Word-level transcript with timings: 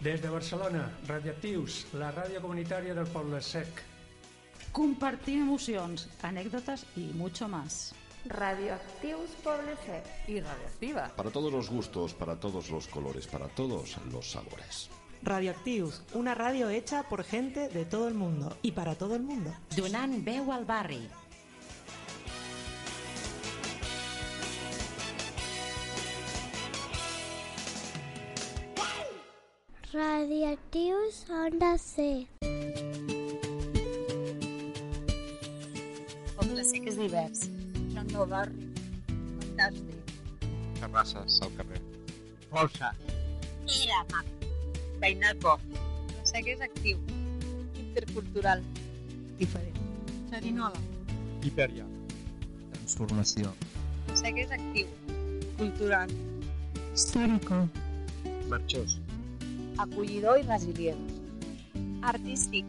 Des 0.00 0.22
de 0.22 0.30
Barcelona, 0.32 0.86
Radioactius, 1.04 1.82
la 2.00 2.08
ràdio 2.16 2.40
comunitària 2.40 2.94
del 2.96 3.08
Poble 3.12 3.36
Sec. 3.44 3.82
Compartir 4.72 5.34
emocions, 5.42 6.06
anècdotes 6.24 6.86
i 6.96 7.10
mucho 7.18 7.48
más. 7.52 7.92
Radioactius 8.24 9.34
Poble 9.44 9.76
Sec. 9.84 10.08
y 10.26 10.40
radioactiva. 10.40 11.10
Para 11.16 11.30
todos 11.30 11.52
los 11.52 11.68
gustos, 11.68 12.14
para 12.14 12.40
todos 12.40 12.70
los 12.70 12.88
colores, 12.88 13.26
para 13.26 13.48
todos 13.48 13.98
los 14.10 14.30
sabores. 14.30 14.88
Radioactius, 15.22 16.00
una 16.14 16.34
radio 16.34 16.70
hecha 16.70 17.02
por 17.02 17.22
gente 17.22 17.68
de 17.68 17.84
todo 17.84 18.08
el 18.08 18.14
mundo 18.14 18.56
y 18.62 18.72
para 18.72 18.94
todo 18.94 19.16
el 19.16 19.22
mundo. 19.22 19.52
Donant 19.76 20.24
veu 20.24 20.50
al 20.50 20.64
barri. 20.64 21.10
Radioactius 29.92 31.24
Onda 31.28 31.76
C. 31.76 32.24
Poble 36.36 36.62
sec 36.62 36.86
és 36.86 36.94
divers. 37.00 37.48
Un 37.98 38.06
nou 38.12 38.22
barri. 38.30 38.68
Fantàstic. 39.08 40.12
Terrasses 40.78 41.40
al 41.42 41.50
carrer. 41.58 41.82
Bolsa. 42.52 42.92
Era 43.66 44.04
maco. 44.12 44.52
Veïnat 45.02 45.42
bo. 45.42 45.56
Poble 45.58 46.22
sec 46.30 46.52
és 46.54 46.62
actiu. 46.70 47.02
Intercultural. 47.82 48.62
Diferent. 49.42 49.82
Xerinola. 50.30 50.86
Hipèria. 51.42 51.90
Transformació. 52.76 53.50
Poble 53.58 54.22
sec 54.22 54.38
és 54.46 54.54
actiu. 54.54 54.86
Cultural. 55.58 56.18
Histórico. 56.94 57.64
Marxós. 58.46 58.99
Acollidor 59.80 60.36
i 60.38 60.42
resilient. 60.44 61.06
Artístic. 62.04 62.66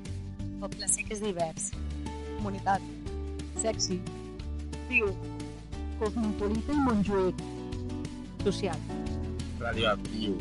Poble 0.61 0.87
sec 0.87 1.09
és 1.11 1.19
divers. 1.19 1.65
Comunitat. 2.37 2.85
Sexy. 3.59 3.97
Viu. 4.87 5.11
Cosmopolita 5.99 6.71
i 6.71 6.79
Montjuïc. 6.85 7.43
Social. 8.45 8.87
Radioactiu. 9.59 10.39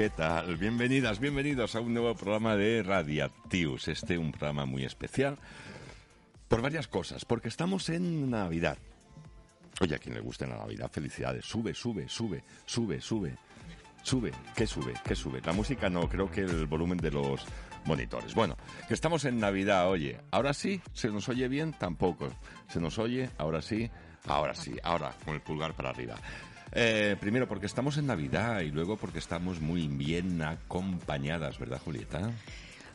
¿Qué 0.00 0.08
tal? 0.08 0.56
Bienvenidas, 0.56 1.20
bienvenidos 1.20 1.76
a 1.76 1.80
un 1.80 1.92
nuevo 1.92 2.14
programa 2.14 2.56
de 2.56 2.82
Radiactius. 2.82 3.88
Este 3.88 4.16
un 4.16 4.32
programa 4.32 4.64
muy 4.64 4.82
especial 4.82 5.36
por 6.48 6.62
varias 6.62 6.88
cosas, 6.88 7.26
porque 7.26 7.48
estamos 7.48 7.90
en 7.90 8.30
Navidad. 8.30 8.78
Oye, 9.78 9.94
a 9.94 9.98
quien 9.98 10.14
le 10.14 10.22
guste 10.22 10.46
la 10.46 10.56
Navidad, 10.56 10.90
felicidades. 10.90 11.44
Sube, 11.44 11.74
sube, 11.74 12.08
sube, 12.08 12.42
sube, 12.64 12.98
sube. 13.02 13.36
Sube, 14.02 14.32
¿qué 14.56 14.66
sube? 14.66 14.94
¿Qué 15.04 15.14
sube? 15.14 15.42
La 15.44 15.52
música 15.52 15.90
no, 15.90 16.08
creo 16.08 16.30
que 16.30 16.40
el 16.40 16.64
volumen 16.64 16.96
de 16.96 17.10
los 17.10 17.44
monitores. 17.84 18.34
Bueno, 18.34 18.56
que 18.88 18.94
estamos 18.94 19.26
en 19.26 19.38
Navidad, 19.38 19.90
oye. 19.90 20.18
Ahora 20.30 20.54
sí, 20.54 20.80
¿se 20.94 21.08
nos 21.08 21.28
oye 21.28 21.46
bien? 21.46 21.74
Tampoco. 21.74 22.30
¿Se 22.70 22.80
nos 22.80 22.98
oye? 22.98 23.28
Ahora 23.36 23.60
sí, 23.60 23.90
ahora 24.26 24.54
sí, 24.54 24.78
ahora 24.82 25.14
con 25.26 25.34
el 25.34 25.42
pulgar 25.42 25.74
para 25.74 25.90
arriba. 25.90 26.14
Eh, 26.72 27.16
primero 27.20 27.48
porque 27.48 27.66
estamos 27.66 27.96
en 27.96 28.06
Navidad 28.06 28.60
y 28.60 28.70
luego 28.70 28.96
porque 28.96 29.18
estamos 29.18 29.60
muy 29.60 29.88
bien 29.88 30.40
acompañadas, 30.42 31.58
¿verdad, 31.58 31.80
Julieta? 31.84 32.30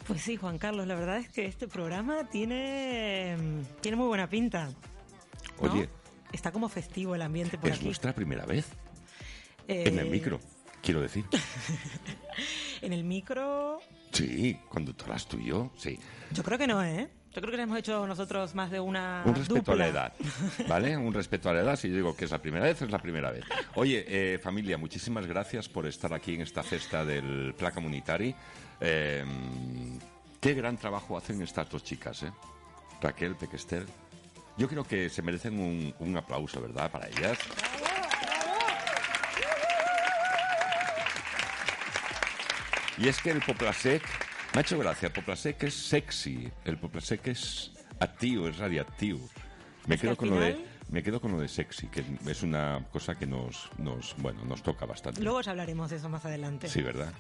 Pues 0.08 0.22
sí, 0.22 0.38
Juan 0.38 0.58
Carlos, 0.58 0.88
la 0.88 0.96
verdad 0.96 1.18
es 1.18 1.30
que 1.30 1.46
este 1.46 1.68
programa 1.68 2.30
tiene, 2.30 3.36
tiene 3.82 3.98
muy 3.98 4.08
buena 4.08 4.30
pinta. 4.30 4.70
¿no? 5.62 5.72
Oye, 5.72 5.90
Está 6.32 6.52
como 6.52 6.68
festivo 6.70 7.16
el 7.16 7.22
ambiente 7.22 7.58
por 7.58 7.70
es 7.70 7.78
aquí. 7.78 7.86
nuestra 7.86 8.14
primera 8.14 8.46
vez 8.46 8.68
Eh, 9.68 9.84
en 9.88 10.00
el 10.00 10.10
micro, 10.10 10.40
quiero 10.82 11.02
decir. 11.02 11.26
En 12.82 12.92
el 12.94 13.04
micro, 13.04 13.80
Sí, 14.12 14.60
conductoras 14.70 15.28
tú 15.28 15.38
y 15.40 15.46
yo, 15.46 15.72
sí. 15.78 15.98
yo 16.32 16.44
creo 16.44 16.58
que 16.58 16.68
no, 16.68 16.84
¿eh? 16.84 17.10
Yo 17.36 17.42
creo 17.42 17.52
que 17.52 17.58
le 17.58 17.64
hemos 17.64 17.78
hecho 17.78 18.08
nosotros 18.08 18.56
más 18.56 18.72
de 18.72 18.80
una 18.80 19.22
Un 19.26 19.36
respeto 19.36 19.74
a 19.74 19.76
la 19.76 19.88
edad, 19.88 20.14
¿vale? 20.70 20.96
Un 20.96 21.14
respeto 21.14 21.50
a 21.50 21.54
la 21.54 21.62
edad. 21.62 21.76
Si 21.76 21.90
yo 21.90 21.96
digo 21.96 22.16
que 22.16 22.24
es 22.24 22.32
la 22.32 22.42
primera 22.42 22.64
vez, 22.64 22.82
es 22.82 22.90
la 22.90 23.00
primera 23.00 23.30
vez. 23.30 23.44
Oye, 23.74 24.06
eh, 24.08 24.40
familia, 24.40 24.78
muchísimas 24.78 25.26
gracias 25.28 25.68
por 25.68 25.86
estar 25.86 26.14
aquí 26.14 26.36
en 26.36 26.42
esta 26.42 26.64
festa 26.64 27.04
del 27.04 27.54
Pla 27.58 27.72
Comunitari. 27.72 28.34
Eh, 28.80 29.26
qué 30.40 30.54
gran 30.54 30.78
trabajo 30.78 31.18
hacen 31.18 31.42
estas 31.42 31.70
dos 31.70 31.84
chicas, 31.84 32.24
¿eh? 32.24 32.32
Raquel, 33.02 33.36
Pequester. 33.36 33.86
Yo 34.58 34.70
creo 34.70 34.86
que 34.86 35.10
se 35.10 35.22
merecen 35.22 35.60
un, 35.60 35.94
un 36.00 36.16
aplauso, 36.16 36.62
¿verdad? 36.62 36.90
Para 36.90 37.10
ellas. 37.10 37.38
Y 42.98 43.10
es 43.10 43.22
que 43.22 43.32
el 43.32 43.42
Poplasec, 43.42 44.02
me 44.56 44.60
ha 44.60 44.62
hecho 44.62 44.80
gracia, 44.80 45.08
el 45.08 45.14
Poplasec 45.14 45.64
es 45.64 45.74
sexy, 45.74 46.50
el 46.64 46.78
Poplasec 46.78 47.28
es 47.28 47.72
activo, 48.00 48.48
es 48.48 48.58
radiactivo. 48.58 49.20
Me 49.86 49.96
Es 49.96 50.02
que 50.02 50.08
quedo 50.08 50.16
con 50.18 50.30
lo 50.30 50.40
de 50.40 50.54
final- 50.54 50.70
me 50.90 51.04
quedo 51.04 51.20
con 51.20 51.32
lo 51.34 51.40
de 51.40 51.48
sexy, 51.50 51.88
que 51.88 52.04
es 52.28 52.42
una 52.44 52.86
cosa 52.92 53.16
que 53.16 53.26
nos, 53.26 53.70
nos 53.78 54.16
bueno, 54.18 54.46
nos 54.46 54.64
toca 54.64 54.86
bastante. 54.86 55.22
Luego 55.22 55.40
os 55.40 55.48
hablaremos 55.48 55.90
de 55.90 55.98
eso 55.98 56.08
más 56.10 56.24
adelante. 56.26 56.70
Sí, 56.70 56.82
¿verdad? 56.82 57.12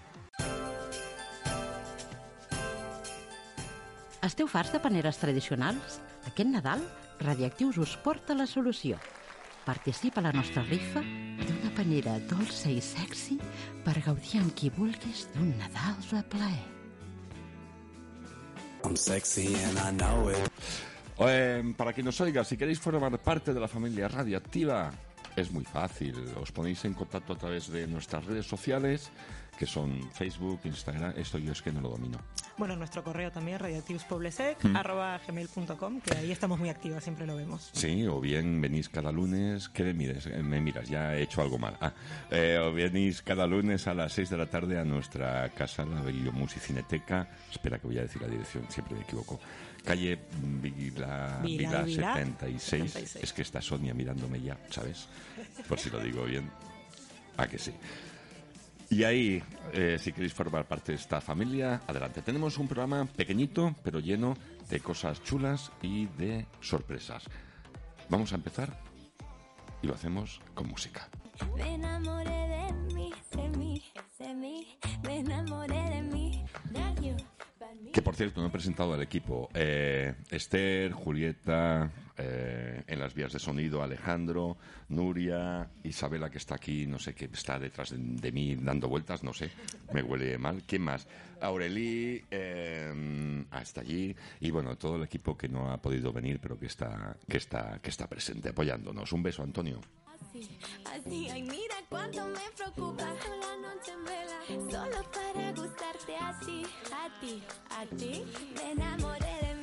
Esteu 4.22 4.48
farts 4.48 4.72
de 4.74 4.80
paneres 4.80 5.18
tradicionals? 5.22 6.00
Aquest 6.26 6.50
Nadal, 6.50 6.82
Radioactius 7.20 7.78
us 7.78 7.98
porta 7.98 8.34
la 8.34 8.48
solució. 8.48 8.98
Participa 9.66 10.20
a 10.22 10.24
la 10.30 10.32
nostra 10.34 10.64
rifa 10.64 11.02
d'una 11.02 11.74
panera 11.76 12.16
dolça 12.30 12.70
i 12.72 12.80
sexy 12.82 13.38
per 13.84 14.00
gaudir 14.06 14.40
amb 14.42 14.54
qui 14.58 14.70
vulguis 14.74 15.28
d'un 15.36 15.52
Nadal 15.60 16.00
de 16.10 16.24
plaer. 16.24 16.75
Sexy 18.96 19.48
and 19.48 19.78
I 19.80 19.98
know 19.98 20.30
it. 20.30 20.52
Eh, 21.20 21.74
para 21.78 21.94
quien 21.94 22.06
nos 22.06 22.20
oiga, 22.22 22.44
si 22.44 22.58
queréis 22.58 22.80
formar 22.80 23.18
parte 23.20 23.54
de 23.54 23.60
la 23.60 23.68
familia 23.68 24.08
radioactiva, 24.08 24.92
es 25.36 25.52
muy 25.52 25.66
fácil. 25.66 26.16
Os 26.42 26.52
ponéis 26.52 26.84
en 26.86 26.94
contacto 26.94 27.34
a 27.34 27.38
través 27.38 27.70
de 27.72 27.88
nuestras 27.88 28.26
redes 28.26 28.46
sociales, 28.46 29.12
que 29.58 29.66
son 29.66 30.10
Facebook, 30.12 30.62
Instagram. 30.64 31.14
Esto 31.18 31.38
yo 31.38 31.52
es 31.52 31.62
que 31.62 31.72
no 31.72 31.82
lo 31.82 31.90
domino. 31.90 32.18
Bueno, 32.58 32.78
nuestro 32.78 33.04
correo 33.04 33.32
también, 33.32 33.60
radioactivuspoblesec, 33.60 34.64
Mm. 34.64 34.78
que 36.02 36.16
ahí 36.16 36.32
estamos 36.32 36.58
muy 36.58 36.70
activos, 36.70 37.04
siempre 37.04 37.26
lo 37.26 37.36
vemos. 37.36 37.70
Sí, 37.74 38.08
o 38.08 38.22
bien 38.22 38.62
venís 38.62 38.88
cada 38.88 39.12
lunes, 39.12 39.68
¿qué 39.70 39.84
me 39.84 39.94
mires? 39.94 40.26
Eh, 40.28 40.42
Me 40.42 40.62
miras, 40.62 40.88
ya 40.88 41.16
he 41.16 41.24
hecho 41.24 41.42
algo 41.42 41.58
mal. 41.58 41.76
Ah, 41.82 41.92
eh, 42.32 42.58
o 42.62 42.72
venís 42.72 43.22
cada 43.22 43.46
lunes 43.46 43.88
a 43.88 43.94
las 43.94 44.14
6 44.14 44.30
de 44.30 44.38
la 44.38 44.46
tarde 44.46 44.80
a 44.80 44.86
nuestra 44.86 45.50
casa, 45.50 45.84
la 45.86 46.02
Cineteca. 46.60 47.28
Espera 47.52 47.78
que 47.78 47.88
voy 47.88 47.98
a 47.98 48.04
decir 48.04 48.22
la 48.22 48.30
dirección, 48.30 48.66
siempre 48.70 48.96
me 48.96 49.02
equivoco. 49.02 49.38
Calle 49.84 50.18
Vila, 50.42 51.40
Vila, 51.44 51.44
Vila 51.44 51.82
Vila, 51.84 52.14
76. 52.16 52.92
76. 52.92 53.24
Es 53.24 53.34
que 53.34 53.42
está 53.42 53.62
Sonia 53.62 53.94
mirándome 53.94 54.42
ya, 54.42 54.58
¿sabes? 54.70 55.08
Por 55.68 55.78
si 55.78 55.90
lo 55.90 56.00
digo 56.00 56.24
bien. 56.24 56.50
Ah, 57.38 57.48
que 57.48 57.58
sí. 57.60 57.74
Y 58.96 59.04
ahí, 59.04 59.44
eh, 59.74 59.98
si 60.00 60.14
queréis 60.14 60.34
formar 60.34 60.70
parte 60.70 60.94
de 60.94 60.98
esta 60.98 61.20
familia, 61.20 61.82
adelante. 61.86 62.22
Tenemos 62.22 62.58
un 62.58 62.66
programa 62.66 63.04
pequeñito, 63.04 63.76
pero 63.84 64.00
lleno 64.00 64.38
de 64.70 64.80
cosas 64.80 65.22
chulas 65.22 65.70
y 65.82 66.06
de 66.18 66.46
sorpresas. 66.62 67.26
Vamos 68.08 68.32
a 68.32 68.36
empezar 68.36 68.80
y 69.82 69.88
lo 69.88 69.96
hacemos 69.96 70.40
con 70.54 70.70
música. 70.70 71.10
Me 71.58 71.74
enamoré 71.76 72.30
de 72.30 72.74
mí, 72.94 73.12
de 73.36 73.50
mí, 73.58 73.84
de 74.18 74.34
mí. 74.34 74.78
Me 75.04 75.20
enamoré 75.20 75.90
de 75.90 76.02
mí, 76.02 76.46
de 76.72 77.06
you. 77.06 77.18
Que 77.92 78.02
por 78.02 78.16
cierto, 78.16 78.40
no 78.40 78.48
he 78.48 78.52
presentado 78.52 78.94
al 78.94 79.02
equipo. 79.02 79.50
Eh, 79.54 80.14
Esther, 80.32 80.94
Julieta, 80.94 81.92
eh, 82.18 82.84
en 82.88 83.00
las 83.00 83.14
vías 83.14 83.34
de 83.34 83.40
sonido, 83.40 83.84
Alejandro, 83.84 84.58
Nuria, 84.90 85.70
Isabela, 85.84 86.30
que 86.30 86.38
está 86.38 86.56
aquí, 86.56 86.88
no 86.88 87.00
sé 87.00 87.14
qué, 87.14 87.26
está 87.26 87.60
detrás 87.60 87.90
de, 87.92 87.98
de 87.98 88.32
mí 88.32 88.56
dando 88.56 88.88
vueltas, 88.88 89.24
no 89.24 89.34
sé, 89.34 89.52
me 89.94 90.02
huele 90.02 90.38
mal. 90.38 90.64
¿Quién 90.66 90.84
más? 90.84 91.08
Aurelí, 91.42 92.24
eh, 92.32 93.46
ah, 93.52 93.62
está 93.62 93.82
allí. 93.82 94.16
Y 94.40 94.52
bueno, 94.52 94.78
todo 94.78 94.96
el 94.96 95.04
equipo 95.04 95.38
que 95.38 95.48
no 95.48 95.72
ha 95.72 95.78
podido 95.82 96.12
venir, 96.14 96.40
pero 96.40 96.58
que 96.58 96.68
está, 96.68 97.16
que 97.28 97.38
está, 97.38 97.80
que 97.82 97.90
está 97.90 98.08
presente, 98.08 98.50
apoyándonos. 98.50 99.12
Un 99.12 99.24
beso, 99.24 99.44
Antonio. 99.44 99.82
Así, 100.16 100.58
así, 100.86 101.30
ay, 101.30 101.44
mira 101.44 101.76
cuánto 101.90 102.26
me 102.28 102.40
preocupa 102.56 103.04
la 103.04 103.58
noche 103.68 103.92
en 103.92 104.04
vela. 104.06 104.72
Solo 104.72 105.12
para 105.12 105.52
gustarte 105.52 106.16
así, 106.18 106.64
a 106.92 107.20
ti, 107.20 107.44
a 107.70 107.86
ti. 107.96 108.24
Me 108.56 108.72
enamoré 108.72 109.48
de 109.48 109.55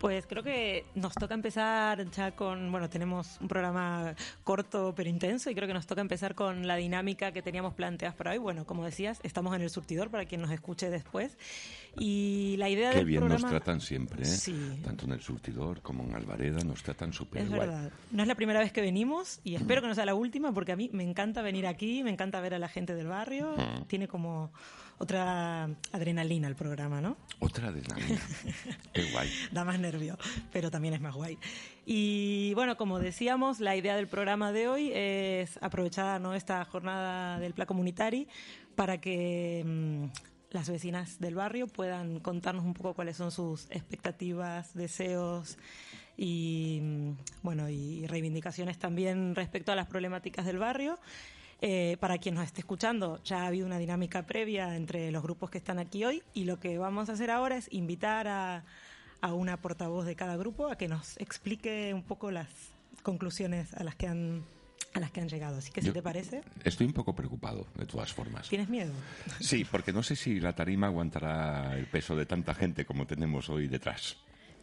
Pues 0.00 0.26
creo 0.26 0.44
que 0.44 0.84
nos 0.94 1.12
toca 1.14 1.34
empezar 1.34 2.08
ya 2.12 2.30
con, 2.32 2.70
bueno, 2.70 2.88
tenemos 2.88 3.36
un 3.40 3.48
programa 3.48 4.14
corto 4.44 4.94
pero 4.96 5.08
intenso 5.10 5.50
y 5.50 5.54
creo 5.56 5.66
que 5.66 5.74
nos 5.74 5.86
toca 5.88 6.00
empezar 6.00 6.36
con 6.36 6.68
la 6.68 6.76
dinámica 6.76 7.32
que 7.32 7.42
teníamos 7.42 7.74
planteadas 7.74 8.14
para 8.14 8.30
hoy. 8.30 8.38
Bueno, 8.38 8.64
como 8.64 8.84
decías, 8.84 9.18
estamos 9.24 9.56
en 9.56 9.62
el 9.62 9.70
surtidor 9.70 10.08
para 10.10 10.24
quien 10.24 10.40
nos 10.40 10.52
escuche 10.52 10.88
después. 10.88 11.36
Y 11.98 12.54
la 12.58 12.68
idea 12.68 12.90
Qué 12.90 12.98
del 12.98 13.06
bien 13.06 13.20
programa... 13.22 13.40
nos 13.42 13.50
tratan 13.50 13.80
siempre, 13.80 14.22
¿eh? 14.22 14.26
Sí. 14.26 14.80
Tanto 14.84 15.04
en 15.06 15.12
el 15.12 15.20
surtidor 15.20 15.82
como 15.82 16.04
en 16.04 16.14
Alvareda 16.14 16.62
nos 16.62 16.82
tratan 16.82 17.12
súper 17.12 17.42
Es 17.42 17.48
guay. 17.48 17.60
verdad. 17.60 17.90
No 18.12 18.22
es 18.22 18.28
la 18.28 18.36
primera 18.36 18.60
vez 18.60 18.72
que 18.72 18.80
venimos 18.80 19.40
y 19.42 19.56
espero 19.56 19.82
que 19.82 19.88
no 19.88 19.96
sea 19.96 20.06
la 20.06 20.14
última 20.14 20.52
porque 20.52 20.70
a 20.72 20.76
mí 20.76 20.90
me 20.92 21.02
encanta 21.02 21.42
venir 21.42 21.66
aquí, 21.66 22.04
me 22.04 22.10
encanta 22.10 22.40
ver 22.40 22.54
a 22.54 22.60
la 22.60 22.68
gente 22.68 22.94
del 22.94 23.08
barrio. 23.08 23.56
Mm. 23.56 23.86
Tiene 23.88 24.06
como 24.06 24.52
otra 24.98 25.64
adrenalina 25.92 26.48
el 26.48 26.56
programa, 26.56 27.00
¿no? 27.00 27.16
Otra 27.38 27.68
adrenalina. 27.68 28.20
Qué 28.92 29.10
guay. 29.12 29.30
Da 29.52 29.64
más 29.64 29.78
nervio, 29.78 30.18
pero 30.52 30.70
también 30.70 30.94
es 30.94 31.00
más 31.00 31.14
guay. 31.14 31.38
Y 31.86 32.52
bueno, 32.54 32.76
como 32.76 32.98
decíamos, 32.98 33.60
la 33.60 33.76
idea 33.76 33.96
del 33.96 34.08
programa 34.08 34.52
de 34.52 34.68
hoy 34.68 34.90
es 34.92 35.58
aprovechar 35.62 36.20
¿no? 36.20 36.34
esta 36.34 36.64
jornada 36.64 37.38
del 37.38 37.54
Pla 37.54 37.66
Comunitari 37.66 38.28
para 38.74 39.00
que 39.00 39.64
mm, 39.64 40.04
las 40.50 40.68
vecinas 40.68 41.20
del 41.20 41.34
barrio 41.34 41.66
puedan 41.66 42.20
contarnos 42.20 42.64
un 42.64 42.74
poco 42.74 42.94
cuáles 42.94 43.16
son 43.16 43.30
sus 43.30 43.66
expectativas, 43.70 44.74
deseos 44.74 45.58
y 46.16 46.80
mm, 46.82 47.10
bueno 47.42 47.68
y 47.68 48.06
reivindicaciones 48.06 48.78
también 48.78 49.34
respecto 49.34 49.72
a 49.72 49.76
las 49.76 49.86
problemáticas 49.86 50.44
del 50.44 50.58
barrio. 50.58 50.98
Eh, 51.60 51.96
para 51.98 52.18
quien 52.18 52.36
nos 52.36 52.44
esté 52.44 52.60
escuchando, 52.60 53.20
ya 53.24 53.42
ha 53.42 53.46
habido 53.48 53.66
una 53.66 53.78
dinámica 53.78 54.24
previa 54.26 54.76
entre 54.76 55.10
los 55.10 55.22
grupos 55.24 55.50
que 55.50 55.58
están 55.58 55.78
aquí 55.80 56.04
hoy 56.04 56.22
y 56.32 56.44
lo 56.44 56.60
que 56.60 56.78
vamos 56.78 57.08
a 57.08 57.14
hacer 57.14 57.30
ahora 57.32 57.56
es 57.56 57.66
invitar 57.72 58.28
a, 58.28 58.64
a 59.20 59.32
una 59.34 59.56
portavoz 59.60 60.06
de 60.06 60.14
cada 60.14 60.36
grupo 60.36 60.68
a 60.68 60.76
que 60.78 60.86
nos 60.86 61.16
explique 61.16 61.92
un 61.92 62.04
poco 62.04 62.30
las 62.30 62.46
conclusiones 63.02 63.74
a 63.74 63.82
las 63.82 63.96
que 63.96 64.06
han 64.06 64.44
a 64.94 65.00
las 65.00 65.10
que 65.10 65.20
han 65.20 65.28
llegado. 65.28 65.58
Así 65.58 65.70
que 65.72 65.80
si 65.80 65.88
Yo- 65.88 65.92
te 65.92 66.02
parece, 66.02 66.42
Estoy 66.64 66.86
un 66.86 66.92
poco 66.92 67.14
preocupado, 67.14 67.66
de 67.76 67.84
todas 67.86 68.12
formas. 68.12 68.48
¿tienes 68.48 68.68
miedo? 68.68 68.92
Sí, 69.40 69.64
porque 69.70 69.92
no 69.92 70.02
sé 70.02 70.14
si 70.16 70.40
la 70.40 70.54
tarima 70.54 70.86
aguantará 70.86 71.76
el 71.76 71.86
peso 71.86 72.14
de 72.16 72.24
tanta 72.24 72.54
gente 72.54 72.84
como 72.86 73.06
tenemos 73.06 73.48
hoy 73.50 73.66
detrás. 73.68 74.16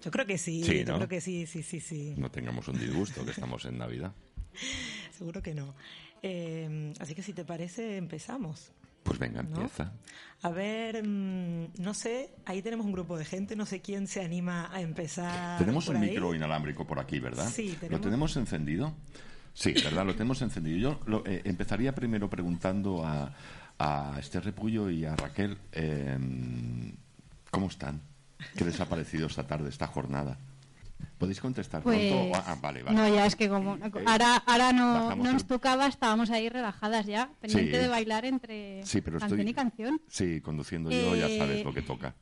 Yo 0.04 0.12
creo 0.12 0.26
que 0.26 0.38
sí, 0.38 0.64
Sí, 0.64 0.80
yo 0.80 0.94
¿no? 0.94 0.96
creo 0.96 1.08
que 1.10 1.22
sí, 1.22 1.46
sí, 1.46 1.62
sí, 1.62 1.80
sí. 1.82 2.14
No 2.18 2.32
tengamos 2.32 2.68
un 2.70 2.80
disgusto, 2.80 3.24
que 3.26 3.32
estamos 3.32 3.66
en 3.66 3.78
Navidad. 3.78 4.14
Seguro 5.18 5.42
que 5.42 5.54
no. 5.54 5.74
Eh, 6.28 6.94
así 7.00 7.14
que 7.14 7.22
si 7.22 7.34
te 7.34 7.46
parece, 7.46 7.98
empezamos. 7.98 8.72
Pues 9.04 9.20
venga, 9.20 9.44
¿No? 9.44 9.50
empieza. 9.62 9.92
A 10.42 10.50
ver, 10.50 11.04
mm, 11.08 11.74
no 11.78 11.94
sé, 11.94 12.32
ahí 12.46 12.64
tenemos 12.64 12.84
un 12.88 12.92
grupo 12.94 13.16
de 13.16 13.26
gente, 13.26 13.56
no 13.56 13.68
sé 13.68 13.80
quién 13.80 14.08
se 14.08 14.24
anima 14.24 14.68
a 14.74 14.82
empezar. 14.82 15.60
Tenemos 15.60 15.88
un 15.90 15.98
ahí. 15.98 16.10
micro 16.10 16.34
inalámbrico 16.34 16.88
por 16.88 17.00
aquí, 17.00 17.20
¿verdad? 17.20 17.48
Sí, 17.48 17.74
¿Lo 17.74 17.80
tenemos. 17.80 18.02
tenemos 18.02 18.38
encendido? 18.38 18.96
Sí, 19.54 19.74
¿verdad? 19.84 20.06
Lo 20.08 20.14
tenemos 20.16 20.42
encendido. 20.42 20.78
Yo 20.80 21.00
lo- 21.06 21.24
eh, 21.28 21.42
empezaría 21.46 21.94
primero 21.94 22.28
preguntando 22.32 23.06
a, 23.06 23.32
a 23.78 24.18
Esther 24.20 24.44
Repullo 24.44 24.90
y 24.90 25.06
a 25.06 25.16
Raquel 25.16 25.58
eh, 25.72 26.18
cómo 27.52 27.68
están. 27.68 28.02
¿Qué 28.58 28.66
les 28.66 28.80
ha 28.82 28.90
parecido 28.90 29.28
esta 29.28 29.46
tarde, 29.46 29.70
esta 29.70 29.86
jornada? 29.88 30.40
¿Podéis 31.18 31.40
contestar 31.40 31.82
Pues, 31.82 32.12
pronto? 32.12 32.38
Ah, 32.46 32.58
vale, 32.62 32.84
vale. 32.84 32.96
No, 32.98 33.08
ya 33.14 33.26
es 33.26 33.36
que 33.36 33.48
como 33.48 33.76
Eh, 33.76 33.92
ahora, 34.06 34.36
ahora 34.46 34.74
no, 34.74 35.16
no 35.16 35.26
el- 35.28 35.34
nos 35.34 35.46
tocaba, 35.48 35.88
estábamos 35.88 36.30
ahí 36.30 36.50
relajadas 36.50 37.06
ya, 37.06 37.30
pendiente 37.40 37.72
Sí. 37.78 37.78
de 37.84 37.88
bailar 37.88 38.26
entre 38.26 38.84
Sí, 38.86 39.02
pero 39.02 39.20
canción 39.20 39.40
estoy- 39.40 39.52
y 39.52 39.54
canción. 39.54 40.02
Sí, 40.08 40.42
conduciendo 40.42 40.92
yo 40.92 41.16
ya 41.16 41.28
Eh, 41.28 41.38
sabes 41.38 41.64
lo 41.64 41.74
que 41.74 41.82
toca. 41.82 42.16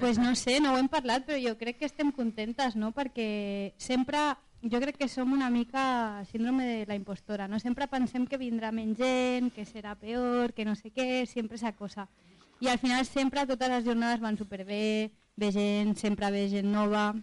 Pues 0.00 0.18
no 0.18 0.34
sé, 0.34 0.60
no 0.60 0.74
ho 0.74 0.78
hem 0.78 0.88
parlat, 0.88 1.24
però 1.26 1.38
jo 1.40 1.56
crec 1.56 1.78
que 1.78 1.86
estem 1.86 2.10
contentes, 2.12 2.76
no? 2.76 2.92
Perquè 2.92 3.72
sempre, 3.78 4.18
jo 4.62 4.80
crec 4.80 4.96
que 4.96 5.08
som 5.08 5.32
una 5.32 5.48
mica 5.48 6.22
síndrome 6.30 6.64
de 6.66 6.86
la 6.86 6.94
impostora, 6.96 7.48
no? 7.48 7.58
Sempre 7.60 7.86
pensem 7.88 8.26
que 8.26 8.36
vindrà 8.36 8.72
menys 8.72 8.98
gent, 8.98 9.52
que 9.54 9.64
serà 9.64 9.94
peor, 9.96 10.52
que 10.52 10.64
no 10.64 10.74
sé 10.74 10.90
què, 10.92 11.24
sempre 11.26 11.56
esa 11.56 11.72
cosa. 11.72 12.08
I 12.60 12.68
al 12.68 12.78
final 12.78 13.04
sempre 13.06 13.46
totes 13.46 13.68
les 13.68 13.84
jornades 13.84 14.20
van 14.20 14.36
superbé, 14.36 15.12
ve 15.36 15.52
gent, 15.52 15.96
sempre 15.96 16.30
ve 16.30 16.48
gent 16.50 16.68
nova, 16.72 17.14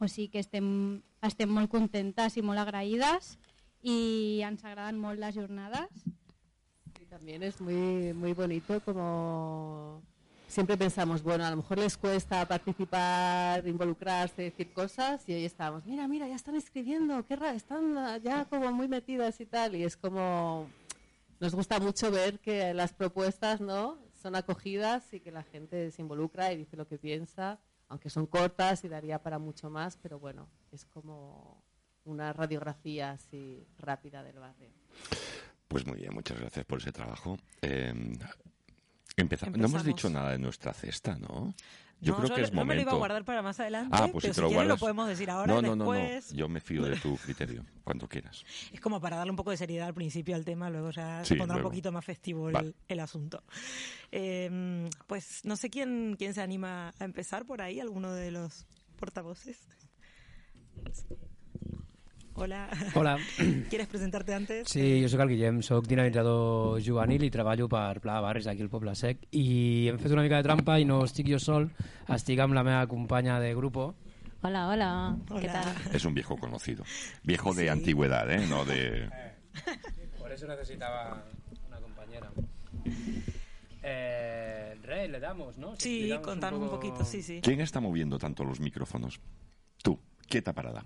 o 0.00 0.08
sigui 0.08 0.30
que 0.32 0.40
estem, 0.40 0.66
estem 1.22 1.50
molt 1.52 1.70
contentes 1.70 2.38
i 2.40 2.42
molt 2.42 2.62
agraïdes 2.62 3.36
i 3.84 4.40
ens 4.46 4.64
agraden 4.64 4.98
molt 5.00 5.20
les 5.20 5.36
jornades. 5.36 6.06
Y 7.00 7.04
también 7.04 7.42
es 7.42 7.60
muy, 7.60 8.12
muy 8.14 8.32
bonito 8.32 8.80
como 8.80 10.02
siempre 10.50 10.76
pensamos, 10.76 11.22
bueno, 11.22 11.44
a 11.44 11.50
lo 11.50 11.56
mejor 11.58 11.78
les 11.78 11.96
cuesta 11.96 12.46
participar, 12.46 13.66
involucrarse, 13.68 14.42
decir 14.42 14.72
cosas 14.72 15.22
y 15.28 15.34
hoy 15.34 15.44
estábamos, 15.44 15.86
mira, 15.86 16.08
mira, 16.08 16.26
ya 16.26 16.34
están 16.34 16.56
escribiendo, 16.56 17.24
qué 17.24 17.36
raro, 17.36 17.56
están 17.56 18.20
ya 18.22 18.46
como 18.46 18.72
muy 18.72 18.88
metidas 18.88 19.40
y 19.40 19.46
tal 19.46 19.76
y 19.76 19.84
es 19.84 19.96
como, 19.96 20.68
nos 21.38 21.54
gusta 21.54 21.78
mucho 21.78 22.10
ver 22.10 22.40
que 22.40 22.74
las 22.74 22.92
propuestas, 22.92 23.60
¿no? 23.60 23.98
Son 24.20 24.34
acogidas 24.34 25.12
y 25.14 25.20
que 25.20 25.30
la 25.30 25.44
gente 25.44 25.90
se 25.92 26.02
involucra 26.02 26.52
y 26.52 26.56
dice 26.56 26.76
lo 26.76 26.88
que 26.88 26.98
piensa, 26.98 27.60
aunque 27.90 28.08
son 28.08 28.26
cortas 28.26 28.82
y 28.84 28.88
daría 28.88 29.22
para 29.22 29.38
mucho 29.38 29.68
más, 29.68 29.98
pero 29.98 30.18
bueno, 30.18 30.48
es 30.72 30.86
como 30.86 31.62
una 32.04 32.32
radiografía 32.32 33.10
así 33.10 33.66
rápida 33.78 34.22
del 34.22 34.38
barrio. 34.38 34.70
Pues 35.68 35.86
muy 35.86 35.96
bien, 35.98 36.14
muchas 36.14 36.40
gracias 36.40 36.64
por 36.64 36.78
ese 36.78 36.90
trabajo. 36.92 37.36
Eh, 37.62 37.92
empeza- 39.16 39.50
No 39.50 39.66
hemos 39.66 39.84
dicho 39.84 40.08
nada 40.08 40.30
de 40.32 40.38
nuestra 40.38 40.72
cesta, 40.72 41.16
¿no? 41.16 41.54
Yo 42.02 42.12
No, 42.12 42.16
creo 42.18 42.28
yo 42.30 42.34
que 42.36 42.40
es 42.42 42.52
no 42.52 42.64
me 42.64 42.74
lo 42.74 42.80
iba 42.80 42.90
a 42.90 42.94
momento. 42.94 42.98
guardar 42.98 43.24
para 43.26 43.42
más 43.42 43.60
adelante, 43.60 43.90
Ah, 43.92 44.08
pues 44.10 44.22
pero 44.22 44.22
si 44.22 44.28
te 44.28 44.34
si 44.34 44.40
lo 44.40 44.46
quieres 44.48 44.62
lo 44.62 44.68
guardas. 44.68 44.80
podemos 44.80 45.08
decir 45.08 45.30
ahora, 45.30 45.52
no, 45.54 45.60
no, 45.60 45.76
no, 45.76 45.84
no. 45.84 45.92
después. 45.92 46.32
Yo 46.32 46.48
me 46.48 46.60
fío 46.60 46.82
de 46.84 46.96
tu 46.96 47.16
criterio, 47.18 47.64
cuando 47.84 48.08
quieras. 48.08 48.42
Es 48.72 48.80
como 48.80 49.00
para 49.00 49.16
darle 49.16 49.30
un 49.32 49.36
poco 49.36 49.50
de 49.50 49.56
seriedad 49.58 49.86
al 49.88 49.94
principio 49.94 50.34
al 50.34 50.44
tema, 50.44 50.70
luego 50.70 50.90
ya 50.90 51.22
Sí, 51.24 51.34
se 51.34 51.36
pondrá 51.36 51.56
luego. 51.56 51.68
un 51.68 51.72
poquito 51.72 51.92
más 51.92 52.04
festivo 52.04 52.48
el, 52.48 53.00
asunto. 53.00 53.42
Eh, 54.12 54.88
pues 55.06 55.44
no 55.44 55.56
sé 55.56 55.68
quién, 55.68 56.16
quién 56.18 56.32
se 56.32 56.40
anima 56.40 56.94
a 56.98 57.04
empezar 57.04 57.44
por 57.44 57.60
ahí, 57.60 57.80
alguno 57.80 58.12
de 58.14 58.30
los 58.30 58.66
portavoces. 58.96 59.58
Hola. 62.40 62.68
Hola. 62.94 63.18
¿Quieres 63.68 63.86
presentarte 63.86 64.32
antes? 64.32 64.66
Sí, 64.68 65.02
jo 65.02 65.08
sóc 65.12 65.20
el 65.20 65.28
Guillem, 65.28 65.58
sóc 65.62 65.84
dinamitzador 65.86 66.80
juvenil 66.80 67.22
i 67.26 67.30
treballo 67.30 67.66
per 67.68 68.00
Pla 68.00 68.14
de 68.16 68.22
Barris 68.24 68.46
aquí 68.48 68.62
al 68.64 68.70
Poble 68.72 68.94
Sec 68.96 69.26
i 69.36 69.88
hem 69.90 69.98
fet 70.00 70.14
una 70.16 70.24
mica 70.24 70.38
de 70.40 70.46
trampa 70.48 70.78
i 70.80 70.86
no 70.88 71.02
estic 71.04 71.28
jo 71.28 71.38
sol, 71.38 71.68
estic 72.08 72.40
amb 72.40 72.56
la 72.56 72.64
meva 72.64 72.86
companya 72.88 73.36
de 73.44 73.52
grupo. 73.54 73.90
Hola, 74.40 74.68
hola, 74.72 74.90
¿qué 75.38 75.48
tal? 75.52 75.68
Es 75.92 76.04
un 76.08 76.14
viejo 76.14 76.38
conocido. 76.38 76.82
Viejo 77.24 77.52
de 77.52 77.68
antigüedad, 77.68 78.30
¿eh? 78.30 78.46
No 78.48 78.64
de. 78.64 79.10
Por 80.18 80.32
eso 80.32 80.46
necesitaba 80.48 81.22
una 81.68 81.76
compañera. 81.76 82.30
Eh, 83.82 84.78
Rey, 84.82 85.08
le 85.08 85.20
damos, 85.20 85.58
¿no? 85.58 85.74
Si 85.76 86.08
Sí, 86.08 86.18
contanos 86.22 86.58
un, 86.58 86.66
poco- 86.70 86.80
poquito, 86.80 87.04
sí, 87.04 87.22
sí. 87.22 87.40
¿Quién 87.42 87.60
está 87.60 87.80
moviendo 87.80 88.18
tanto 88.18 88.44
los 88.44 88.60
micrófonos? 88.60 89.20
Quieta 90.30 90.52
parada. 90.54 90.84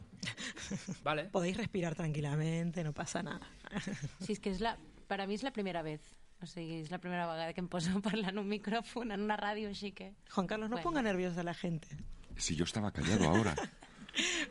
Vale. 1.05 1.27
Podéis 1.31 1.57
respirar 1.59 1.95
tranquilamente, 1.95 2.83
no 2.83 2.93
pasa 2.97 3.23
nada. 3.23 3.47
Sí, 4.25 4.33
és 4.33 4.41
que 4.41 4.51
és 4.55 4.61
la, 4.65 4.75
per 5.07 5.21
a 5.21 5.27
mi 5.29 5.37
és 5.37 5.45
la 5.45 5.53
primera 5.53 5.83
vez. 5.85 6.01
O 6.43 6.49
sigui, 6.49 6.81
és 6.83 6.91
la 6.91 6.99
primera 6.99 7.27
vegada 7.29 7.53
que 7.53 7.61
em 7.63 7.69
poso 7.69 7.93
a 7.95 8.01
parlar 8.09 8.33
en 8.33 8.41
un 8.41 8.49
micròfon, 8.49 9.13
en 9.13 9.23
una 9.29 9.37
ràdio, 9.37 9.69
així 9.71 9.93
que... 9.93 10.15
Juan 10.35 10.49
Carlos, 10.49 10.71
no 10.73 10.77
Bueno. 10.81 10.89
ponga 10.89 11.03
nerviosa 11.05 11.43
a 11.45 11.45
la 11.45 11.55
gente. 11.55 11.89
Si 12.37 12.57
yo 12.57 12.65
estaba 12.65 12.91
callado 12.91 13.29
ahora. 13.29 13.55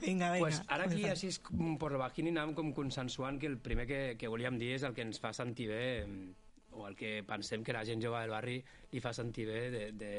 Venga, 0.02 0.30
venga. 0.32 0.40
Pues 0.40 0.62
ara 0.68 0.86
aquí, 0.86 1.06
així, 1.08 1.30
és 1.32 1.40
com 1.40 1.78
per 1.80 1.90
lo 1.94 2.00
bajini, 2.02 2.32
anàvem 2.36 2.54
com 2.56 2.72
consensuant 2.76 3.38
que 3.40 3.48
el 3.48 3.58
primer 3.64 3.86
que, 3.88 4.00
que 4.20 4.28
volíem 4.32 4.58
dir 4.60 4.74
és 4.78 4.84
el 4.84 4.94
que 4.94 5.04
ens 5.06 5.20
fa 5.24 5.32
sentir 5.36 5.70
bé 5.72 5.84
eh, 6.04 6.34
o 6.76 6.88
el 6.90 6.96
que 7.00 7.22
pensem 7.28 7.64
que 7.64 7.74
la 7.76 7.84
gent 7.88 8.02
jove 8.04 8.20
del 8.24 8.34
barri 8.34 8.58
li 8.92 9.00
fa 9.04 9.14
sentir 9.16 9.46
bé 9.48 9.62
de, 9.72 9.84
de, 9.96 10.14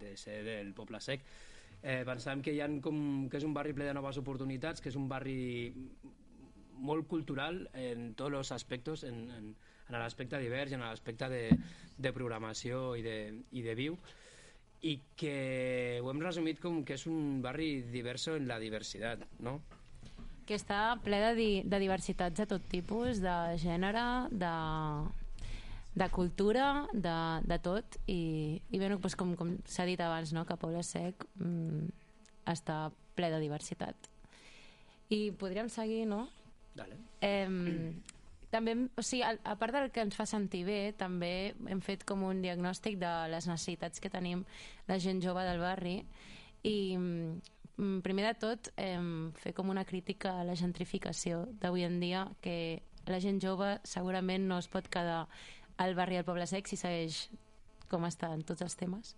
de 0.00 0.16
ser 0.18 0.40
del 0.46 0.72
Poble 0.74 0.98
Sec. 1.04 1.22
Eh, 1.82 2.02
pensàvem 2.06 2.42
que, 2.42 2.52
hi 2.54 2.60
ha 2.60 2.68
com, 2.82 3.28
que 3.30 3.38
és 3.38 3.46
un 3.46 3.54
barri 3.54 3.74
ple 3.76 3.86
de 3.86 3.94
noves 3.94 4.18
oportunitats, 4.18 4.82
que 4.82 4.90
és 4.90 4.98
un 4.98 5.08
barri 5.10 5.70
molt 6.78 7.08
cultural 7.10 7.64
en 7.74 8.12
tots 8.18 8.34
els 8.38 8.52
aspectes, 8.54 9.04
en, 9.06 9.26
en, 9.34 9.50
en 9.88 9.98
l'aspecte 9.98 10.38
divers, 10.42 10.74
en 10.74 10.82
l'aspecte 10.82 11.28
de, 11.30 11.42
de 11.98 12.14
programació 12.14 12.96
i 12.98 13.04
de, 13.06 13.18
i 13.52 13.62
de 13.66 13.74
viu, 13.78 13.98
i 14.86 14.94
que 15.18 15.98
ho 16.02 16.10
hem 16.10 16.22
resumit 16.22 16.60
com 16.62 16.84
que 16.86 16.94
és 16.98 17.06
un 17.10 17.40
barri 17.42 17.82
diverso 17.90 18.36
en 18.38 18.46
la 18.50 18.60
diversitat, 18.62 19.24
no? 19.42 19.58
que 20.48 20.56
està 20.56 20.96
ple 21.04 21.18
de, 21.20 21.32
di 21.36 21.48
de 21.68 21.78
diversitats 21.82 22.40
de 22.40 22.46
tot 22.48 22.62
tipus, 22.72 23.18
de 23.20 23.34
gènere, 23.60 24.04
de, 24.32 24.52
de 25.98 26.08
cultura, 26.14 26.86
de, 26.92 27.16
de 27.48 27.58
tot, 27.64 27.98
i, 28.06 28.60
i 28.70 28.78
bé, 28.78 28.90
doncs 28.92 29.16
com, 29.18 29.34
com 29.38 29.56
s'ha 29.66 29.86
dit 29.88 30.00
abans, 30.00 30.32
no? 30.36 30.44
que 30.46 30.58
Poble 30.60 30.84
Sec 30.86 31.26
mm, 31.40 31.88
està 32.52 32.84
ple 33.18 33.32
de 33.34 33.42
diversitat. 33.42 34.08
I 35.10 35.32
podríem 35.40 35.70
seguir, 35.72 36.04
no? 36.06 36.26
Dale. 36.78 37.00
Eh, 37.24 37.90
també, 38.52 38.74
o 38.96 39.02
sigui, 39.04 39.24
a, 39.26 39.34
a 39.44 39.56
part 39.60 39.74
del 39.74 39.90
que 39.92 40.04
ens 40.04 40.16
fa 40.16 40.24
sentir 40.28 40.62
bé, 40.68 40.80
també 40.96 41.52
hem 41.68 41.82
fet 41.84 42.06
com 42.08 42.22
un 42.28 42.40
diagnòstic 42.44 42.96
de 43.00 43.12
les 43.32 43.48
necessitats 43.50 44.00
que 44.00 44.12
tenim 44.12 44.44
la 44.88 45.00
gent 45.02 45.20
jove 45.24 45.44
del 45.44 45.60
barri 45.60 45.98
i 46.62 46.78
mm, 46.96 48.00
primer 48.06 48.28
de 48.30 48.34
tot 48.40 48.70
eh, 48.76 49.00
fer 49.42 49.52
com 49.56 49.74
una 49.74 49.84
crítica 49.88 50.38
a 50.38 50.46
la 50.46 50.56
gentrificació 50.58 51.44
d'avui 51.60 51.84
en 51.86 51.98
dia 52.00 52.24
que 52.44 52.82
la 53.08 53.20
gent 53.20 53.40
jove 53.40 53.78
segurament 53.88 54.48
no 54.48 54.58
es 54.60 54.68
pot 54.68 54.88
quedar 54.92 55.26
al 55.78 55.94
barri 55.94 56.18
del 56.18 56.26
Poble 56.26 56.46
Sec 56.50 56.68
si 56.68 56.76
segueix 56.76 57.28
com 57.88 58.04
està 58.04 58.32
en 58.34 58.42
tots 58.46 58.62
els 58.66 58.76
temes. 58.76 59.14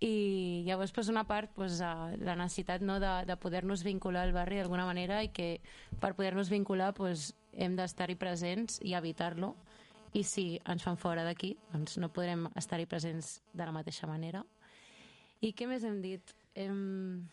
I 0.00 0.64
llavors 0.64 0.94
pues, 0.96 1.10
una 1.12 1.26
part 1.28 1.50
pues, 1.54 1.76
la 1.80 2.36
necessitat 2.38 2.80
no, 2.80 2.96
de, 3.02 3.10
de 3.28 3.36
poder-nos 3.36 3.84
vincular 3.84 4.22
al 4.24 4.32
barri 4.32 4.56
d'alguna 4.56 4.86
manera 4.88 5.20
i 5.22 5.28
que 5.28 5.58
per 6.00 6.14
poder-nos 6.16 6.48
vincular 6.48 6.94
pues, 6.96 7.34
hem 7.52 7.76
d'estar-hi 7.76 8.16
presents 8.16 8.80
i 8.80 8.96
evitar-lo. 8.96 9.54
I 10.16 10.24
si 10.26 10.44
ens 10.66 10.82
fan 10.82 10.96
fora 10.98 11.22
d'aquí 11.22 11.52
doncs 11.70 12.00
no 12.02 12.08
podrem 12.10 12.48
estar-hi 12.58 12.88
presents 12.90 13.36
de 13.52 13.66
la 13.66 13.74
mateixa 13.76 14.08
manera. 14.10 14.40
I 15.44 15.52
què 15.52 15.68
més 15.68 15.84
hem 15.84 16.00
dit? 16.02 16.34
Hem... 16.58 17.28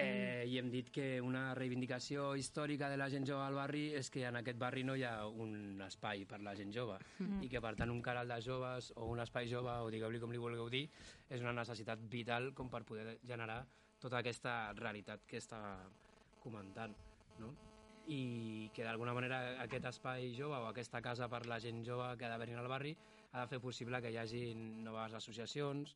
Eh, 0.00 0.44
I 0.48 0.56
hem 0.58 0.70
dit 0.72 0.88
que 0.94 1.20
una 1.20 1.54
reivindicació 1.54 2.30
històrica 2.38 2.88
de 2.88 2.96
la 2.96 3.08
gent 3.12 3.26
jove 3.28 3.42
al 3.44 3.54
barri 3.58 3.82
és 3.98 4.08
que 4.10 4.22
en 4.26 4.38
aquest 4.40 4.56
barri 4.58 4.82
no 4.86 4.94
hi 4.96 5.02
ha 5.04 5.26
un 5.28 5.80
espai 5.84 6.24
per 6.26 6.40
la 6.40 6.54
gent 6.56 6.72
jove 6.74 6.96
Mm. 7.20 7.42
i 7.44 7.48
que 7.52 7.60
per 7.60 7.74
tant 7.76 7.90
un 7.92 8.00
canal 8.02 8.28
de 8.28 8.38
joves 8.40 8.92
o 8.96 9.04
un 9.12 9.20
espai 9.20 9.48
jove 9.50 9.70
o 9.84 9.90
digueu-li 9.92 10.20
com 10.20 10.32
li 10.32 10.38
vulgueu 10.40 10.70
dir 10.72 10.86
és 11.28 11.40
una 11.42 11.52
necessitat 11.52 11.98
vital 12.08 12.52
com 12.54 12.70
per 12.70 12.82
poder 12.84 13.18
generar 13.26 13.66
tota 14.00 14.18
aquesta 14.18 14.72
realitat 14.72 15.26
que 15.26 15.36
està 15.36 15.60
comentant 16.40 16.94
no? 17.38 17.52
i 18.08 18.70
que 18.74 18.82
d'alguna 18.82 19.12
manera 19.14 19.60
aquest 19.62 19.84
espai 19.92 20.32
jove 20.34 20.56
o 20.56 20.66
aquesta 20.70 21.02
casa 21.04 21.28
per 21.28 21.44
la 21.46 21.60
gent 21.60 21.84
jove 21.84 22.16
que 22.16 22.24
ha 22.24 22.30
d'haver-hi 22.32 22.54
al 22.56 22.68
barri 22.68 22.96
ha 23.32 23.42
de 23.44 23.46
fer 23.52 23.60
possible 23.60 24.00
que 24.00 24.10
hi 24.10 24.16
hagi 24.16 24.54
noves 24.54 25.12
associacions 25.14 25.94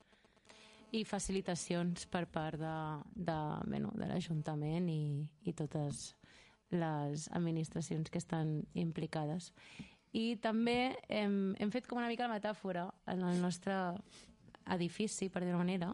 i 0.95 1.03
facilitacions 1.07 2.07
per 2.07 2.27
part 2.31 2.61
de, 2.61 2.75
de, 3.15 3.39
bueno, 3.67 3.91
de 3.99 4.07
l'Ajuntament 4.11 4.87
i, 4.93 5.25
i 5.43 5.55
totes 5.57 6.13
les 6.75 7.27
administracions 7.35 8.11
que 8.11 8.21
estan 8.23 8.61
implicades. 8.79 9.51
I 10.15 10.37
també 10.43 10.95
hem, 11.11 11.55
hem 11.59 11.73
fet 11.75 11.89
com 11.91 11.99
una 11.99 12.11
mica 12.11 12.29
la 12.29 12.37
metàfora 12.37 12.87
en 13.11 13.25
el 13.27 13.43
nostre 13.43 13.75
edifici, 14.75 15.29
per 15.29 15.43
dir-ho 15.43 15.59
manera, 15.59 15.91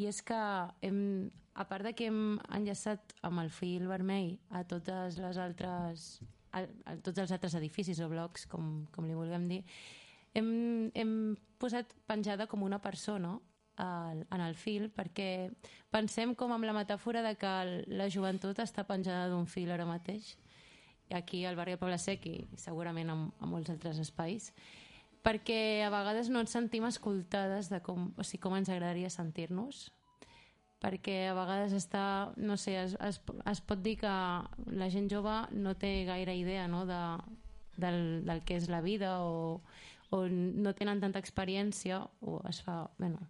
i 0.00 0.08
és 0.08 0.22
que 0.24 0.40
hem, 0.80 1.28
a 1.52 1.68
part 1.68 1.84
de 1.84 1.92
que 1.96 2.08
hem 2.08 2.38
enllaçat 2.48 3.12
amb 3.28 3.44
el 3.44 3.52
fil 3.52 3.84
vermell 3.90 4.38
a 4.50 4.64
totes 4.64 5.20
les 5.20 5.38
altres 5.38 6.22
a, 6.52 6.64
a 6.88 6.96
tots 7.04 7.20
els 7.20 7.32
altres 7.32 7.56
edificis 7.60 8.00
o 8.00 8.08
blocs, 8.08 8.46
com, 8.48 8.86
com 8.92 9.08
li 9.08 9.16
vulguem 9.16 9.44
dir, 9.50 9.62
hem, 10.36 10.52
hem 10.96 11.14
posat 11.60 11.92
penjada 12.08 12.48
com 12.48 12.64
una 12.64 12.80
persona 12.80 13.36
al, 13.76 14.26
en 14.30 14.44
el 14.44 14.54
fil 14.58 14.88
perquè 14.92 15.50
pensem 15.92 16.34
com 16.34 16.52
amb 16.52 16.66
la 16.68 16.76
metàfora 16.76 17.22
de 17.24 17.34
que 17.40 17.52
la 17.88 18.08
joventut 18.12 18.58
està 18.62 18.84
penjada 18.88 19.30
d'un 19.32 19.46
fil 19.46 19.72
ara 19.72 19.88
mateix 19.88 20.36
aquí 21.12 21.44
al 21.44 21.56
barri 21.56 21.74
del 21.74 21.80
Poble 21.80 21.98
Sec 21.98 22.26
i 22.26 22.36
segurament 22.56 23.10
en, 23.12 23.26
en 23.32 23.48
molts 23.50 23.72
altres 23.72 23.98
espais 24.00 24.52
perquè 25.22 25.84
a 25.86 25.90
vegades 25.92 26.30
no 26.32 26.42
ens 26.42 26.54
sentim 26.54 26.84
escoltades 26.88 27.70
de 27.70 27.80
com, 27.84 28.10
o 28.16 28.24
sigui, 28.26 28.42
com 28.42 28.56
ens 28.58 28.70
agradaria 28.72 29.10
sentir-nos 29.12 29.90
perquè 30.82 31.28
a 31.30 31.36
vegades 31.38 31.76
està, 31.78 32.32
no 32.36 32.56
sé, 32.58 32.74
es, 32.80 32.96
es, 33.06 33.20
es 33.22 33.60
pot 33.62 33.82
dir 33.84 33.96
que 34.00 34.12
la 34.74 34.88
gent 34.90 35.06
jove 35.12 35.36
no 35.54 35.76
té 35.78 36.02
gaire 36.08 36.34
idea 36.34 36.66
no, 36.66 36.82
de, 36.88 37.02
del, 37.76 38.24
del 38.26 38.42
que 38.42 38.58
és 38.58 38.66
la 38.72 38.82
vida 38.82 39.20
o, 39.22 39.60
o 40.10 40.24
no 40.26 40.74
tenen 40.74 41.00
tanta 41.00 41.22
experiència 41.22 42.02
o 42.20 42.40
es 42.50 42.60
fa, 42.66 42.82
bueno, 42.98 43.22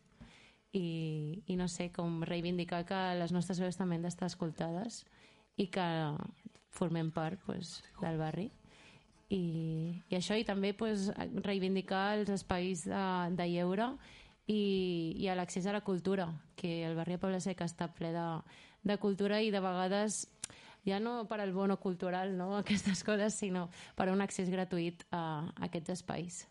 i, 0.73 1.43
i 1.47 1.57
no 1.57 1.69
sé, 1.69 1.91
com 1.93 2.23
reivindicar 2.25 2.85
que 2.89 3.01
les 3.19 3.33
nostres 3.33 3.61
veus 3.61 3.77
també 3.77 3.99
han 3.99 4.07
d'estar 4.07 4.31
escoltades 4.31 5.03
i 5.61 5.69
que 5.73 5.85
formem 6.73 7.13
part 7.13 7.41
pues, 7.47 7.81
del 8.01 8.19
barri. 8.21 8.49
I, 9.33 9.43
i 10.09 10.17
això 10.17 10.37
i 10.37 10.45
també 10.45 10.73
pues, 10.77 11.11
reivindicar 11.45 12.19
els 12.19 12.33
espais 12.33 12.85
de, 12.89 13.05
de 13.37 13.49
lleure 13.49 13.93
i, 14.47 15.17
i 15.21 15.29
l'accés 15.33 15.69
a 15.69 15.73
la 15.73 15.85
cultura 15.85 16.29
que 16.57 16.83
el 16.85 16.97
barri 16.99 17.17
de 17.17 17.23
Poble 17.23 17.41
Sec 17.41 17.63
està 17.65 17.89
ple 17.97 18.13
de, 18.13 18.27
de 18.85 18.99
cultura 19.01 19.41
i 19.41 19.53
de 19.55 19.63
vegades 19.65 20.27
ja 20.85 20.99
no 21.01 21.23
per 21.31 21.41
al 21.41 21.55
bono 21.57 21.79
cultural 21.81 22.37
no, 22.37 22.57
aquestes 22.61 23.05
coses, 23.05 23.39
sinó 23.39 23.69
per 23.97 24.11
un 24.13 24.21
accés 24.21 24.51
gratuït 24.53 25.07
a, 25.11 25.49
a 25.49 25.69
aquests 25.71 25.97
espais 25.97 26.43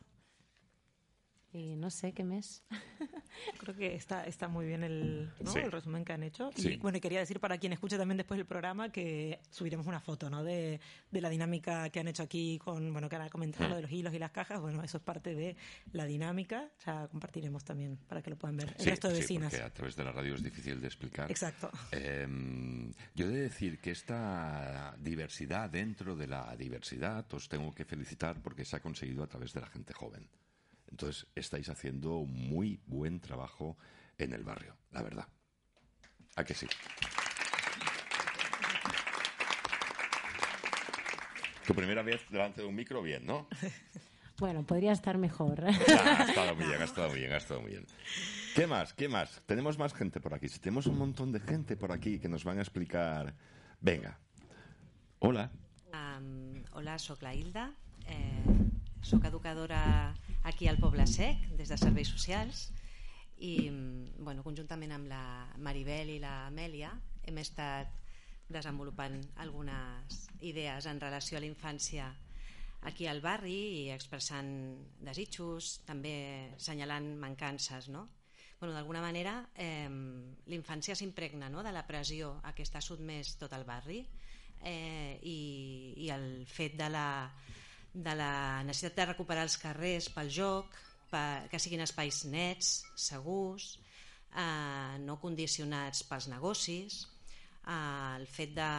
y 1.53 1.75
no 1.75 1.89
sé 1.89 2.13
qué 2.13 2.23
mes. 2.23 2.63
Creo 3.59 3.75
que 3.75 3.95
está, 3.95 4.25
está 4.25 4.47
muy 4.47 4.65
bien 4.65 4.83
el, 4.83 5.31
¿no? 5.39 5.51
Sí. 5.51 5.59
el 5.59 5.71
resumen 5.71 6.03
que 6.05 6.13
han 6.13 6.23
hecho. 6.23 6.51
Sí. 6.55 6.73
Y 6.73 6.77
bueno, 6.77 6.99
quería 6.99 7.19
decir 7.19 7.39
para 7.39 7.57
quien 7.57 7.73
escuche 7.73 7.97
también 7.97 8.17
después 8.17 8.39
el 8.39 8.45
programa 8.45 8.91
que 8.91 9.39
subiremos 9.49 9.87
una 9.87 9.99
foto 9.99 10.29
¿no? 10.29 10.43
de, 10.43 10.79
de 11.11 11.21
la 11.21 11.29
dinámica 11.29 11.89
que 11.89 11.99
han 11.99 12.07
hecho 12.07 12.23
aquí 12.23 12.59
con, 12.59 12.91
bueno, 12.91 13.09
que 13.09 13.15
han 13.15 13.29
comentado 13.29 13.69
lo 13.69 13.75
de 13.75 13.81
los 13.83 13.91
hilos 13.91 14.13
y 14.13 14.19
las 14.19 14.31
cajas. 14.31 14.59
Bueno, 14.59 14.83
eso 14.83 14.97
es 14.97 15.03
parte 15.03 15.33
de 15.35 15.55
la 15.93 16.05
dinámica. 16.05 16.69
O 16.77 16.81
sea, 16.81 17.07
compartiremos 17.09 17.63
también 17.63 17.97
para 18.07 18.21
que 18.21 18.29
lo 18.29 18.37
puedan 18.37 18.57
ver 18.57 18.69
el 18.77 18.83
Sí, 18.83 18.89
resto 18.89 19.07
de 19.09 19.15
sí, 19.15 19.21
vecinas. 19.21 19.51
porque 19.51 19.65
a 19.65 19.73
través 19.73 19.95
de 19.95 20.03
la 20.03 20.11
radio 20.11 20.35
es 20.35 20.43
difícil 20.43 20.79
de 20.81 20.87
explicar. 20.87 21.29
Exacto. 21.31 21.69
Eh, 21.91 22.27
yo 23.15 23.25
he 23.25 23.29
de 23.29 23.41
decir 23.41 23.79
que 23.79 23.91
esta 23.91 24.95
diversidad 24.99 25.69
dentro 25.69 26.15
de 26.15 26.27
la 26.27 26.55
diversidad 26.55 27.25
os 27.33 27.47
tengo 27.49 27.73
que 27.73 27.85
felicitar 27.85 28.41
porque 28.41 28.65
se 28.65 28.75
ha 28.75 28.79
conseguido 28.81 29.23
a 29.23 29.27
través 29.27 29.53
de 29.53 29.61
la 29.61 29.67
gente 29.67 29.93
joven. 29.93 30.27
Entonces, 30.91 31.27
estáis 31.35 31.69
haciendo 31.69 32.17
un 32.17 32.49
muy 32.49 32.81
buen 32.85 33.19
trabajo 33.19 33.77
en 34.17 34.33
el 34.33 34.43
barrio, 34.43 34.75
la 34.91 35.01
verdad. 35.01 35.27
¿A 36.35 36.43
que 36.43 36.53
sí? 36.53 36.67
Tu 41.65 41.73
primera 41.73 42.03
vez 42.03 42.21
delante 42.29 42.61
de 42.61 42.67
un 42.67 42.75
micro, 42.75 43.01
bien, 43.01 43.25
¿no? 43.25 43.47
Bueno, 44.39 44.63
podría 44.63 44.91
estar 44.91 45.19
mejor. 45.19 45.63
Ah, 45.63 46.17
ha 46.17 46.23
estado 46.23 46.55
muy 46.55 46.65
bien, 46.65 46.81
ha 46.81 46.85
estado 46.85 47.09
muy 47.09 47.19
bien, 47.19 47.31
ha 47.31 47.37
estado 47.37 47.61
muy 47.61 47.71
bien. 47.71 47.85
¿Qué 48.55 48.65
más? 48.65 48.91
¿Qué 48.91 49.07
más? 49.07 49.39
Tenemos 49.45 49.77
más 49.77 49.93
gente 49.93 50.19
por 50.19 50.33
aquí. 50.33 50.49
Si 50.49 50.57
tenemos 50.57 50.87
un 50.87 50.97
montón 50.97 51.31
de 51.31 51.39
gente 51.39 51.77
por 51.77 51.91
aquí 51.91 52.17
que 52.17 52.27
nos 52.27 52.43
van 52.43 52.57
a 52.57 52.61
explicar. 52.61 53.35
Venga. 53.79 54.17
Hola. 55.19 55.51
Um, 55.93 56.63
hola, 56.71 56.97
la 57.21 57.35
Hilda, 57.35 57.71
eh, 58.07 58.43
sóc 59.01 59.25
educadora 59.25 60.13
aquí 60.43 60.67
al 60.67 60.77
Poble 60.77 61.05
Sec, 61.07 61.41
des 61.57 61.69
de 61.69 61.77
Serveis 61.77 62.09
Socials, 62.09 62.69
i 63.41 63.69
mm, 63.69 64.21
bueno, 64.23 64.43
conjuntament 64.45 64.93
amb 64.93 65.09
la 65.09 65.23
Maribel 65.57 66.13
i 66.13 66.19
la 66.21 66.45
Amèlia 66.47 66.91
hem 67.25 67.39
estat 67.41 67.89
desenvolupant 68.51 69.17
algunes 69.41 70.25
idees 70.41 70.85
en 70.85 70.99
relació 71.01 71.37
a 71.37 71.41
la 71.41 71.49
infància 71.49 72.11
aquí 72.85 73.07
al 73.07 73.21
barri 73.21 73.57
i 73.81 73.83
expressant 73.93 74.51
desitjos, 75.01 75.79
també 75.85 76.55
senyalant 76.57 77.13
mancances, 77.21 77.89
no? 77.89 78.07
Bueno, 78.59 78.75
d'alguna 78.75 79.01
manera, 79.01 79.39
eh, 79.55 79.89
l'infància 80.53 80.93
s'impregna 80.93 81.49
no? 81.49 81.63
de 81.65 81.71
la 81.73 81.87
pressió 81.87 82.35
a 82.45 82.53
què 82.53 82.61
està 82.61 82.81
sotmès 82.81 83.33
tot 83.41 83.53
el 83.57 83.65
barri 83.65 84.03
eh, 84.61 85.17
i, 85.25 85.39
i 85.97 86.11
el 86.13 86.45
fet 86.45 86.77
de 86.77 86.89
la, 86.93 87.07
de 87.93 88.15
la 88.15 88.63
necessitat 88.63 88.97
de 89.01 89.05
recuperar 89.11 89.43
els 89.47 89.57
carrers 89.59 90.09
pel 90.13 90.29
joc, 90.31 90.75
per, 91.11 91.47
que 91.51 91.59
siguin 91.59 91.83
espais 91.83 92.23
nets, 92.31 92.73
segurs, 92.95 93.73
eh, 94.31 94.97
no 95.03 95.17
condicionats 95.19 96.05
pels 96.07 96.29
negocis, 96.31 97.01
eh, 97.67 98.15
el 98.19 98.27
fet 98.27 98.55
de, 98.55 98.71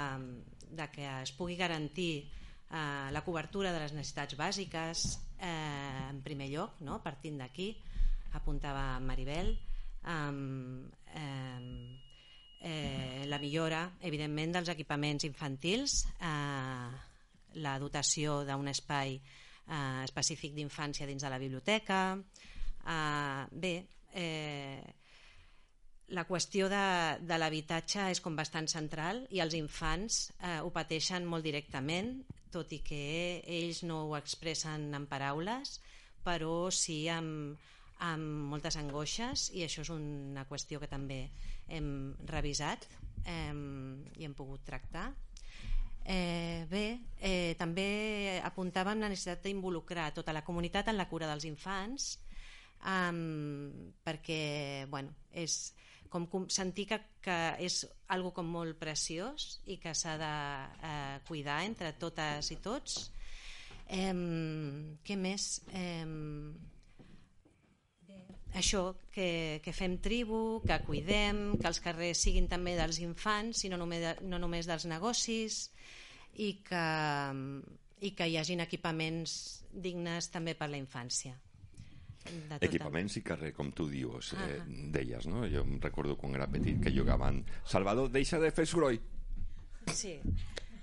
de 0.73 0.89
que 0.95 1.09
es 1.21 1.35
pugui 1.37 1.59
garantir 1.61 2.13
eh, 2.23 3.11
la 3.13 3.25
cobertura 3.25 3.73
de 3.73 3.85
les 3.85 3.93
necessitats 3.93 4.39
bàsiques 4.39 5.05
eh, 5.39 6.09
en 6.09 6.23
primer 6.25 6.49
lloc, 6.55 6.81
no? 6.81 7.03
partint 7.05 7.39
d'aquí, 7.43 7.75
apuntava 8.33 8.97
Maribel, 9.05 9.53
um, 10.09 10.89
eh, 11.13 12.01
eh, 12.63 13.25
la 13.29 13.39
millora, 13.43 13.85
evidentment, 14.01 14.57
dels 14.57 14.73
equipaments 14.73 15.29
infantils, 15.29 16.07
eh, 16.17 17.12
la 17.55 17.79
dotació 17.83 18.43
d'un 18.49 18.69
espai 18.71 19.19
eh, 19.19 20.03
específic 20.05 20.55
d'infància 20.57 21.07
dins 21.07 21.23
de 21.23 21.31
la 21.31 21.41
biblioteca. 21.43 22.03
Eh, 22.17 23.45
bé, 23.53 23.75
eh, 24.15 24.83
la 26.13 26.27
qüestió 26.29 26.69
de, 26.69 26.85
de 27.25 27.39
l'habitatge 27.39 28.11
és 28.13 28.21
com 28.21 28.37
bastant 28.37 28.69
central 28.69 29.23
i 29.33 29.41
els 29.41 29.57
infants 29.57 30.29
eh, 30.39 30.61
ho 30.61 30.71
pateixen 30.75 31.25
molt 31.29 31.47
directament, 31.47 32.19
tot 32.53 32.73
i 32.77 32.83
que 32.85 33.03
ells 33.49 33.81
no 33.89 34.03
ho 34.09 34.17
expressen 34.19 34.91
en 34.93 35.07
paraules, 35.09 35.79
però 36.23 36.69
sí 36.71 37.07
amb, 37.09 37.57
amb 38.05 38.51
moltes 38.53 38.77
angoixes 38.77 39.49
i 39.57 39.65
això 39.65 39.87
és 39.87 39.93
una 39.95 40.45
qüestió 40.51 40.83
que 40.83 40.91
també 40.91 41.23
hem 41.73 42.13
revisat 42.29 42.85
eh, 43.25 43.55
i 44.19 44.27
hem 44.27 44.37
pogut 44.37 44.67
tractar. 44.69 45.13
Eh, 46.03 46.67
bé, 46.67 46.99
eh, 47.21 47.55
també 47.59 48.41
apuntàvem 48.43 48.99
la 48.99 49.11
necessitat 49.13 49.45
d'involucrar 49.47 50.11
tota 50.17 50.35
la 50.35 50.43
comunitat 50.43 50.91
en 50.91 50.99
la 50.99 51.07
cura 51.07 51.29
dels 51.31 51.47
infants 51.47 52.17
um, 52.83 53.71
perquè 54.03 54.87
bueno, 54.91 55.15
és 55.31 55.73
com 56.13 56.27
sentir 56.53 56.87
que, 56.91 56.99
que 57.25 57.37
és 57.65 57.83
algo 58.13 58.35
com 58.37 58.51
molt 58.53 58.77
preciós 58.81 59.63
i 59.65 59.79
que 59.81 59.95
s'ha 59.97 60.19
de 60.21 60.33
eh, 60.85 61.21
cuidar 61.29 61.63
entre 61.65 61.95
totes 61.97 62.51
i 62.53 62.59
tots. 62.61 62.99
Eh, 63.89 64.13
què 65.07 65.17
més? 65.17 65.47
Eh, 65.73 66.05
això, 68.55 68.95
que, 69.13 69.61
que 69.65 69.73
fem 69.73 69.97
tribu, 70.05 70.61
que 70.67 70.79
cuidem, 70.87 71.59
que 71.61 71.69
els 71.71 71.81
carrers 71.85 72.21
siguin 72.27 72.49
també 72.51 72.75
dels 72.77 73.01
infants 73.01 73.65
i 73.65 73.71
no 73.73 73.79
només, 73.81 74.03
de, 74.05 74.13
no 74.29 74.41
només 74.43 74.69
dels 74.69 74.87
negocis 74.91 75.71
i 76.41 76.55
que, 76.67 76.85
i 78.05 78.13
que 78.17 78.29
hi 78.29 78.37
hagin 78.41 78.61
equipaments 78.65 79.65
dignes 79.73 80.29
també 80.33 80.55
per 80.59 80.69
la 80.73 80.81
infància. 80.81 81.35
Equipaments 82.63 83.17
i 83.19 83.23
carrer, 83.27 83.51
com 83.57 83.73
tu 83.75 83.89
dius, 83.91 84.33
eh, 84.37 84.43
Ahà. 84.61 84.67
deies, 84.95 85.27
no? 85.27 85.43
Jo 85.51 85.65
em 85.67 85.81
recordo 85.83 86.15
quan 86.17 86.37
era 86.39 86.47
petit 86.47 86.79
que 86.83 86.93
jugaven 86.95 87.43
Salvador, 87.67 88.13
deixa 88.15 88.39
de 88.39 88.53
fer 88.55 88.67
soroll. 88.71 89.01
Sí, 89.91 90.21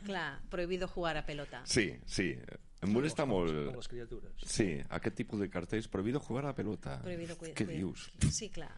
clar, 0.06 0.42
prohibido 0.52 0.90
jugar 0.90 1.16
a 1.18 1.26
pelota. 1.26 1.62
Sí, 1.66 1.94
sí. 2.06 2.34
Em 2.82 2.94
molesta 2.96 3.26
molt... 3.28 3.52
Com 3.52 3.76
les 3.82 3.88
criatures. 3.92 4.32
Sí, 4.48 4.70
aquest 4.90 5.16
tipus 5.20 5.40
de 5.44 5.50
cartells, 5.52 5.88
prohibido 5.92 6.20
jugar 6.24 6.46
a 6.46 6.48
la 6.52 6.56
pelota. 6.56 7.00
Prohibido 7.04 7.36
Què 7.38 7.66
dius? 7.68 8.06
Sí, 8.32 8.48
clar. 8.56 8.72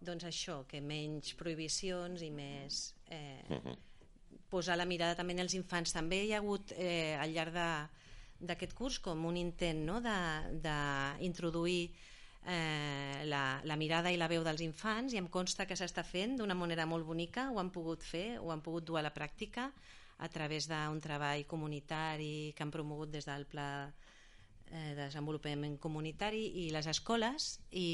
Doncs 0.00 0.24
això, 0.24 0.62
que 0.70 0.80
menys 0.80 1.34
prohibicions 1.36 2.22
i 2.22 2.30
més... 2.30 2.94
Eh, 3.10 3.42
Mhm. 3.50 3.76
posar 4.48 4.78
la 4.78 4.86
mirada 4.88 5.14
també 5.14 5.34
en 5.34 5.40
els 5.44 5.52
infants. 5.52 5.92
També 5.92 6.22
hi 6.24 6.32
ha 6.32 6.38
hagut 6.38 6.72
eh, 6.72 7.14
al 7.20 7.34
llarg 7.34 7.52
de- 7.52 8.46
d'aquest 8.48 8.72
curs 8.72 8.98
com 8.98 9.26
un 9.26 9.36
intent 9.36 9.82
no? 9.84 9.98
d'introduir 11.18 11.90
eh, 12.46 13.24
la, 13.26 13.60
la 13.64 13.76
mirada 13.76 14.10
i 14.12 14.16
la 14.16 14.28
veu 14.30 14.44
dels 14.46 14.62
infants 14.64 15.12
i 15.12 15.18
em 15.20 15.26
consta 15.28 15.66
que 15.66 15.76
s'està 15.76 16.04
fent 16.06 16.36
d'una 16.38 16.54
manera 16.56 16.86
molt 16.86 17.04
bonica, 17.04 17.50
ho 17.52 17.58
han 17.60 17.68
pogut 17.74 18.02
fer, 18.06 18.38
ho 18.40 18.50
han 18.54 18.62
pogut 18.64 18.86
dur 18.88 18.98
a 18.98 19.02
la 19.04 19.12
pràctica 19.12 19.68
a 20.18 20.28
través 20.28 20.66
d'un 20.68 21.00
treball 21.00 21.46
comunitari 21.46 22.52
que 22.56 22.64
han 22.64 22.74
promogut 22.74 23.10
des 23.12 23.26
del 23.28 23.46
Pla 23.46 23.68
eh, 23.86 24.94
de 24.94 25.04
desenvolupament 25.04 25.78
comunitari 25.78 26.44
i 26.64 26.68
les 26.74 26.88
escoles 26.90 27.58
i, 27.70 27.86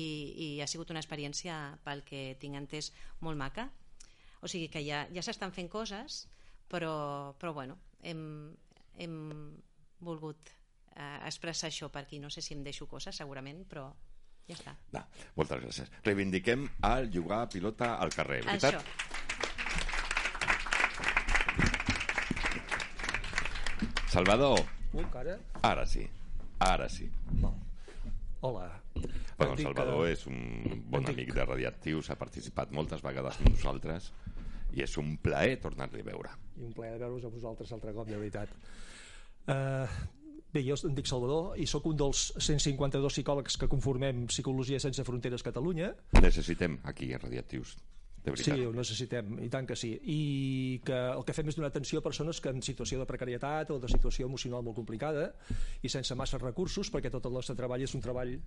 i 0.46 0.48
ha 0.60 0.68
sigut 0.70 0.90
una 0.90 1.02
experiència 1.04 1.76
pel 1.84 2.04
que 2.06 2.34
tinc 2.40 2.56
entès 2.60 2.92
molt 3.20 3.38
maca 3.40 3.68
o 4.40 4.48
sigui 4.48 4.70
que 4.72 4.84
ja, 4.86 5.04
ja 5.12 5.24
s'estan 5.24 5.52
fent 5.52 5.68
coses 5.72 6.24
però, 6.70 7.34
però 7.40 7.52
bueno 7.52 7.78
hem, 8.02 8.24
hem 8.96 9.20
volgut 10.00 10.50
eh, 10.96 11.20
expressar 11.28 11.68
això 11.70 11.90
per 11.92 12.04
aquí 12.04 12.18
no 12.20 12.32
sé 12.32 12.40
si 12.40 12.56
em 12.56 12.64
deixo 12.64 12.88
coses 12.88 13.16
segurament 13.16 13.64
però 13.68 13.90
ja 14.48 14.56
està 14.56 14.74
Va, 14.92 15.04
moltes 15.38 15.60
gràcies. 15.62 15.92
Reivindiquem 16.04 16.66
el 16.90 17.10
jugar 17.12 17.44
a 17.44 17.48
pilota 17.48 17.94
al 17.96 18.12
carrer, 18.12 18.42
veritat? 18.44 18.80
Això. 18.80 19.33
Salvador, 24.14 24.60
Ui, 24.92 25.02
cara. 25.10 25.32
ara 25.60 25.84
sí, 25.90 26.04
ara 26.60 26.88
sí. 26.88 27.08
Hola. 28.46 28.68
Bueno, 28.94 29.56
dic, 29.56 29.66
Salvador 29.66 30.04
eh, 30.06 30.12
és 30.14 30.20
un 30.30 30.84
bon 30.86 31.08
amic 31.10 31.32
de 31.34 31.42
Radiactius, 31.48 32.12
ha 32.12 32.16
participat 32.20 32.70
moltes 32.70 33.02
vegades 33.02 33.40
amb 33.40 33.50
nosaltres 33.56 34.12
i 34.78 34.84
és 34.86 34.94
un 35.02 35.16
plaer 35.18 35.56
tornar-li 35.64 36.04
a 36.04 36.06
veure. 36.06 36.30
I 36.60 36.62
un 36.68 36.76
plaer 36.76 36.92
de 36.94 37.00
veure-vos 37.02 37.26
a 37.26 37.32
vosaltres 37.32 37.74
altre 37.74 37.96
cop, 37.96 38.06
de 38.06 38.20
veritat. 38.20 38.54
Uh, 39.50 39.90
bé, 40.54 40.62
jo 40.62 40.78
em 40.86 40.94
dic 40.94 41.10
Salvador 41.10 41.58
i 41.58 41.66
sóc 41.66 41.90
un 41.90 41.98
dels 41.98 42.28
152 42.38 43.18
psicòlegs 43.18 43.58
que 43.58 43.70
conformem 43.72 44.28
Psicologia 44.30 44.78
Sense 44.78 45.02
Fronteres 45.02 45.42
Catalunya. 45.42 45.90
Necessitem 46.20 46.78
aquí 46.86 47.10
a 47.10 47.18
Radiactius, 47.18 47.74
de 48.24 48.32
veritat. 48.32 48.56
Sí, 48.56 48.64
ho 48.64 48.72
necessitem, 48.72 49.34
i 49.44 49.50
tant 49.52 49.66
que 49.68 49.76
sí. 49.76 49.90
I 50.00 50.20
que 50.86 50.96
el 51.12 51.24
que 51.28 51.34
fem 51.36 51.50
és 51.52 51.58
donar 51.58 51.68
atenció 51.68 52.00
a 52.00 52.04
persones 52.06 52.40
que 52.40 52.52
en 52.54 52.62
situació 52.64 53.02
de 53.02 53.06
precarietat 53.08 53.70
o 53.74 53.78
de 53.82 53.90
situació 53.92 54.30
emocional 54.30 54.64
molt 54.64 54.78
complicada 54.78 55.28
i 55.84 55.92
sense 55.92 56.16
massa 56.16 56.40
recursos, 56.40 56.90
perquè 56.92 57.12
tot 57.12 57.28
el 57.28 57.36
nostre 57.36 57.56
treball 57.58 57.84
és 57.84 57.94
un 57.94 58.02
treball... 58.04 58.38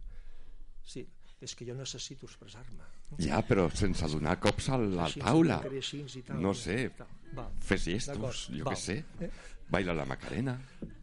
Sí, 0.88 1.04
és 1.44 1.54
que 1.54 1.68
jo 1.68 1.76
necessito 1.78 2.26
expressar-me. 2.26 2.88
Ja, 3.22 3.44
però 3.46 3.68
sense 3.70 4.08
donar 4.10 4.38
cops 4.42 4.72
a 4.74 4.80
la 4.82 5.06
Així, 5.06 5.22
taula. 5.22 5.60
així 5.62 6.24
tal. 6.26 6.42
No 6.42 6.56
sé, 6.58 6.90
Tal. 6.98 7.52
Fes 7.62 7.84
gestos, 7.86 8.48
jo 8.56 8.66
què 8.66 8.76
sé. 8.80 9.02
Eh? 9.22 9.30
Baila 9.70 9.94
la 9.94 10.06
Macarena. 10.08 10.56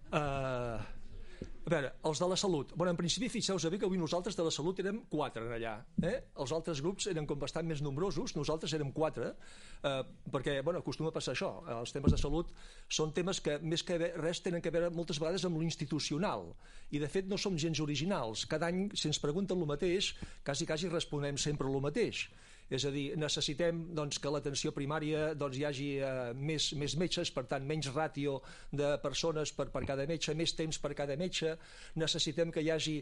Uh, 0.09 0.81
a 1.65 1.71
veure, 1.73 1.91
els 2.05 2.21
de 2.21 2.27
la 2.29 2.37
salut. 2.37 2.73
Bueno, 2.77 2.93
en 2.93 2.99
principi, 2.99 3.31
fixeu-vos 3.33 3.65
bé 3.73 3.79
que 3.81 3.87
avui 3.89 3.97
nosaltres 3.97 4.37
de 4.37 4.45
la 4.45 4.53
salut 4.53 4.81
érem 4.83 4.99
quatre 5.09 5.47
allà. 5.57 5.73
Eh? 6.05 6.15
Els 6.45 6.53
altres 6.53 6.83
grups 6.85 7.07
eren 7.09 7.25
com 7.29 7.41
bastant 7.41 7.65
més 7.65 7.81
nombrosos, 7.85 8.35
nosaltres 8.37 8.75
érem 8.77 8.91
quatre, 8.93 9.31
eh, 9.81 10.03
perquè, 10.35 10.59
bueno, 10.67 10.83
acostuma 10.85 11.09
a 11.09 11.17
passar 11.17 11.33
això. 11.33 11.51
Els 11.79 11.97
temes 11.97 12.13
de 12.13 12.21
salut 12.21 12.53
són 12.89 13.15
temes 13.17 13.41
que, 13.41 13.57
més 13.65 13.83
que 13.83 13.97
res, 13.97 14.43
tenen 14.45 14.61
que 14.61 14.73
veure 14.75 14.93
moltes 14.93 15.21
vegades 15.23 15.47
amb 15.49 15.57
l'institucional. 15.63 16.51
I, 16.91 17.01
de 17.01 17.09
fet, 17.09 17.31
no 17.33 17.41
som 17.41 17.57
gens 17.57 17.81
originals. 17.81 18.45
Cada 18.51 18.69
any, 18.69 18.91
si 18.93 19.09
ens 19.09 19.23
pregunten 19.23 19.57
el 19.57 19.71
mateix, 19.71 20.13
quasi, 20.45 20.69
quasi 20.69 20.93
responem 20.93 21.41
sempre 21.41 21.73
el 21.73 21.81
mateix. 21.81 22.27
És 22.75 22.85
a 22.89 22.91
dir, 22.95 23.05
necessitem 23.21 23.85
doncs, 23.95 24.19
que 24.19 24.33
l'atenció 24.33 24.73
primària 24.75 25.35
doncs, 25.39 25.59
hi 25.61 25.67
hagi 25.69 25.91
eh, 25.99 26.33
més, 26.35 26.73
més 26.81 26.97
metges, 27.01 27.31
per 27.35 27.47
tant, 27.51 27.67
menys 27.67 27.91
ràtio 27.95 28.41
de 28.73 28.95
persones 29.03 29.53
per, 29.55 29.69
per 29.75 29.85
cada 29.87 30.07
metge, 30.11 30.35
més 30.35 30.57
temps 30.59 30.81
per 30.83 30.95
cada 30.99 31.17
metge. 31.21 31.55
Necessitem 32.01 32.51
que 32.55 32.65
hi 32.65 32.73
hagi 32.75 32.99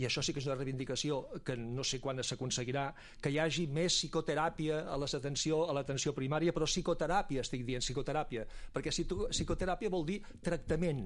i 0.00 0.06
això 0.08 0.22
sí 0.24 0.32
que 0.32 0.40
és 0.40 0.46
una 0.48 0.56
reivindicació 0.56 1.18
que 1.44 1.56
no 1.60 1.84
sé 1.84 1.98
quan 2.00 2.22
s'aconseguirà, 2.24 2.86
que 3.20 3.30
hi 3.32 3.38
hagi 3.42 3.66
més 3.68 3.98
psicoteràpia 3.98 4.78
a 4.88 4.96
les 5.00 5.14
atenció 5.18 5.66
a 5.68 5.74
l'atenció 5.76 6.14
primària, 6.16 6.54
però 6.56 6.64
psicoteràpia, 6.68 7.42
estic 7.44 7.66
dient, 7.68 7.84
psicoteràpia, 7.84 8.46
perquè 8.72 8.94
psico- 8.94 9.28
psicoteràpia 9.28 9.92
vol 9.92 10.06
dir 10.08 10.22
tractament. 10.40 11.04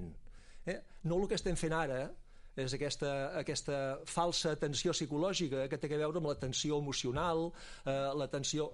Eh? 0.65 0.77
No 1.03 1.19
el 1.19 1.27
que 1.27 1.35
estem 1.35 1.59
fent 1.59 1.75
ara, 1.75 2.05
és 2.57 2.73
aquesta, 2.73 3.13
aquesta 3.37 3.77
falsa 4.09 4.55
atenció 4.57 4.95
psicològica 4.95 5.67
que 5.69 5.77
té 5.77 5.89
a 5.93 6.01
veure 6.01 6.21
amb 6.21 6.31
l'atenció 6.31 6.79
emocional, 6.81 7.51
eh, 7.85 7.97
l'atenció 8.17 8.71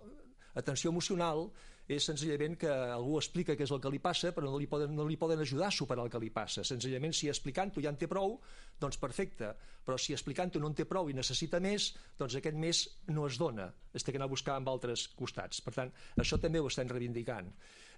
atenció 0.55 0.91
emocional 0.93 1.47
és 1.91 2.05
senzillament 2.07 2.55
que 2.61 2.69
algú 2.71 3.17
explica 3.19 3.57
què 3.59 3.65
és 3.65 3.71
el 3.75 3.81
que 3.83 3.91
li 3.91 3.99
passa 3.99 4.31
però 4.31 4.47
no 4.47 4.59
li 4.61 4.69
poden, 4.71 4.93
no 4.95 5.03
li 5.07 5.17
poden 5.19 5.41
ajudar 5.43 5.67
a 5.67 5.75
superar 5.75 6.05
el 6.05 6.11
que 6.13 6.21
li 6.21 6.29
passa. 6.31 6.63
Senzillament 6.63 7.15
si 7.15 7.27
explicant-ho 7.27 7.83
ja 7.83 7.91
en 7.91 7.99
té 7.99 8.07
prou 8.07 8.37
doncs 8.79 8.99
perfecte, 9.01 9.51
però 9.83 9.97
si 9.99 10.15
explicant-ho 10.15 10.61
no 10.63 10.71
en 10.71 10.77
té 10.79 10.87
prou 10.87 11.09
i 11.11 11.17
necessita 11.17 11.59
més, 11.59 11.91
doncs 12.19 12.37
aquest 12.39 12.55
més 12.55 12.85
no 13.11 13.27
es 13.27 13.39
dona, 13.41 13.67
es 13.93 14.03
té 14.03 14.13
que 14.13 14.21
anar 14.21 14.29
a 14.31 14.35
buscar 14.35 14.55
amb 14.55 14.71
altres 14.71 15.09
costats. 15.17 15.59
Per 15.65 15.75
tant, 15.75 15.91
això 16.23 16.39
també 16.39 16.63
ho 16.63 16.71
estem 16.71 16.87
reivindicant 16.87 17.51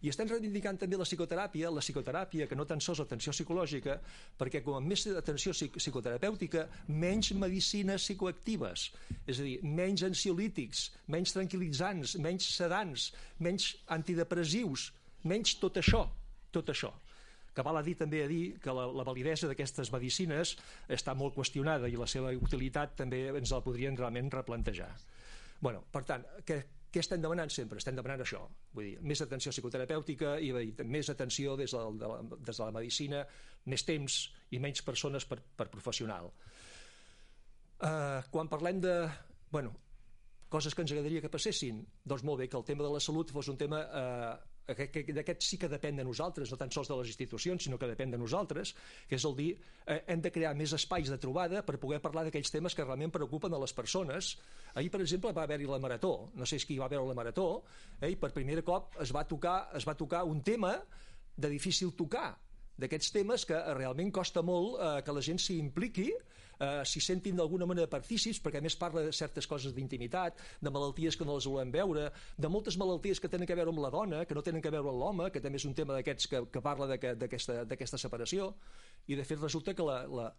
I 0.06 0.12
estem 0.12 0.30
reivindicant 0.30 0.78
també 0.78 1.00
la 1.00 1.06
psicoteràpia, 1.08 1.72
la 1.74 1.82
psicoteràpia 1.82 2.46
que 2.46 2.56
no 2.58 2.68
tan 2.70 2.82
sols 2.84 3.00
atenció 3.02 3.32
psicològica, 3.34 3.96
perquè 4.38 4.60
com 4.62 4.86
més 4.86 5.08
atenció 5.10 5.54
psic 5.56 5.80
psicoterapèutica, 5.80 6.68
menys 6.94 7.32
medicines 7.34 8.06
psicoactives, 8.06 8.92
és 9.26 9.40
a 9.42 9.48
dir, 9.48 9.56
menys 9.66 10.04
ansiolítics, 10.06 10.92
menys 11.10 11.34
tranquil·litzants, 11.34 12.20
menys 12.22 12.52
sedants, 12.54 13.08
menys 13.42 13.72
antidepressius, 13.98 14.92
menys 15.26 15.56
tot 15.64 15.82
això, 15.82 16.06
tot 16.54 16.70
això 16.76 16.94
que 17.56 17.64
val 17.64 17.80
a 17.80 17.84
dir 17.88 17.94
també 17.96 18.20
a 18.20 18.28
dir 18.28 18.58
que 18.60 18.74
la, 18.76 18.84
la 18.92 19.06
validesa 19.08 19.48
d'aquestes 19.48 19.88
medicines 19.94 20.58
està 20.92 21.14
molt 21.16 21.38
qüestionada 21.38 21.88
i 21.88 21.96
la 21.96 22.08
seva 22.12 22.34
utilitat 22.36 22.98
també 23.00 23.30
ens 23.32 23.54
la 23.56 23.62
podrien 23.64 23.96
realment 23.96 24.28
replantejar. 24.34 24.90
Bueno, 25.64 25.86
per 25.88 26.04
tant, 26.04 26.26
què, 26.44 26.60
què 26.96 27.02
estem 27.04 27.20
demanant 27.20 27.52
sempre? 27.52 27.82
Estem 27.82 27.98
demanant 27.98 28.24
això, 28.24 28.40
vull 28.72 28.86
dir, 28.88 28.94
més 29.04 29.20
atenció 29.26 29.52
psicoterapèutica 29.52 30.38
i 30.40 30.54
més 30.88 31.10
atenció 31.12 31.58
des 31.60 31.76
de, 31.76 31.82
de, 32.00 32.08
la, 32.08 32.22
des 32.40 32.56
de 32.56 32.64
la 32.64 32.72
medicina, 32.72 33.26
més 33.68 33.84
temps 33.84 34.20
i 34.56 34.62
menys 34.64 34.80
persones 34.88 35.28
per, 35.28 35.42
per 35.60 35.68
professional. 35.74 36.32
Uh, 37.76 38.24
quan 38.32 38.48
parlem 38.48 38.80
de... 38.80 38.94
Bueno, 39.52 39.74
coses 40.50 40.76
que 40.76 40.86
ens 40.86 40.94
agradaria 40.96 41.20
que 41.26 41.32
passessin, 41.34 41.84
doncs 42.08 42.24
molt 42.24 42.40
bé, 42.40 42.48
que 42.48 42.56
el 42.56 42.64
tema 42.68 42.86
de 42.88 42.94
la 42.94 43.02
salut 43.04 43.32
fos 43.36 43.50
un 43.52 43.58
tema 43.60 43.82
eh, 43.84 44.34
que- 44.40 44.55
d'aquest 44.68 45.46
sí 45.46 45.60
que 45.62 45.70
depèn 45.70 46.00
de 46.00 46.06
nosaltres, 46.08 46.52
no 46.52 46.58
tan 46.58 46.72
sols 46.74 46.90
de 46.90 46.98
les 47.00 47.12
institucions, 47.14 47.64
sinó 47.64 47.78
que 47.78 47.90
depèn 47.90 48.12
de 48.12 48.20
nosaltres, 48.22 48.74
que 49.08 49.16
és 49.20 49.26
el 49.26 49.36
dir, 49.38 49.50
eh, 49.86 50.02
hem 50.08 50.22
de 50.22 50.32
crear 50.32 50.56
més 50.56 50.74
espais 50.74 51.10
de 51.10 51.18
trobada 51.22 51.62
per 51.66 51.78
poder 51.82 52.02
parlar 52.02 52.26
d'aquells 52.26 52.52
temes 52.52 52.76
que 52.76 52.84
realment 52.84 53.14
preocupen 53.14 53.54
a 53.54 53.62
les 53.62 53.74
persones. 53.74 54.36
Ahir, 54.74 54.90
per 54.92 55.02
exemple, 55.02 55.34
va 55.34 55.44
haver-hi 55.44 55.70
la 55.70 55.80
Marató, 55.80 56.32
no 56.34 56.46
sé 56.46 56.60
si 56.60 56.68
qui 56.68 56.80
va 56.80 56.90
veure 56.90 57.08
la 57.08 57.18
Marató, 57.18 57.64
eh, 58.02 58.10
i 58.10 58.16
per 58.16 58.34
primer 58.34 58.64
cop 58.64 58.98
es 59.02 59.14
va 59.14 59.26
tocar, 59.28 59.70
es 59.76 59.88
va 59.88 59.96
tocar 59.96 60.24
un 60.26 60.42
tema 60.42 60.76
de 61.36 61.50
difícil 61.50 61.94
tocar, 61.96 62.34
d'aquests 62.78 63.12
temes 63.16 63.46
que 63.48 63.60
realment 63.78 64.12
costa 64.12 64.42
molt 64.44 64.80
eh, 64.80 65.02
que 65.06 65.14
la 65.16 65.24
gent 65.24 65.40
s'hi 65.40 65.60
impliqui, 65.62 66.10
eh, 66.60 66.82
s'hi 66.88 67.02
sentin 67.04 67.36
d'alguna 67.40 67.68
manera 67.70 67.90
partícips, 67.92 68.40
perquè 68.44 68.62
a 68.62 68.66
més 68.66 68.76
parla 68.80 69.04
de 69.06 69.12
certes 69.16 69.48
coses 69.48 69.76
d'intimitat, 69.76 70.40
de 70.62 70.74
malalties 70.74 71.18
que 71.18 71.28
no 71.28 71.36
les 71.38 71.48
volem 71.50 71.72
veure, 71.74 72.10
de 72.38 72.52
moltes 72.52 72.78
malalties 72.82 73.20
que 73.20 73.30
tenen 73.32 73.50
a 73.50 73.60
veure 73.62 73.74
amb 73.74 73.84
la 73.84 73.92
dona, 73.94 74.24
que 74.26 74.36
no 74.38 74.44
tenen 74.46 74.64
a 74.66 74.72
veure 74.74 74.90
amb 74.94 75.00
l'home, 75.02 75.30
que 75.32 75.42
també 75.44 75.62
és 75.62 75.66
un 75.70 75.74
tema 75.78 75.94
d'aquests 75.98 76.28
que, 76.32 76.44
que 76.52 76.62
parla 76.62 76.88
d'aquest- 76.92 77.66
d'aquesta 77.70 77.98
separació, 78.02 78.54
i 79.08 79.16
de 79.16 79.24
fet 79.28 79.40
resulta 79.42 79.74
que 79.76 79.84
la, 79.86 80.02
la, 80.08 80.30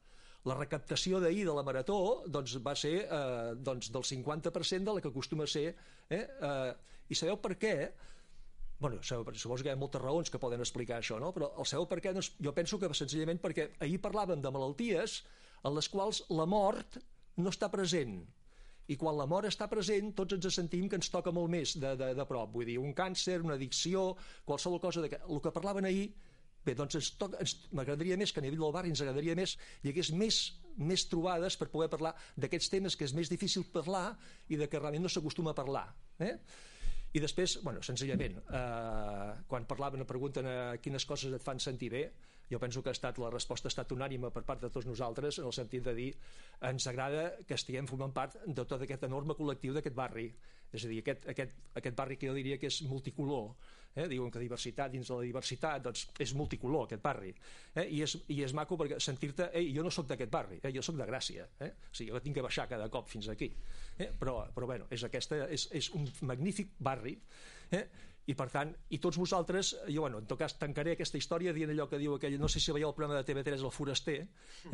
la 0.46 0.54
recaptació 0.58 1.20
d'ahir 1.20 1.44
de 1.46 1.54
la 1.54 1.62
Marató 1.66 2.24
doncs, 2.26 2.56
va 2.62 2.74
ser 2.78 2.96
eh, 3.04 3.54
doncs, 3.58 3.90
del 3.94 4.04
50% 4.06 4.84
de 4.84 4.94
la 4.94 5.00
que 5.02 5.08
acostuma 5.12 5.44
a 5.44 5.50
ser. 5.50 5.72
Eh? 6.10 6.22
Eh, 6.22 6.74
I 7.10 7.14
sabeu 7.18 7.38
per 7.42 7.56
què? 7.58 7.74
Bueno, 8.78 9.00
sabeu, 9.02 9.24
suposo 9.34 9.64
que 9.64 9.70
hi 9.70 9.72
ha 9.72 9.78
moltes 9.80 10.02
raons 10.02 10.30
que 10.30 10.38
poden 10.38 10.60
explicar 10.60 10.98
això, 11.00 11.16
no? 11.22 11.30
però 11.32 11.48
el 11.56 11.66
sabeu 11.68 11.86
per 11.88 11.96
què? 12.04 12.12
Doncs 12.12 12.34
jo 12.42 12.52
penso 12.52 12.78
que 12.78 12.90
senzillament 12.94 13.40
perquè 13.40 13.70
ahir 13.80 14.00
parlàvem 14.04 14.42
de 14.44 14.52
malalties 14.52 15.22
en 15.66 15.74
les 15.76 15.88
quals 15.90 16.22
la 16.30 16.46
mort 16.48 16.98
no 17.42 17.52
està 17.52 17.68
present. 17.72 18.20
I 18.86 18.94
quan 19.00 19.16
la 19.18 19.26
mort 19.26 19.48
està 19.48 19.66
present, 19.70 20.12
tots 20.14 20.36
ens 20.36 20.58
sentim 20.60 20.86
que 20.88 20.98
ens 21.00 21.10
toca 21.10 21.32
molt 21.34 21.50
més 21.50 21.74
de, 21.82 21.96
de, 21.98 22.12
de 22.14 22.26
prop. 22.28 22.52
Vull 22.54 22.68
dir, 22.68 22.78
un 22.78 22.94
càncer, 22.94 23.40
una 23.42 23.56
addicció, 23.58 24.12
qualsevol 24.46 24.80
cosa... 24.82 25.02
De... 25.02 25.10
El 25.26 25.42
que 25.42 25.52
parlaven 25.54 25.88
ahir, 25.88 26.06
bé, 26.66 26.76
doncs 26.78 26.98
ens 27.00 27.10
toca, 27.18 27.40
ens, 27.42 27.56
m'agradaria 27.74 28.18
més 28.20 28.32
que 28.34 28.42
a 28.42 28.46
nivell 28.46 28.62
del 28.62 28.76
barri 28.76 28.94
ens 28.94 29.02
agradaria 29.02 29.34
més 29.38 29.56
hi 29.82 29.90
hagués 29.90 30.12
més, 30.18 30.38
més 30.78 31.06
trobades 31.10 31.58
per 31.58 31.68
poder 31.72 31.90
parlar 31.90 32.14
d'aquests 32.38 32.70
temes 32.72 32.98
que 32.98 33.06
és 33.06 33.14
més 33.18 33.30
difícil 33.32 33.66
parlar 33.74 34.08
i 34.50 34.58
de 34.60 34.70
que 34.70 34.80
realment 34.80 35.06
no 35.06 35.12
s'acostuma 35.12 35.54
a 35.54 35.58
parlar. 35.58 35.86
Eh? 36.22 36.34
I 37.16 37.22
després, 37.22 37.58
bueno, 37.64 37.82
senzillament, 37.86 38.38
eh, 38.38 39.34
quan 39.50 39.66
parlaven, 39.66 40.06
pregunten 40.06 40.46
a 40.46 40.56
quines 40.82 41.06
coses 41.08 41.34
et 41.34 41.42
fan 41.42 41.62
sentir 41.62 41.90
bé, 41.94 42.06
jo 42.50 42.60
penso 42.62 42.82
que 42.82 42.90
ha 42.90 42.96
estat, 42.96 43.18
la 43.18 43.30
resposta 43.30 43.66
ha 43.68 43.72
estat 43.72 43.92
unànime 43.92 44.30
per 44.34 44.44
part 44.46 44.62
de 44.62 44.70
tots 44.70 44.86
nosaltres 44.86 45.40
en 45.40 45.48
el 45.48 45.54
sentit 45.56 45.84
de 45.86 45.94
dir 45.94 46.10
ens 46.68 46.86
agrada 46.86 47.32
que 47.46 47.58
estiguem 47.58 47.88
formant 47.90 48.14
part 48.14 48.38
de 48.46 48.64
tot 48.64 48.82
aquest 48.82 49.08
enorme 49.08 49.34
col·lectiu 49.38 49.74
d'aquest 49.74 49.96
barri 49.96 50.28
és 50.72 50.84
a 50.84 50.90
dir, 50.90 51.00
aquest, 51.02 51.26
aquest, 51.32 51.58
aquest 51.78 51.96
barri 51.98 52.16
que 52.18 52.30
jo 52.30 52.36
diria 52.36 52.58
que 52.58 52.70
és 52.70 52.80
multicolor 52.86 53.54
eh? 53.96 54.06
diuen 54.08 54.30
que 54.30 54.42
diversitat 54.42 54.92
dins 54.92 55.08
de 55.08 55.18
la 55.18 55.26
diversitat 55.26 55.84
doncs 55.84 56.06
és 56.22 56.34
multicolor 56.38 56.86
aquest 56.86 57.02
barri 57.02 57.32
eh? 57.74 57.86
I, 57.86 58.02
és, 58.06 58.16
i 58.32 58.42
és 58.46 58.54
maco 58.56 58.78
perquè 58.78 59.00
sentir-te 59.02 59.50
ei, 59.56 59.70
jo 59.74 59.84
no 59.86 59.92
sóc 59.94 60.08
d'aquest 60.10 60.32
barri, 60.32 60.60
eh? 60.62 60.72
jo 60.74 60.84
sóc 60.84 60.98
de 61.00 61.06
Gràcia 61.08 61.46
eh? 61.60 61.72
o 61.90 61.94
sigui, 61.94 62.10
jo 62.12 62.22
tinc 62.24 62.38
que 62.38 62.44
baixar 62.46 62.68
cada 62.70 62.88
cop 62.92 63.08
fins 63.10 63.30
aquí 63.32 63.50
eh? 63.98 64.10
però, 64.20 64.42
però 64.54 64.68
bueno, 64.70 64.90
és, 64.90 65.06
aquesta, 65.08 65.46
és, 65.48 65.68
és 65.74 65.90
un 65.96 66.06
magnífic 66.28 66.76
barri 66.78 67.16
eh? 67.70 67.86
I 68.26 68.34
per 68.34 68.48
tant, 68.50 68.72
i 68.90 68.98
tots 69.02 69.18
vosaltres 69.20 69.72
jo 69.86 70.02
bueno, 70.02 70.18
en 70.18 70.26
tot 70.26 70.40
cas 70.40 70.56
tancaré 70.58 70.96
aquesta 70.96 71.18
història 71.18 71.54
dient 71.54 71.70
allò 71.70 71.86
que 71.90 72.00
diu 72.00 72.16
aquell, 72.16 72.38
no 72.40 72.50
sé 72.50 72.60
si 72.62 72.74
veieu 72.74 72.90
el 72.90 72.96
programa 72.96 73.20
de 73.20 73.26
TV3 73.28 73.62
El 73.62 73.70
Foraster 73.70 74.16
eh? 74.18 74.26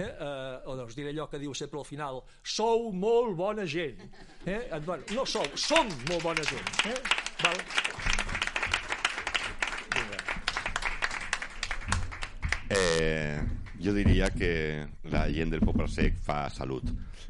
eh, 0.08 0.56
o 0.64 0.76
doncs 0.78 0.96
diré 0.96 1.12
allò 1.12 1.28
que 1.28 1.40
diu 1.42 1.52
sempre 1.54 1.80
al 1.82 1.88
final 1.88 2.22
sou 2.42 2.88
molt 2.96 3.36
bona 3.36 3.66
gent 3.68 4.00
eh? 4.46 4.62
bueno, 4.86 5.04
no 5.12 5.26
sou, 5.28 5.44
som 5.54 5.88
molt 6.08 6.24
bona 6.24 6.48
gent 6.48 6.88
eh? 6.88 6.96
Val? 7.42 7.60
Eh, 12.74 13.42
yo 13.78 13.92
diría 13.92 14.30
que 14.30 14.86
la 15.04 15.24
Allende 15.24 15.58
del 15.58 15.66
Popol 15.66 15.90
Sec 15.90 16.16
fa 16.16 16.48
salud. 16.48 16.82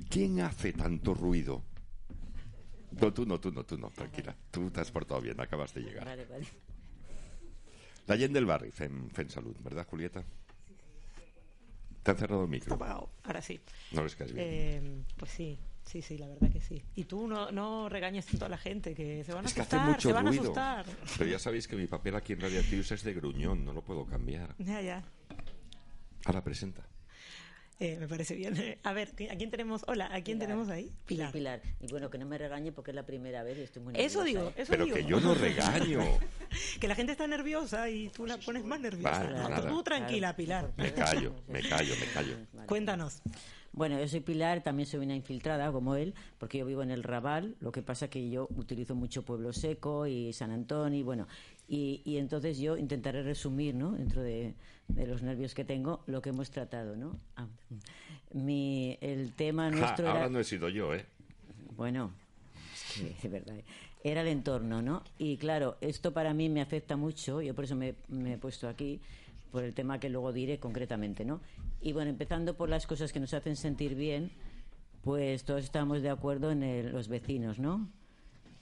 ¿Quién 0.08 0.40
hace 0.40 0.72
tanto 0.72 1.14
ruido? 1.14 1.64
No, 3.00 3.12
tú 3.12 3.24
no, 3.26 3.40
tú 3.40 3.50
no, 3.52 3.64
tú 3.64 3.78
no, 3.78 3.90
tranquila. 3.90 4.36
Tú 4.50 4.70
te 4.70 4.80
has 4.80 4.90
portado 4.90 5.20
bien, 5.20 5.40
acabas 5.40 5.72
de 5.74 5.80
llegar. 5.82 6.04
Vale, 6.04 6.24
vale. 6.26 6.46
La 8.06 8.14
Allende 8.14 8.38
del 8.38 8.46
Barri, 8.46 8.70
fem, 8.70 9.08
fem 9.10 9.28
salud, 9.28 9.56
¿verdad, 9.60 9.86
Julieta? 9.86 10.24
¿Te 12.02 12.10
han 12.10 12.16
cerrado 12.16 12.42
el 12.42 12.48
micro? 12.48 12.76
Ahora 13.22 13.40
sí. 13.40 13.60
No 13.92 14.02
les 14.02 14.16
caes 14.16 14.32
bien. 14.32 14.46
Eh, 14.48 15.04
pues 15.16 15.30
sí, 15.30 15.56
sí, 15.84 16.02
sí, 16.02 16.18
la 16.18 16.26
verdad 16.26 16.50
que 16.50 16.60
sí. 16.60 16.82
Y 16.96 17.04
tú 17.04 17.28
no, 17.28 17.52
no 17.52 17.88
regañes 17.88 18.26
tanto 18.26 18.46
a 18.46 18.48
la 18.48 18.58
gente, 18.58 18.92
que 18.94 19.22
se 19.22 19.32
van 19.32 19.44
a 19.44 19.48
es 19.48 19.54
que 19.54 19.60
hace 19.60 19.78
mucho 19.78 20.08
se 20.08 20.12
van 20.12 20.26
a 20.26 20.30
ruido. 20.30 20.42
asustar. 20.42 20.84
Pero 21.16 21.30
ya 21.30 21.38
sabéis 21.38 21.68
que 21.68 21.76
mi 21.76 21.86
papel 21.86 22.16
aquí 22.16 22.32
en 22.32 22.40
Radioactivos 22.40 22.90
es 22.90 23.04
de 23.04 23.14
gruñón, 23.14 23.64
no 23.64 23.72
lo 23.72 23.82
puedo 23.82 24.04
cambiar. 24.04 24.54
Ya, 24.58 24.80
ya. 24.80 25.04
Ahora 26.24 26.42
presenta. 26.42 26.84
Eh, 27.80 27.96
me 27.98 28.06
parece 28.06 28.34
bien. 28.36 28.54
A 28.84 28.92
ver, 28.92 29.08
¿a 29.30 29.36
quién 29.36 29.50
tenemos? 29.50 29.82
Hola, 29.88 30.08
¿a 30.14 30.22
quién 30.22 30.38
tenemos 30.38 30.68
ahí? 30.68 30.92
Pilar. 31.06 31.32
Pilar. 31.32 31.62
Y 31.80 31.88
bueno, 31.90 32.10
que 32.10 32.18
no 32.18 32.26
me 32.26 32.38
regañe 32.38 32.70
porque 32.72 32.92
es 32.92 32.94
la 32.94 33.04
primera 33.04 33.42
vez 33.42 33.58
y 33.58 33.62
estoy 33.62 33.82
muy 33.82 33.94
Eso 33.96 34.22
nerviosa, 34.22 34.24
digo, 34.24 34.48
¿eh? 34.50 34.62
eso 34.62 34.70
Pero 34.70 34.84
digo. 34.84 34.96
que 34.96 35.04
yo 35.04 35.20
no 35.20 35.34
regaño. 35.34 36.00
que 36.80 36.88
la 36.88 36.94
gente 36.94 37.12
está 37.12 37.26
nerviosa 37.26 37.88
y 37.90 38.08
tú 38.10 38.26
la 38.26 38.38
pones 38.38 38.64
más 38.64 38.78
nerviosa. 38.80 39.18
Vale, 39.24 39.32
No, 39.38 39.48
nada. 39.48 39.68
tú 39.68 39.82
tranquila, 39.82 40.36
Pilar. 40.36 40.72
Me 40.76 40.92
callo, 40.92 41.34
me 41.48 41.60
callo, 41.68 41.94
me 41.98 42.06
callo. 42.12 42.36
Cuéntanos. 42.66 43.20
Bueno, 43.74 43.98
yo 43.98 44.06
soy 44.06 44.20
Pilar, 44.20 44.62
también 44.62 44.86
soy 44.86 45.00
una 45.00 45.16
infiltrada 45.16 45.72
como 45.72 45.96
él, 45.96 46.14
porque 46.36 46.58
yo 46.58 46.66
vivo 46.66 46.82
en 46.82 46.90
el 46.90 47.02
Raval, 47.02 47.56
lo 47.60 47.72
que 47.72 47.80
pasa 47.80 48.10
que 48.10 48.28
yo 48.28 48.46
utilizo 48.54 48.94
mucho 48.94 49.22
Pueblo 49.24 49.54
Seco 49.54 50.06
y 50.06 50.34
San 50.34 50.50
Antonio, 50.50 51.00
y 51.00 51.02
bueno, 51.02 51.26
y, 51.68 52.02
y 52.04 52.18
entonces 52.18 52.58
yo 52.58 52.76
intentaré 52.76 53.22
resumir, 53.22 53.74
¿no? 53.74 53.92
Dentro 53.92 54.22
de, 54.22 54.54
de 54.88 55.06
los 55.06 55.22
nervios 55.22 55.54
que 55.54 55.64
tengo, 55.64 56.02
lo 56.06 56.20
que 56.22 56.30
hemos 56.30 56.50
tratado, 56.50 56.96
¿no? 56.96 57.18
Ah, 57.36 57.46
mi, 58.32 58.98
el 59.00 59.32
tema 59.32 59.70
Ja, 59.70 59.76
nuestro 59.78 60.06
era... 60.06 60.14
ahora 60.18 60.28
no 60.30 60.38
he 60.40 60.44
sido 60.44 60.68
yo, 60.68 60.94
¿eh? 60.94 61.04
Bueno, 61.76 62.12
es 62.74 62.94
que 63.20 63.28
de 63.28 63.32
verdad. 63.40 63.56
¿eh? 63.58 63.64
Era 64.04 64.22
el 64.22 64.28
entorno, 64.28 64.82
¿no? 64.82 65.02
Y 65.18 65.36
claro, 65.36 65.76
esto 65.80 66.12
para 66.12 66.34
mí 66.34 66.48
me 66.48 66.60
afecta 66.60 66.96
mucho, 66.96 67.40
yo 67.40 67.54
por 67.54 67.64
eso 67.64 67.76
me, 67.76 67.94
me 68.08 68.34
he 68.34 68.38
puesto 68.38 68.68
aquí, 68.68 69.00
por 69.50 69.62
el 69.64 69.74
tema 69.74 70.00
que 70.00 70.08
luego 70.08 70.32
diré 70.32 70.58
concretamente, 70.58 71.24
¿no? 71.24 71.40
Y 71.80 71.92
bueno, 71.92 72.10
empezando 72.10 72.54
por 72.54 72.68
las 72.68 72.86
cosas 72.86 73.12
que 73.12 73.20
nos 73.20 73.32
hacen 73.34 73.54
sentir 73.56 73.94
bien, 73.94 74.30
pues 75.02 75.44
todos 75.44 75.62
estamos 75.64 76.00
de 76.02 76.10
acuerdo 76.10 76.50
en 76.50 76.62
el- 76.62 76.92
los 76.92 77.08
vecinos, 77.08 77.58
¿no? 77.58 77.88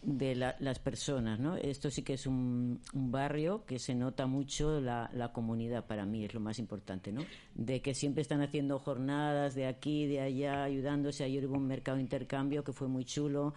De 0.03 0.35
la- 0.35 0.57
las 0.61 0.79
personas, 0.79 1.39
¿no? 1.41 1.57
Esto 1.57 1.91
sí 1.91 2.03
que 2.03 2.15
es 2.15 2.27
un, 2.27 2.81
un 2.95 3.13
barrio 3.13 3.65
que 3.67 3.79
se 3.79 3.95
nota 3.95 4.27
mucho 4.27 4.81
la, 4.81 5.11
la 5.13 5.33
comunidad 5.33 5.87
para 5.87 6.07
mí, 6.07 6.25
es 6.25 6.33
lo 6.35 6.41
más 6.41 6.59
importante, 6.59 7.13
¿no? 7.13 7.25
De 7.55 7.83
que 7.83 7.95
siempre 7.95 8.23
están 8.23 8.41
haciendo 8.41 8.79
jornadas 8.79 9.55
de 9.55 9.67
aquí, 9.67 10.07
de 10.07 10.21
allá, 10.21 10.65
ayudándose. 10.65 11.25
Ayer 11.25 11.47
hubo 11.47 11.57
un 11.57 11.67
mercado 11.67 11.97
de 11.97 12.03
intercambio 12.03 12.65
que 12.65 12.73
fue 12.73 12.89
muy 12.89 13.05
chulo. 13.05 13.53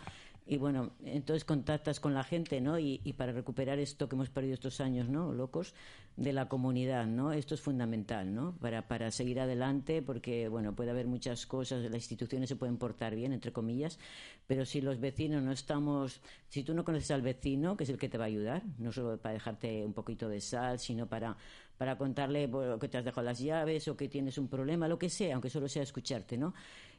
Y 0.46 0.58
bueno, 0.58 0.92
entonces 1.06 1.46
contactas 1.46 2.00
con 2.00 2.14
la 2.14 2.24
gente, 2.24 2.60
¿no? 2.60 2.78
Y, 2.78 3.00
y 3.04 3.14
para 3.14 3.32
recuperar 3.32 3.80
esto 3.80 4.10
que 4.10 4.16
hemos 4.16 4.30
perdido 4.30 4.56
estos 4.56 4.82
años, 4.82 5.08
¿no? 5.08 5.32
Locos, 5.32 5.74
de 6.16 6.32
la 6.32 6.48
comunidad, 6.48 7.08
¿no? 7.08 7.34
Esto 7.34 7.56
es 7.56 7.62
fundamental, 7.62 8.34
¿no? 8.34 8.56
Para, 8.58 8.88
para 8.88 9.10
seguir 9.10 9.40
adelante, 9.40 10.02
porque, 10.02 10.48
bueno, 10.48 10.76
puede 10.76 10.92
haber 10.92 11.08
muchas 11.08 11.46
cosas, 11.48 11.84
las 11.84 11.96
instituciones 11.96 12.50
se 12.50 12.56
pueden 12.56 12.78
portar 12.78 13.16
bien, 13.16 13.34
entre 13.34 13.52
comillas, 13.52 13.98
pero 14.46 14.66
si 14.66 14.82
los 14.82 15.00
vecinos 15.00 15.42
no 15.42 15.52
estamos, 15.52 16.22
si 16.50 16.64
tú 16.64 16.74
no 16.74 16.84
conoces 16.84 17.10
al 17.12 17.24
vecino, 17.24 17.76
que 17.76 17.86
es 17.86 17.90
el 17.90 17.98
que 17.98 18.10
te 18.10 18.18
va 18.18 18.26
a 18.26 18.28
ayudar, 18.28 18.64
no 18.78 18.92
solo 18.92 19.18
para 19.18 19.34
dejarte 19.34 19.84
un 19.86 19.94
poquito 19.94 20.30
de 20.30 20.40
sal, 20.40 20.78
sino 20.78 21.08
para, 21.08 21.36
para 21.78 21.98
contarle 21.98 22.50
que 22.80 22.90
te 22.90 22.98
has 22.98 23.06
dejado 23.06 23.26
las 23.26 23.40
llaves 23.40 23.88
o 23.88 23.98
que 23.98 24.08
tienes 24.08 24.38
un 24.38 24.48
problema, 24.48 24.88
lo 24.88 25.00
que 25.00 25.10
sea, 25.10 25.34
aunque 25.34 25.50
solo 25.50 25.68
sea 25.68 25.84
escucharte, 25.84 26.38
¿no? 26.38 26.54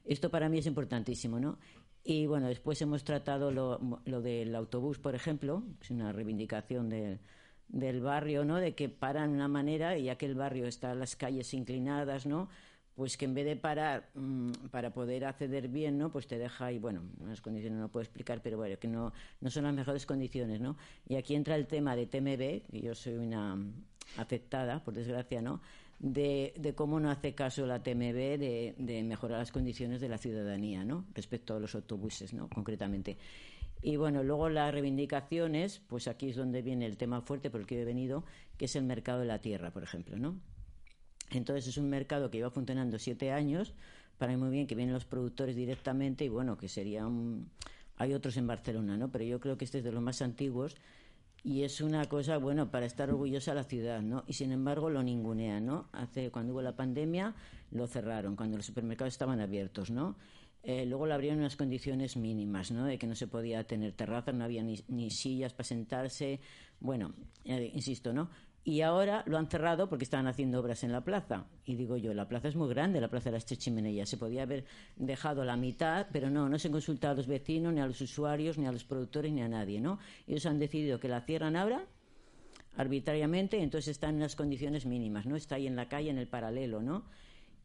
Esto 0.04 0.28
para 0.28 0.48
mí 0.48 0.58
es 0.58 0.66
importantísimo, 0.66 1.38
¿no? 1.38 1.58
Y 2.04 2.26
bueno, 2.26 2.48
después 2.48 2.80
hemos 2.82 3.02
tratado 3.02 3.50
lo, 3.50 3.80
lo 4.04 4.20
del 4.20 4.54
autobús, 4.54 4.98
por 4.98 5.14
ejemplo, 5.14 5.62
es 5.80 5.90
una 5.90 6.12
reivindicación 6.12 6.90
de, 6.90 7.18
del 7.68 8.00
barrio, 8.00 8.44
¿no? 8.44 8.56
De 8.56 8.74
que 8.74 8.90
paran 8.90 9.30
de 9.30 9.36
una 9.36 9.48
manera 9.48 9.96
y 9.96 10.04
ya 10.04 10.16
que 10.16 10.26
el 10.26 10.34
barrio 10.34 10.66
está 10.66 10.94
las 10.94 11.16
calles 11.16 11.54
inclinadas, 11.54 12.26
¿no? 12.26 12.50
Pues 12.94 13.16
que 13.16 13.24
en 13.24 13.34
vez 13.34 13.46
de 13.46 13.56
parar 13.56 14.10
mm, 14.14 14.50
para 14.70 14.92
poder 14.92 15.24
acceder 15.24 15.68
bien, 15.68 15.98
¿no? 15.98 16.12
Pues 16.12 16.26
te 16.26 16.38
deja 16.38 16.66
ahí, 16.66 16.78
bueno, 16.78 17.02
unas 17.18 17.40
condiciones 17.40 17.78
no 17.80 17.88
puedo 17.88 18.02
explicar, 18.02 18.40
pero 18.42 18.58
bueno, 18.58 18.78
que 18.78 18.86
no, 18.86 19.12
no 19.40 19.50
son 19.50 19.64
las 19.64 19.74
mejores 19.74 20.04
condiciones, 20.04 20.60
¿no? 20.60 20.76
Y 21.08 21.16
aquí 21.16 21.34
entra 21.34 21.56
el 21.56 21.66
tema 21.66 21.96
de 21.96 22.06
TMB, 22.06 22.70
que 22.70 22.80
yo 22.82 22.94
soy 22.94 23.14
una 23.14 23.56
afectada, 24.18 24.84
por 24.84 24.94
desgracia, 24.94 25.40
¿no? 25.40 25.60
De, 26.06 26.74
cómo 26.76 27.00
no 27.00 27.10
hace 27.10 27.34
caso 27.34 27.64
la 27.64 27.82
TMB 27.82 28.36
de, 28.38 28.74
de 28.76 29.02
mejorar 29.02 29.38
las 29.38 29.50
condiciones 29.50 30.02
de 30.02 30.10
la 30.10 30.18
ciudadanía, 30.18 30.84
¿no? 30.84 31.06
Respecto 31.14 31.56
a 31.56 31.60
los 31.60 31.74
autobuses, 31.74 32.34
¿no? 32.34 32.50
Concretamente. 32.50 33.16
Y 33.80 33.96
bueno, 33.96 34.22
luego 34.22 34.50
las 34.50 34.70
reivindicaciones, 34.70 35.80
pues 35.88 36.06
aquí 36.06 36.28
es 36.28 36.36
donde 36.36 36.60
viene 36.60 36.84
el 36.84 36.98
tema 36.98 37.22
fuerte 37.22 37.50
por 37.50 37.60
el 37.62 37.66
que 37.66 37.80
he 37.80 37.84
venido, 37.86 38.24
que 38.58 38.66
es 38.66 38.76
el 38.76 38.84
mercado 38.84 39.20
de 39.20 39.26
la 39.26 39.40
tierra, 39.40 39.70
por 39.70 39.82
ejemplo, 39.82 40.18
¿no? 40.18 40.38
Entonces 41.30 41.68
es 41.68 41.78
un 41.78 41.88
mercado 41.88 42.30
que 42.30 42.36
lleva 42.36 42.50
funcionando 42.50 42.98
siete 42.98 43.32
años, 43.32 43.72
para 44.18 44.32
mí 44.32 44.38
muy 44.38 44.50
bien 44.50 44.66
que 44.66 44.74
vienen 44.74 44.92
los 44.92 45.06
productores 45.06 45.56
directamente 45.56 46.26
y 46.26 46.28
bueno, 46.28 46.58
que 46.58 46.68
sería 46.68 47.06
un... 47.06 47.50
Hay 47.96 48.12
otros 48.12 48.36
en 48.36 48.46
Barcelona, 48.46 48.98
¿no? 48.98 49.10
Pero 49.10 49.24
yo 49.24 49.40
creo 49.40 49.56
que 49.56 49.64
este 49.64 49.78
es 49.78 49.84
de 49.84 49.92
los 49.92 50.02
más 50.02 50.20
antiguos 50.20 50.76
y 51.44 51.62
es 51.62 51.82
una 51.82 52.06
cosa, 52.06 52.38
bueno, 52.38 52.70
para 52.70 52.86
estar 52.86 53.10
orgullosa 53.10 53.52
la 53.52 53.64
ciudad, 53.64 54.00
¿no? 54.00 54.24
Y 54.26 54.32
sin 54.32 54.50
embargo 54.50 54.88
lo 54.88 55.02
ningunea, 55.02 55.60
¿no? 55.60 55.88
Hace, 55.92 56.30
cuando 56.30 56.54
hubo 56.54 56.62
la 56.62 56.74
pandemia 56.74 57.34
lo 57.70 57.86
cerraron, 57.86 58.34
cuando 58.34 58.56
los 58.56 58.64
supermercados 58.64 59.12
estaban 59.12 59.40
abiertos, 59.40 59.90
¿no? 59.90 60.16
Eh, 60.62 60.86
luego 60.86 61.06
lo 61.06 61.12
abrieron 61.12 61.36
en 61.38 61.42
unas 61.42 61.56
condiciones 61.56 62.16
mínimas, 62.16 62.70
¿no? 62.70 62.86
De 62.86 62.96
que 62.96 63.06
no 63.06 63.14
se 63.14 63.26
podía 63.26 63.62
tener 63.64 63.92
terrazas, 63.92 64.34
no 64.34 64.44
había 64.44 64.62
ni, 64.62 64.82
ni 64.88 65.10
sillas 65.10 65.52
para 65.52 65.64
sentarse. 65.64 66.40
Bueno, 66.80 67.12
eh, 67.44 67.70
insisto, 67.74 68.14
¿no? 68.14 68.30
Y 68.66 68.80
ahora 68.80 69.22
lo 69.26 69.36
han 69.36 69.48
cerrado 69.48 69.90
porque 69.90 70.04
estaban 70.04 70.26
haciendo 70.26 70.58
obras 70.58 70.84
en 70.84 70.92
la 70.92 71.04
plaza. 71.04 71.44
Y 71.66 71.76
digo 71.76 71.98
yo, 71.98 72.14
la 72.14 72.28
plaza 72.28 72.48
es 72.48 72.56
muy 72.56 72.68
grande, 72.70 72.98
la 72.98 73.08
plaza 73.08 73.28
de 73.28 73.34
las 73.34 73.44
Tres 73.44 73.58
Chimenellas. 73.58 74.08
Se 74.08 74.16
podía 74.16 74.44
haber 74.44 74.64
dejado 74.96 75.44
la 75.44 75.56
mitad, 75.56 76.06
pero 76.10 76.30
no, 76.30 76.48
no 76.48 76.58
se 76.58 76.70
consulta 76.70 77.10
a 77.10 77.14
los 77.14 77.26
vecinos, 77.26 77.74
ni 77.74 77.80
a 77.80 77.86
los 77.86 78.00
usuarios, 78.00 78.56
ni 78.56 78.66
a 78.66 78.72
los 78.72 78.84
productores, 78.84 79.32
ni 79.32 79.42
a 79.42 79.48
nadie, 79.48 79.82
¿no? 79.82 79.98
Ellos 80.26 80.46
han 80.46 80.58
decidido 80.58 80.98
que 80.98 81.08
la 81.08 81.20
cierran 81.20 81.56
ahora 81.56 81.84
arbitrariamente, 82.76 83.62
entonces 83.62 83.88
está 83.88 84.08
en 84.08 84.16
unas 84.16 84.34
condiciones 84.34 84.86
mínimas, 84.86 85.26
¿no? 85.26 85.36
Está 85.36 85.56
ahí 85.56 85.66
en 85.66 85.76
la 85.76 85.88
calle, 85.88 86.10
en 86.10 86.18
el 86.18 86.26
paralelo, 86.26 86.82
¿no? 86.82 87.04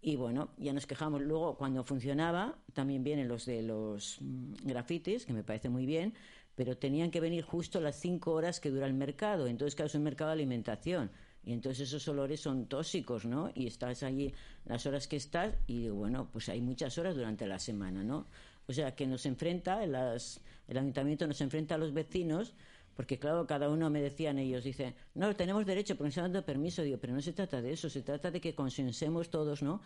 Y 0.02 0.16
bueno, 0.16 0.50
ya 0.58 0.72
nos 0.72 0.86
quejamos. 0.86 1.22
Luego, 1.22 1.58
cuando 1.58 1.84
funcionaba, 1.84 2.58
también 2.74 3.04
vienen 3.04 3.28
los 3.28 3.46
de 3.46 3.62
los 3.62 4.18
mm, 4.22 4.68
grafitis, 4.68 5.26
que 5.26 5.34
me 5.34 5.44
parece 5.44 5.70
muy 5.70 5.86
bien, 5.86 6.14
pero 6.60 6.76
tenían 6.76 7.10
que 7.10 7.22
venir 7.22 7.46
justo 7.46 7.80
las 7.80 7.96
cinco 8.02 8.34
horas 8.34 8.60
que 8.60 8.70
dura 8.70 8.86
el 8.86 8.94
mercado. 8.94 9.48
Entonces, 9.48 9.76
claro, 9.76 9.88
es 9.88 9.96
un 9.96 10.04
mercado 10.04 10.32
de 10.32 10.34
alimentación. 10.34 11.10
Y 11.42 11.54
entonces 11.54 11.88
esos 11.88 12.06
olores 12.10 12.42
son 12.42 12.66
tóxicos, 12.66 13.24
¿no? 13.24 13.50
Y 13.56 13.66
estás 13.66 14.04
allí 14.04 14.34
las 14.66 14.86
horas 14.86 15.08
que 15.08 15.16
estás 15.16 15.56
y 15.68 15.88
bueno, 15.88 16.28
pues 16.30 16.50
hay 16.50 16.60
muchas 16.60 16.98
horas 16.98 17.16
durante 17.16 17.48
la 17.48 17.60
semana, 17.60 18.04
¿no? 18.04 18.28
O 18.68 18.74
sea, 18.74 18.94
que 18.94 19.08
nos 19.08 19.26
enfrenta, 19.26 19.86
las, 19.86 20.42
el 20.68 20.78
ayuntamiento 20.78 21.26
nos 21.28 21.40
enfrenta 21.40 21.76
a 21.76 21.78
los 21.78 21.94
vecinos, 21.94 22.54
porque 22.94 23.18
claro, 23.18 23.48
cada 23.48 23.70
uno 23.70 23.90
me 23.90 24.02
decían 24.02 24.38
ellos, 24.38 24.66
dice, 24.66 24.96
no, 25.16 25.34
tenemos 25.38 25.66
derecho, 25.66 25.96
porque 25.96 26.08
nos 26.08 26.18
están 26.18 26.34
dando 26.34 26.46
permiso. 26.46 26.84
Digo, 26.84 26.98
pero 26.98 27.14
no 27.14 27.22
se 27.22 27.32
trata 27.32 27.62
de 27.62 27.72
eso, 27.72 27.90
se 27.90 28.02
trata 28.02 28.32
de 28.32 28.42
que 28.42 28.54
consensemos 28.54 29.30
todos, 29.30 29.64
¿no? 29.64 29.82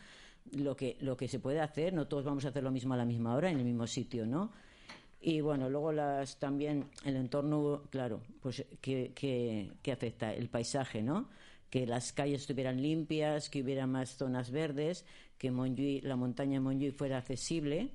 Lo 0.53 0.75
que, 0.75 0.97
lo 1.01 1.15
que 1.17 1.27
se 1.27 1.37
puede 1.37 1.59
hacer, 1.59 1.93
no 1.93 2.07
todos 2.07 2.25
vamos 2.25 2.45
a 2.45 2.47
hacer 2.47 2.63
lo 2.63 2.71
mismo 2.71 2.95
a 2.95 2.97
la 2.97 3.05
misma 3.05 3.35
hora, 3.35 3.51
en 3.51 3.59
el 3.59 3.63
mismo 3.63 3.85
sitio, 3.85 4.25
¿no? 4.25 4.51
Y 5.25 5.39
bueno, 5.39 5.69
luego 5.69 5.93
las 5.93 6.37
también 6.37 6.89
el 7.05 7.15
entorno, 7.15 7.83
claro, 7.89 8.19
pues 8.41 8.65
que, 8.81 9.13
que, 9.15 9.71
que 9.81 9.91
afecta 9.93 10.33
el 10.33 10.49
paisaje, 10.49 11.01
¿no? 11.01 11.29
Que 11.69 11.87
las 11.87 12.11
calles 12.11 12.41
estuvieran 12.41 12.81
limpias, 12.81 13.49
que 13.49 13.61
hubiera 13.61 13.87
más 13.87 14.17
zonas 14.17 14.51
verdes, 14.51 15.05
que 15.37 15.49
Montjuïc, 15.49 16.03
la 16.03 16.17
montaña 16.17 16.59
de 16.59 16.91
fuera 16.91 17.19
accesible, 17.19 17.91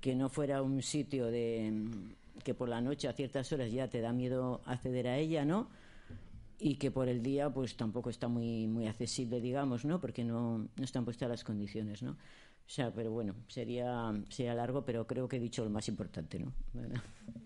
que 0.00 0.14
no 0.14 0.30
fuera 0.30 0.62
un 0.62 0.80
sitio 0.80 1.26
de 1.26 1.70
que 2.42 2.54
por 2.54 2.70
la 2.70 2.80
noche 2.80 3.08
a 3.08 3.12
ciertas 3.12 3.52
horas 3.52 3.70
ya 3.70 3.88
te 3.88 4.00
da 4.00 4.14
miedo 4.14 4.62
acceder 4.64 5.08
a 5.08 5.18
ella, 5.18 5.44
¿no? 5.44 5.68
Y 6.58 6.76
que 6.76 6.90
por 6.90 7.08
el 7.08 7.22
día 7.22 7.50
pues 7.50 7.76
tampoco 7.76 8.08
está 8.08 8.28
muy 8.28 8.66
muy 8.68 8.86
accesible, 8.86 9.38
digamos, 9.42 9.84
¿no? 9.84 10.00
Porque 10.00 10.24
no, 10.24 10.66
no 10.76 10.82
están 10.82 11.04
puestas 11.04 11.28
las 11.28 11.44
condiciones, 11.44 12.02
¿no? 12.02 12.16
O 12.66 12.70
sea, 12.74 12.92
pero 12.92 13.10
bueno, 13.10 13.34
sería, 13.48 14.12
sería 14.30 14.54
largo, 14.54 14.84
pero 14.84 15.06
creo 15.06 15.28
que 15.28 15.36
he 15.36 15.40
dicho 15.40 15.62
lo 15.64 15.70
más 15.70 15.88
importante, 15.88 16.38
¿no? 16.38 16.52
Bueno. 16.72 17.02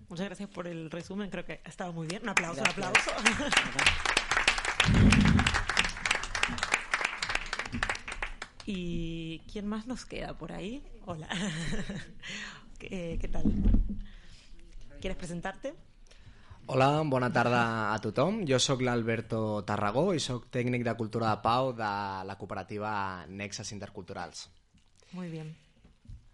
Muchas 0.09 0.27
gracias 0.27 0.49
por 0.51 0.69
el 0.69 0.91
resumen, 0.91 1.31
creo 1.31 1.45
que 1.45 1.61
ha 1.65 1.69
estado 1.69 1.93
muy 1.93 2.07
bien. 2.07 2.23
Un 2.23 2.29
aplauso, 2.29 2.63
Gracias. 2.63 2.79
un 2.79 2.85
aplauso. 2.85 3.11
¿Y 8.67 9.41
quién 9.51 9.67
más 9.67 9.87
nos 9.87 10.05
queda 10.05 10.37
por 10.37 10.53
ahí? 10.53 10.85
Hola. 11.07 11.29
¿Qué, 12.79 13.19
qué 13.21 13.29
tal? 13.29 13.45
¿Quieres 15.01 15.17
presentarte? 15.17 15.75
Hola, 16.67 17.03
bona 17.07 17.31
tarda 17.31 17.95
a 17.95 17.99
tothom. 18.03 18.41
Jo 18.43 18.59
sóc 18.59 18.81
l'Alberto 18.83 19.63
Tarragó 19.63 20.09
i 20.17 20.21
sóc 20.21 20.49
tècnic 20.51 20.83
de 20.83 20.97
cultura 20.99 21.31
de 21.31 21.39
pau 21.45 21.71
de 21.79 21.91
la 22.27 22.35
cooperativa 22.41 22.91
Nexes 23.31 23.71
Interculturals. 23.71 24.49
Muy 25.13 25.29
bien. 25.29 25.55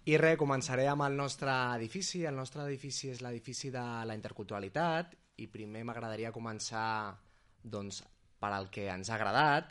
I 0.05 0.17
res, 0.19 0.39
començaré 0.41 0.89
amb 0.91 1.05
el 1.07 1.15
nostre 1.15 1.53
edifici. 1.77 2.25
El 2.27 2.35
nostre 2.35 2.65
edifici 2.67 3.13
és 3.13 3.21
l'edifici 3.23 3.71
de 3.71 3.83
la 4.09 4.17
interculturalitat 4.19 5.15
i 5.39 5.47
primer 5.47 5.85
m'agradaria 5.87 6.33
començar 6.35 7.15
doncs, 7.63 8.03
per 8.43 8.51
al 8.51 8.67
que 8.75 8.89
ens 8.91 9.11
ha 9.11 9.15
agradat. 9.15 9.71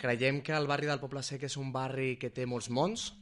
Creiem 0.00 0.40
que 0.46 0.54
el 0.56 0.68
barri 0.70 0.86
del 0.88 1.02
Poble 1.02 1.22
Sec 1.26 1.42
és 1.48 1.56
un 1.60 1.72
barri 1.74 2.16
que 2.16 2.30
té 2.32 2.46
molts 2.46 2.70
mons 2.70 3.12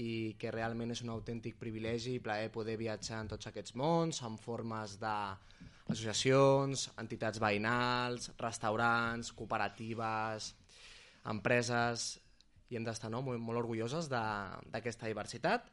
i 0.00 0.36
que 0.40 0.52
realment 0.54 0.94
és 0.94 1.02
un 1.04 1.10
autèntic 1.12 1.58
privilegi 1.60 2.14
i 2.16 2.22
plaer 2.24 2.48
poder 2.54 2.76
viatjar 2.80 3.20
en 3.20 3.28
tots 3.34 3.50
aquests 3.50 3.74
mons, 3.76 4.22
en 4.24 4.38
formes 4.40 4.96
d'associacions, 5.02 6.86
entitats 7.02 7.42
veïnals, 7.42 8.30
restaurants, 8.40 9.32
cooperatives, 9.36 10.54
empreses, 11.34 12.20
i 12.70 12.78
hem 12.78 12.86
d'estar 12.86 13.10
no, 13.10 13.22
molt, 13.26 13.42
molt 13.42 13.60
orgulloses 13.64 14.08
d'aquesta 14.10 15.10
diversitat 15.10 15.68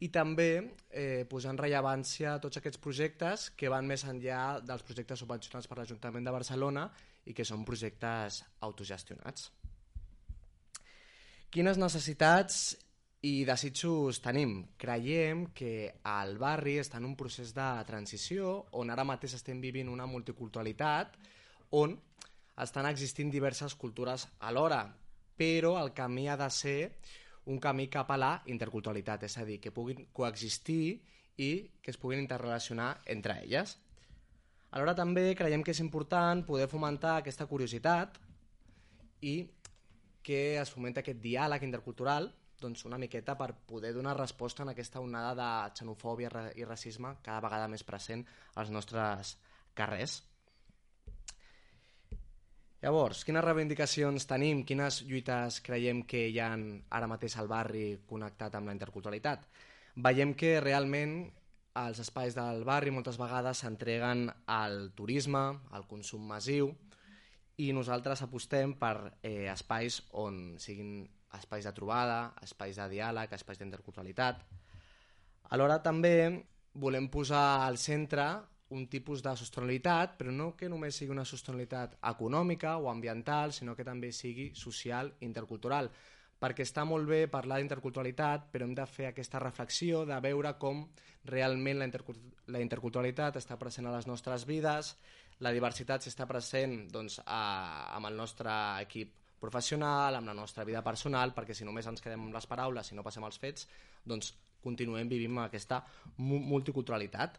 i 0.00 0.08
també 0.08 0.50
eh, 0.56 1.26
posar 1.28 1.52
en 1.52 1.60
rellevància 1.60 2.38
tots 2.40 2.60
aquests 2.60 2.80
projectes 2.80 3.50
que 3.56 3.68
van 3.72 3.86
més 3.88 4.06
enllà 4.08 4.60
dels 4.64 4.84
projectes 4.86 5.20
subvencionats 5.20 5.68
per 5.68 5.78
l'Ajuntament 5.78 6.24
de 6.24 6.34
Barcelona 6.34 6.86
i 7.28 7.36
que 7.36 7.44
són 7.44 7.66
projectes 7.68 8.40
autogestionats. 8.64 9.50
Quines 11.50 11.76
necessitats 11.76 12.62
i 13.28 13.42
desitjos 13.44 14.22
tenim? 14.24 14.54
Creiem 14.80 15.50
que 15.52 15.90
el 16.08 16.38
barri 16.40 16.78
està 16.80 16.96
en 16.96 17.10
un 17.10 17.16
procés 17.18 17.52
de 17.52 17.68
transició 17.88 18.54
on 18.80 18.88
ara 18.94 19.04
mateix 19.04 19.36
estem 19.36 19.60
vivint 19.60 19.90
una 19.92 20.08
multiculturalitat 20.08 21.18
on 21.76 21.98
estan 22.60 22.88
existint 22.88 23.28
diverses 23.32 23.76
cultures 23.76 24.26
alhora, 24.48 24.86
però 25.40 25.78
el 25.80 25.94
camí 25.96 26.28
ha 26.28 26.36
de 26.36 26.50
ser 26.52 26.80
un 27.50 27.58
camí 27.58 27.88
cap 27.88 28.10
a 28.12 28.18
la 28.20 28.32
interculturalitat, 28.52 29.24
és 29.24 29.38
a 29.40 29.46
dir, 29.48 29.56
que 29.60 29.72
puguin 29.72 30.04
coexistir 30.12 31.00
i 31.40 31.52
que 31.80 31.94
es 31.94 31.98
puguin 31.98 32.20
interrelacionar 32.20 32.90
entre 33.08 33.38
elles. 33.44 33.78
Alhora 34.70 34.94
també 34.94 35.32
creiem 35.34 35.64
que 35.64 35.72
és 35.72 35.80
important 35.80 36.44
poder 36.46 36.68
fomentar 36.70 37.16
aquesta 37.18 37.48
curiositat 37.50 38.20
i 39.26 39.34
que 40.22 40.60
es 40.60 40.70
fomenta 40.70 41.00
aquest 41.00 41.18
diàleg 41.24 41.64
intercultural 41.64 42.28
doncs 42.60 42.84
una 42.84 42.98
miqueta 43.00 43.34
per 43.40 43.54
poder 43.66 43.94
donar 43.96 44.18
resposta 44.18 44.62
en 44.62 44.74
aquesta 44.74 45.00
onada 45.00 45.32
de 45.38 45.78
xenofòbia 45.80 46.28
i 46.60 46.68
racisme 46.68 47.16
cada 47.24 47.40
vegada 47.46 47.70
més 47.72 47.86
present 47.88 48.26
als 48.60 48.70
nostres 48.70 49.38
carrers. 49.74 50.20
Llavors, 52.80 53.26
quines 53.28 53.44
reivindicacions 53.44 54.24
tenim, 54.24 54.62
quines 54.64 55.02
lluites 55.04 55.58
creiem 55.60 55.98
que 56.08 56.22
hi 56.30 56.38
ha 56.40 56.48
ara 56.96 57.08
mateix 57.10 57.34
al 57.36 57.48
barri 57.50 57.98
connectat 58.08 58.54
amb 58.56 58.70
la 58.70 58.74
interculturalitat? 58.76 59.42
Veiem 60.00 60.32
que 60.32 60.54
realment 60.64 61.12
els 61.76 62.00
espais 62.00 62.32
del 62.38 62.64
barri 62.64 62.94
moltes 62.94 63.18
vegades 63.20 63.60
s'entreguen 63.60 64.30
al 64.48 64.94
turisme, 64.96 65.42
al 65.76 65.84
consum 65.90 66.24
massiu, 66.24 66.70
i 67.60 67.68
nosaltres 67.76 68.22
apostem 68.24 68.72
per 68.80 68.94
eh, 69.20 69.52
espais 69.52 70.00
on 70.16 70.56
siguin 70.56 71.04
espais 71.36 71.68
de 71.68 71.74
trobada, 71.76 72.32
espais 72.40 72.80
de 72.80 72.86
diàleg, 72.94 73.34
espais 73.36 73.60
d'interculturalitat. 73.60 74.40
Alhora 75.52 75.82
també 75.84 76.14
volem 76.80 77.10
posar 77.12 77.66
al 77.66 77.76
centre 77.76 78.24
un 78.70 78.86
tipus 78.88 79.22
de 79.22 79.32
sostenibilitat, 79.36 80.16
però 80.18 80.30
no 80.32 80.52
que 80.56 80.68
només 80.70 80.94
sigui 80.96 81.10
una 81.12 81.24
sostenibilitat 81.26 81.96
econòmica 82.06 82.76
o 82.78 82.88
ambiental, 82.90 83.52
sinó 83.52 83.74
que 83.76 83.84
també 83.84 84.12
sigui 84.12 84.50
social 84.54 85.12
i 85.20 85.26
intercultural. 85.26 85.90
Perquè 86.40 86.64
està 86.64 86.86
molt 86.88 87.04
bé 87.10 87.26
parlar 87.28 87.58
d'interculturalitat, 87.60 88.46
però 88.52 88.64
hem 88.64 88.74
de 88.74 88.86
fer 88.86 89.10
aquesta 89.10 89.38
reflexió 89.42 90.04
de 90.08 90.20
veure 90.24 90.54
com 90.58 90.86
realment 91.28 91.78
la, 91.82 91.88
intercul- 91.90 92.20
la 92.46 92.62
interculturalitat 92.62 93.36
està 93.36 93.58
present 93.60 93.86
a 93.90 93.96
les 93.96 94.06
nostres 94.06 94.46
vides, 94.46 94.96
La 95.40 95.54
diversitat 95.56 96.02
s'està 96.04 96.26
present 96.28 96.90
doncs, 96.92 97.14
a, 97.24 97.94
amb 97.96 98.06
el 98.10 98.16
nostre 98.16 98.52
equip 98.82 99.14
professional, 99.40 100.14
amb 100.18 100.28
la 100.28 100.34
nostra 100.36 100.66
vida 100.68 100.82
personal, 100.84 101.32
perquè 101.32 101.54
si 101.56 101.64
només 101.64 101.86
ens 101.88 102.02
quedem 102.04 102.26
amb 102.26 102.34
les 102.36 102.46
paraules 102.46 102.90
i 102.92 102.94
no 102.94 103.02
passem 103.02 103.24
als 103.24 103.38
fets, 103.40 103.64
doncs 104.04 104.34
continuem 104.60 105.08
vivint 105.08 105.32
amb 105.32 105.46
aquesta 105.46 105.78
mu- 106.18 106.42
multiculturalitat 106.44 107.38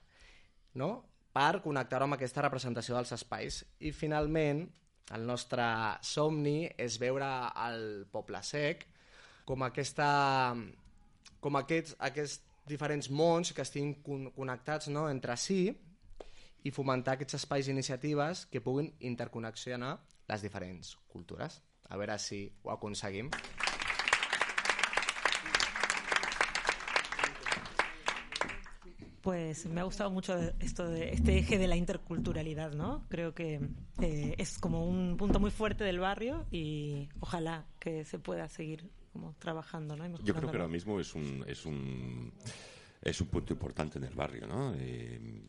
no? 0.82 1.04
Per 1.32 1.62
connectar 1.64 2.02
amb 2.04 2.18
aquesta 2.18 2.44
representació 2.44 2.98
dels 2.98 3.14
espais. 3.16 3.62
I 3.80 3.94
finalment, 3.96 4.66
el 5.16 5.26
nostre 5.28 5.66
somni 6.06 6.70
és 6.80 6.98
veure 7.02 7.30
el 7.68 8.06
Poble 8.12 8.42
Sec 8.48 8.86
com 9.48 9.64
aquesta 9.66 10.08
com 11.42 11.58
aquests, 11.58 11.96
aquests 12.00 12.42
diferents 12.70 13.10
mons 13.10 13.52
que 13.56 13.66
estiguin 13.66 13.96
con 14.06 14.30
connectats 14.36 14.92
no, 14.94 15.08
entre 15.10 15.36
si 15.38 15.64
i 16.62 16.72
fomentar 16.72 17.18
aquests 17.18 17.40
espais 17.42 17.68
i 17.68 17.74
iniciatives 17.74 18.46
que 18.52 18.62
puguin 18.62 18.92
interconnexionar 19.00 19.96
les 20.30 20.46
diferents 20.46 20.96
cultures. 21.10 21.60
A 21.90 21.98
veure 22.00 22.20
si 22.22 22.46
ho 22.64 22.72
aconseguim. 22.72 23.34
Pues 29.22 29.68
me 29.68 29.82
ha 29.82 29.84
gustado 29.84 30.10
mucho 30.10 30.36
esto 30.60 30.88
de 30.90 31.14
este 31.14 31.38
eje 31.38 31.60
de 31.60 31.68
la 31.68 31.76
interculturalidad, 31.76 32.74
¿no? 32.74 33.06
Creo 33.08 33.36
que 33.36 33.60
eh, 34.02 34.36
es 34.38 34.58
como 34.58 34.86
un 34.88 35.16
punto 35.16 35.40
muy 35.40 35.52
fuerte 35.52 35.84
del 35.84 36.00
barrio 36.00 36.48
y 36.52 37.08
ojalá 37.20 37.66
que 37.80 38.04
se 38.04 38.18
pueda 38.18 38.50
seguir 38.50 38.90
como 39.14 39.36
trabajando, 39.38 39.96
¿no? 39.96 40.08
Yo 40.24 40.34
creo 40.34 40.50
que 40.50 40.58
ahora 40.58 40.68
mismo 40.68 41.00
es 41.00 41.14
un, 41.14 41.44
es 41.48 41.66
un, 41.66 42.34
es 43.02 43.22
un 43.22 43.28
punto 43.28 43.54
importante 43.54 44.00
en 44.00 44.06
el 44.06 44.16
barrio, 44.16 44.48
¿no? 44.48 44.74
Eh, 44.76 45.44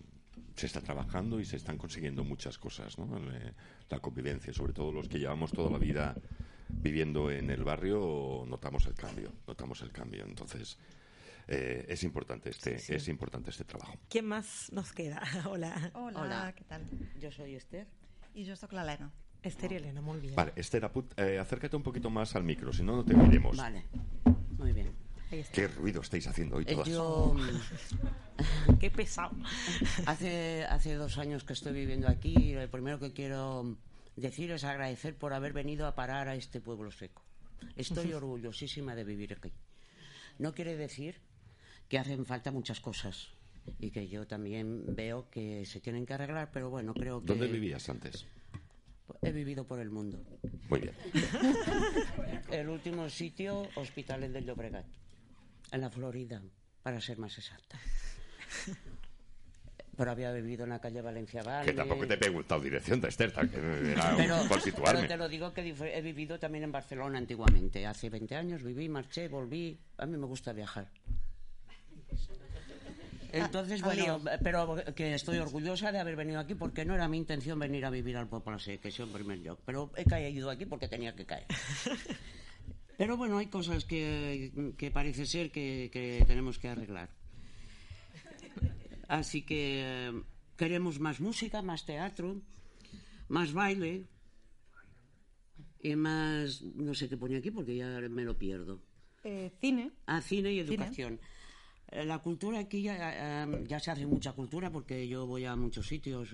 se 0.55 0.67
está 0.67 0.81
trabajando 0.81 1.41
y 1.41 1.45
se 1.47 1.57
están 1.57 1.79
consiguiendo 1.79 2.25
muchas 2.25 2.59
cosas, 2.59 2.99
¿no? 2.99 3.17
Eh, 3.33 3.55
la 3.89 4.01
convivencia, 4.01 4.53
sobre 4.53 4.75
todo 4.75 4.93
los 4.93 5.09
que 5.09 5.19
llevamos 5.19 5.51
toda 5.53 5.71
la 5.71 5.79
vida 5.79 6.15
viviendo 6.69 7.31
en 7.31 7.51
el 7.51 7.65
barrio, 7.65 8.45
notamos 8.47 8.87
el 8.87 8.95
cambio, 8.95 9.33
notamos 9.47 9.83
el 9.83 9.93
cambio. 9.93 10.25
Entonces, 10.25 10.79
eh, 11.49 11.87
es 11.89 12.03
importante 12.05 12.51
este, 12.51 12.79
Sí, 12.79 12.87
sí. 12.87 12.95
es 12.95 13.09
importante 13.09 13.51
este 13.51 13.65
trabajo. 13.65 13.95
¿Quién 14.09 14.27
más 14.27 14.71
nos 14.73 14.93
queda? 14.93 15.23
Hola. 15.49 15.91
Hola, 15.95 16.21
Hola. 16.21 16.55
què 16.57 16.65
tal? 16.67 16.83
Jo 17.21 17.31
soy 17.31 17.55
Esther. 17.57 17.87
I 18.35 18.47
jo 18.49 18.57
sóc 18.57 18.73
l'Helena. 18.73 19.11
Esther 19.43 19.73
y 19.73 19.77
Elena, 19.77 20.01
muy 20.01 20.21
bien. 20.21 20.35
Vale, 20.37 20.53
Esther, 20.57 20.89
eh, 21.17 21.39
acércate 21.39 21.75
un 21.77 21.83
poquito 21.83 22.09
más 22.11 22.37
al 22.37 22.45
micro, 22.45 22.73
si 22.73 22.83
no, 22.85 22.95
no 22.97 23.05
te 23.05 23.13
veremos. 23.15 23.57
Vale, 23.57 23.85
muy 24.57 24.73
bien. 24.73 24.93
¿Qué 25.53 25.67
ruido 25.67 26.03
estáis 26.03 26.27
haciendo 26.29 26.57
hoy 26.57 26.65
Eh, 26.69 26.75
todas? 26.75 26.89
Yo 26.89 27.35
Qué 28.81 28.91
pesado. 28.91 29.35
hace, 30.07 30.65
hace 30.65 30.95
dos 30.95 31.19
años 31.19 31.43
que 31.45 31.55
estoy 31.55 31.73
viviendo 31.73 32.07
aquí 32.09 32.35
y 32.37 32.55
lo 32.55 32.71
primero 32.71 32.99
que 33.01 33.13
quiero 33.13 33.77
decir 34.15 34.51
es 34.53 34.63
agradecer 34.65 35.17
por 35.17 35.33
haber 35.33 35.53
venido 35.55 35.87
a 35.87 35.95
parar 35.95 36.29
a 36.29 36.35
este 36.35 36.61
pueblo 36.61 36.91
seco. 36.93 37.23
Estoy 37.77 38.13
orgullosísima 38.15 38.95
de 38.95 39.05
vivir 39.05 39.33
aquí. 39.33 39.53
No 40.39 40.53
quiere 40.55 40.77
decir 40.77 41.21
que 41.93 41.99
hacen 41.99 42.25
falta 42.25 42.51
muchas 42.51 42.81
cosas 42.81 43.29
y 43.79 43.91
que 43.91 44.09
yo 44.09 44.27
también 44.27 44.83
veo 44.97 45.29
que 45.29 45.67
se 45.67 45.79
tienen 45.79 46.07
que 46.07 46.15
arreglar, 46.15 46.49
pero 46.51 46.71
bueno, 46.71 46.95
creo 46.95 47.21
que... 47.21 47.27
¿Dónde 47.27 47.49
vivías 47.49 47.87
antes? 47.91 48.25
He 49.21 49.31
vivido 49.31 49.67
por 49.67 49.79
el 49.79 49.91
mundo. 49.91 50.25
Muy 50.71 50.81
bien. 50.81 50.95
El 52.51 52.71
último 52.71 53.11
sitio, 53.11 53.69
Hospitales 53.75 54.33
del 54.33 54.47
Llobregat, 54.47 54.87
en 55.71 55.81
la 55.83 55.91
Florida, 55.91 56.41
para 56.83 56.99
ser 56.99 57.19
más 57.19 57.37
exacta. 57.37 57.79
Pero 59.95 60.11
había 60.11 60.33
vivido 60.33 60.65
en 60.65 60.71
la 60.71 60.81
calle 60.81 61.03
Valencia 61.03 61.43
Valle. 61.43 61.67
Que 61.67 61.75
tampoco 61.75 62.07
te 62.07 62.15
he 62.15 62.17
preguntado 62.17 62.63
dirección 62.63 63.03
de 63.03 63.09
Esther, 63.09 63.35
que 63.51 63.93
era 63.93 64.17
pero, 64.17 64.39
por 64.49 64.63
situarme. 64.63 65.01
pero 65.03 65.09
te 65.09 65.17
lo 65.19 65.29
digo 65.29 65.53
que 65.53 65.61
he 65.61 66.01
vivido 66.01 66.39
también 66.39 66.65
en 66.65 66.73
Barcelona 66.73 67.19
antiguamente. 67.19 67.87
Hace 67.87 68.09
20 68.09 68.35
años 68.35 68.63
viví, 68.63 68.89
marché, 68.89 69.29
volví. 69.29 69.79
A 69.99 70.07
mí 70.07 70.17
me 70.17 70.25
gusta 70.25 70.55
viajar. 70.55 70.89
Entonces, 73.33 73.81
Ah, 73.83 73.87
bueno, 73.87 74.19
lío. 74.19 74.21
pero 74.43 74.77
que 74.95 75.15
estoy 75.15 75.39
orgullosa 75.39 75.91
de 75.91 75.99
haber 75.99 76.17
venido 76.17 76.39
aquí 76.39 76.55
porque 76.55 76.85
no 76.85 76.95
era 76.95 77.09
mi 77.09 77.17
intención 77.17 77.59
venir 77.59 77.85
a 77.85 77.91
vivir 77.91 78.17
al 78.17 78.29
Poble 78.29 78.59
Sec, 78.59 78.81
que 78.81 78.89
es 78.89 79.01
en 79.01 79.11
primer 79.13 79.41
lloc. 79.41 79.61
Pero 79.65 79.91
he 79.97 80.05
caído 80.05 80.51
aquí 80.51 80.67
porque 80.67 80.89
tenía 80.89 81.15
que 81.15 81.25
caer. 81.25 81.47
Pero 82.99 83.17
bueno, 83.17 83.39
hay 83.39 83.47
cosas 83.47 83.85
que, 83.85 84.53
que 84.77 84.91
parece 84.91 85.27
ser 85.27 85.51
que, 85.51 85.91
que 85.93 86.25
tenemos 86.27 86.59
que 86.59 86.69
arreglar. 86.69 87.09
Así 89.09 89.43
que 89.43 89.83
eh, 90.09 90.23
queremos 90.57 91.01
más 91.01 91.21
música, 91.21 91.63
más 91.63 91.85
teatro, 91.85 92.41
más 93.29 93.53
baile 93.53 94.05
y 95.81 95.97
más... 95.97 96.63
No 96.63 96.95
sé 96.95 97.09
qué 97.09 97.17
pone 97.17 97.37
aquí 97.37 97.51
porque 97.51 97.77
ya 97.77 97.87
me 98.09 98.25
lo 98.25 98.39
pierdo. 98.39 98.81
Eh, 99.25 99.51
cine. 99.61 99.91
A 100.07 100.21
cine 100.21 100.53
y 100.53 100.61
educación. 100.61 101.19
La 101.93 102.19
cultura 102.21 102.59
aquí 102.61 102.83
ya, 102.83 103.45
eh, 103.45 103.65
ya 103.69 103.79
se 103.79 103.91
hace 103.91 104.07
mucha 104.07 104.33
cultura 104.33 104.71
porque 104.71 105.07
yo 105.09 105.27
voy 105.27 105.45
a 105.45 105.55
muchos 105.57 105.87
sitios 105.87 106.31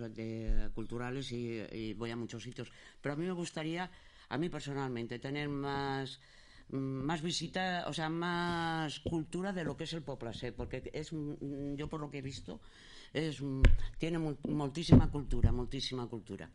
culturales 0.75 1.33
y, 1.33 1.61
y 1.73 1.94
voy 1.94 2.11
a 2.12 2.16
muchos 2.16 2.42
sitios. 2.44 2.71
Pero 3.01 3.14
a 3.14 3.16
mí 3.16 3.27
me 3.27 3.33
gustaría, 3.33 3.90
a 4.29 4.38
mí 4.38 4.49
personalmente, 4.49 5.18
tener 5.18 5.49
más 5.49 6.21
mm, 6.71 6.77
más 6.77 7.23
visita, 7.23 7.85
o 7.88 7.92
sea, 7.92 8.09
más 8.09 9.01
cultura 9.01 9.53
de 9.53 9.64
lo 9.64 9.77
que 9.77 9.85
es 9.85 9.92
el 9.94 10.03
Poplasé, 10.03 10.53
porque 10.53 10.90
es, 10.92 11.12
mm, 11.12 11.75
yo 11.75 11.88
por 11.88 12.01
lo 12.01 12.11
que 12.11 12.18
he 12.18 12.23
visto, 12.23 12.61
es, 13.12 13.40
mm, 13.42 13.62
tiene 13.99 14.18
mol- 14.21 14.38
moltíssima 14.49 15.11
cultura, 15.11 15.51
moltíssima 15.51 16.07
cultura. 16.07 16.49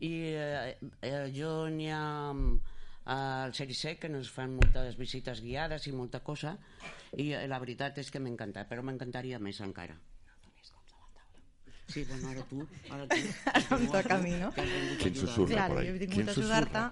I 0.00 0.08
eh, 0.08 0.78
eh, 1.02 1.32
jo 1.36 1.68
n'hi 1.68 1.88
ha 1.90 2.32
mm, 2.32 2.60
al 3.06 3.54
Cerisec 3.54 4.00
que 4.02 4.10
ens 4.10 4.30
fan 4.34 4.56
moltes 4.58 4.96
visites 4.98 5.40
guiades 5.44 5.86
i 5.86 5.92
molta 5.94 6.20
cosa 6.26 6.56
i 7.14 7.30
eh, 7.32 7.46
la 7.46 7.60
veritat 7.62 7.98
és 8.02 8.10
que 8.10 8.22
m'encanta, 8.22 8.66
però 8.66 8.82
m'encantaria 8.82 9.38
més 9.38 9.60
encara. 9.62 9.94
Sí, 11.86 12.02
bueno, 12.08 12.32
ara 12.32 12.42
tu, 12.50 12.64
ara 12.90 13.04
tu. 13.06 13.18
Ara 13.54 13.76
em 13.78 13.84
toca 13.92 14.16
a 14.16 14.18
mi, 14.18 14.32
no? 14.40 14.48
Quin 14.98 15.14
susurra 15.14 15.52
Clar, 15.52 15.68
por 15.70 15.78
ahí? 15.78 15.86
jo 15.86 15.94
he 15.94 15.98
Quin 16.00 16.10
vingut 16.10 16.28
a 16.28 16.34
ajudar-te 16.34 16.82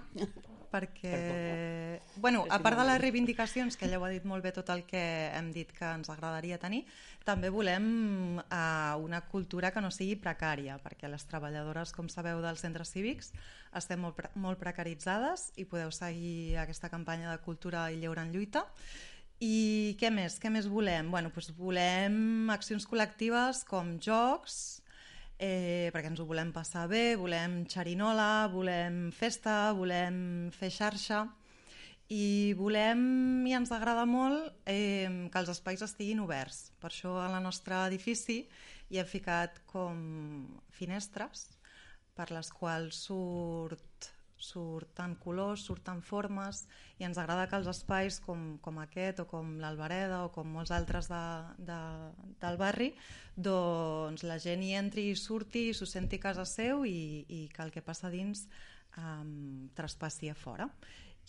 perquè... 0.71 1.99
Bueno, 2.21 2.45
a 2.49 2.59
part 2.63 2.79
de 2.79 2.85
les 2.87 2.99
reivindicacions, 3.01 3.77
que 3.77 3.87
ella 3.87 3.99
ho 3.99 4.05
ha 4.07 4.11
dit 4.13 4.25
molt 4.27 4.43
bé 4.43 4.51
tot 4.55 4.69
el 4.73 4.85
que 4.87 5.01
hem 5.35 5.51
dit 5.55 5.71
que 5.75 5.87
ens 5.87 6.09
agradaria 6.13 6.59
tenir, 6.61 6.83
també 7.25 7.49
volem 7.49 7.85
eh, 8.39 8.93
una 9.01 9.23
cultura 9.31 9.71
que 9.73 9.81
no 9.81 9.91
sigui 9.91 10.15
precària, 10.21 10.77
perquè 10.83 11.09
les 11.11 11.25
treballadores, 11.29 11.93
com 11.95 12.09
sabeu, 12.11 12.41
dels 12.43 12.61
centres 12.61 12.93
cívics 12.93 13.33
estem 13.75 13.99
molt, 13.99 14.15
pre 14.15 14.29
molt 14.39 14.61
precaritzades 14.61 15.49
i 15.59 15.65
podeu 15.67 15.91
seguir 15.91 16.55
aquesta 16.61 16.89
campanya 16.89 17.33
de 17.33 17.41
cultura 17.43 17.89
i 17.91 17.99
lleure 17.99 18.23
en 18.23 18.31
lluita. 18.31 18.65
I 19.43 19.97
què 19.99 20.09
més? 20.15 20.37
Què 20.39 20.49
més 20.53 20.69
volem? 20.71 21.09
Bueno, 21.11 21.31
doncs 21.35 21.51
volem 21.57 22.49
accions 22.53 22.87
col·lectives 22.87 23.65
com 23.67 23.97
jocs, 23.99 24.81
eh, 25.39 25.89
perquè 25.93 26.11
ens 26.11 26.21
ho 26.21 26.27
volem 26.27 26.51
passar 26.55 26.85
bé, 26.91 27.15
volem 27.19 27.63
xerinola, 27.71 28.47
volem 28.51 29.09
festa, 29.15 29.73
volem 29.77 30.51
fer 30.55 30.71
xarxa 30.71 31.25
i 32.13 32.53
volem, 32.57 33.45
i 33.49 33.55
ens 33.57 33.71
agrada 33.73 34.05
molt, 34.05 34.53
eh, 34.69 35.09
que 35.31 35.41
els 35.41 35.49
espais 35.49 35.81
estiguin 35.81 36.21
oberts. 36.21 36.71
Per 36.79 36.91
això 36.91 37.17
al 37.23 37.39
nostre 37.43 37.79
edifici 37.87 38.43
hi 38.89 39.01
hem 39.01 39.09
ficat 39.09 39.63
com 39.65 39.97
finestres 40.69 41.49
per 42.15 42.29
les 42.31 42.51
quals 42.53 43.07
surt, 43.07 44.14
surten 44.45 45.15
colors, 45.21 45.65
surten 45.67 46.01
formes 46.05 46.63
i 46.99 47.07
ens 47.07 47.17
agrada 47.21 47.47
que 47.49 47.57
els 47.59 47.69
espais 47.71 48.19
com, 48.25 48.55
com 48.61 48.79
aquest 48.83 49.23
o 49.23 49.27
com 49.29 49.55
l'Albereda 49.61 50.23
o 50.25 50.31
com 50.35 50.51
molts 50.57 50.73
altres 50.75 51.09
de, 51.11 51.23
de, 51.69 51.79
del 52.43 52.59
barri 52.61 52.91
doncs 53.35 54.23
la 54.23 54.37
gent 54.41 54.63
hi 54.63 54.75
entri 54.79 55.09
i 55.11 55.17
surti 55.19 55.69
i 55.69 55.75
s'ho 55.75 55.87
senti 55.89 56.21
a 56.21 56.25
casa 56.27 56.45
seu 56.49 56.85
i, 56.85 57.25
i 57.27 57.41
que 57.53 57.65
el 57.65 57.73
que 57.73 57.83
passa 57.85 58.13
dins 58.13 58.45
um, 58.97 59.67
traspassi 59.75 60.29
a 60.29 60.37
fora 60.37 60.69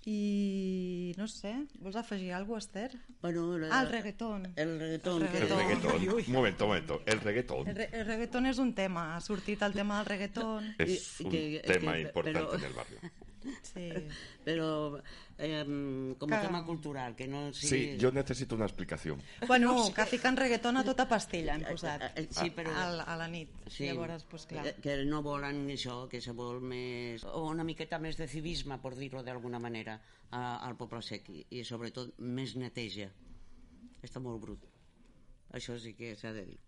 i 0.09 1.13
no 1.19 1.27
sé, 1.27 1.51
vols 1.83 1.97
afegir 1.99 2.33
alguna 2.33 2.61
cosa, 2.61 2.67
Esther? 2.69 2.99
Bueno, 3.23 3.57
ah, 3.73 3.83
el 3.83 3.89
reggaeton. 3.91 4.53
El 4.55 4.79
reggaeton. 4.79 5.23
El 5.23 5.29
El 5.29 5.49
reggaetón. 5.49 5.97
Un 6.27 6.33
momento, 6.33 6.65
un 6.65 6.71
momento. 6.71 7.03
El 7.07 7.21
reggaetón 7.21 7.67
El, 7.69 7.75
re 7.77 7.89
el 7.93 8.07
reggaeton 8.07 8.47
és 8.47 8.59
un 8.63 8.73
tema, 8.75 9.17
ha 9.17 9.21
sortit 9.21 9.63
el 9.67 9.73
tema 9.75 9.99
del 9.99 10.07
reggaeton. 10.07 10.75
es 10.79 11.21
un 11.21 11.31
que- 11.31 11.57
es 11.57 11.63
tema 11.63 11.95
que- 11.95 12.01
importante 12.03 12.39
pero- 12.41 12.55
en 12.55 12.65
el 12.65 12.73
barrio. 12.73 12.99
Sí. 13.63 13.89
Pero 15.37 15.61
em, 15.69 16.15
como 16.17 16.33
Que- 16.35 16.47
tema 16.47 16.65
cultural, 16.65 17.15
que 17.15 17.27
no 17.29 17.53
Sí, 17.53 17.69
sigui... 17.69 17.99
yo 17.99 18.11
necesito 18.11 18.55
una 18.55 18.65
explicación. 18.65 19.21
Bueno, 19.47 19.93
que 19.95 20.07
fiquen 20.07 20.35
reggaeton 20.37 20.79
a 20.79 20.85
tota 20.85 21.05
pastilla, 21.07 21.55
hem 21.55 21.65
posat. 21.69 22.07
Eh, 22.17 22.29
sí, 22.31 22.49
però- 22.57 22.73
A, 22.73 22.89
la- 22.91 23.03
a 23.05 23.17
la 23.21 23.29
nit. 23.29 23.51
Sí, 23.69 23.85
Llavors, 23.85 24.25
doncs 24.31 24.47
clar. 24.47 24.67
eh, 24.67 24.75
que 24.81 25.05
no 25.05 25.23
volen 25.23 25.67
això, 25.69 26.09
que 26.09 26.23
se 26.23 26.33
vol 26.33 26.63
més... 26.63 27.23
o 27.25 27.45
una 27.51 27.65
miqueta 27.65 27.99
més 27.99 28.17
de 28.17 28.27
civisme, 28.29 28.79
per 28.81 28.95
dir-ho 28.97 29.23
d'alguna 29.23 29.59
manera, 29.61 30.01
a, 30.31 30.57
al 30.67 30.75
poble 30.77 31.03
sec, 31.03 31.29
i, 31.29 31.45
i 31.51 31.65
sobretot 31.65 32.17
més 32.19 32.57
neteja. 32.57 33.11
Està 34.03 34.21
molt 34.21 34.41
brut. 34.41 34.65
Això 35.53 35.77
sí 35.79 35.93
que 35.95 36.15
s'ha 36.17 36.33
de 36.33 36.47
dir. 36.47 36.59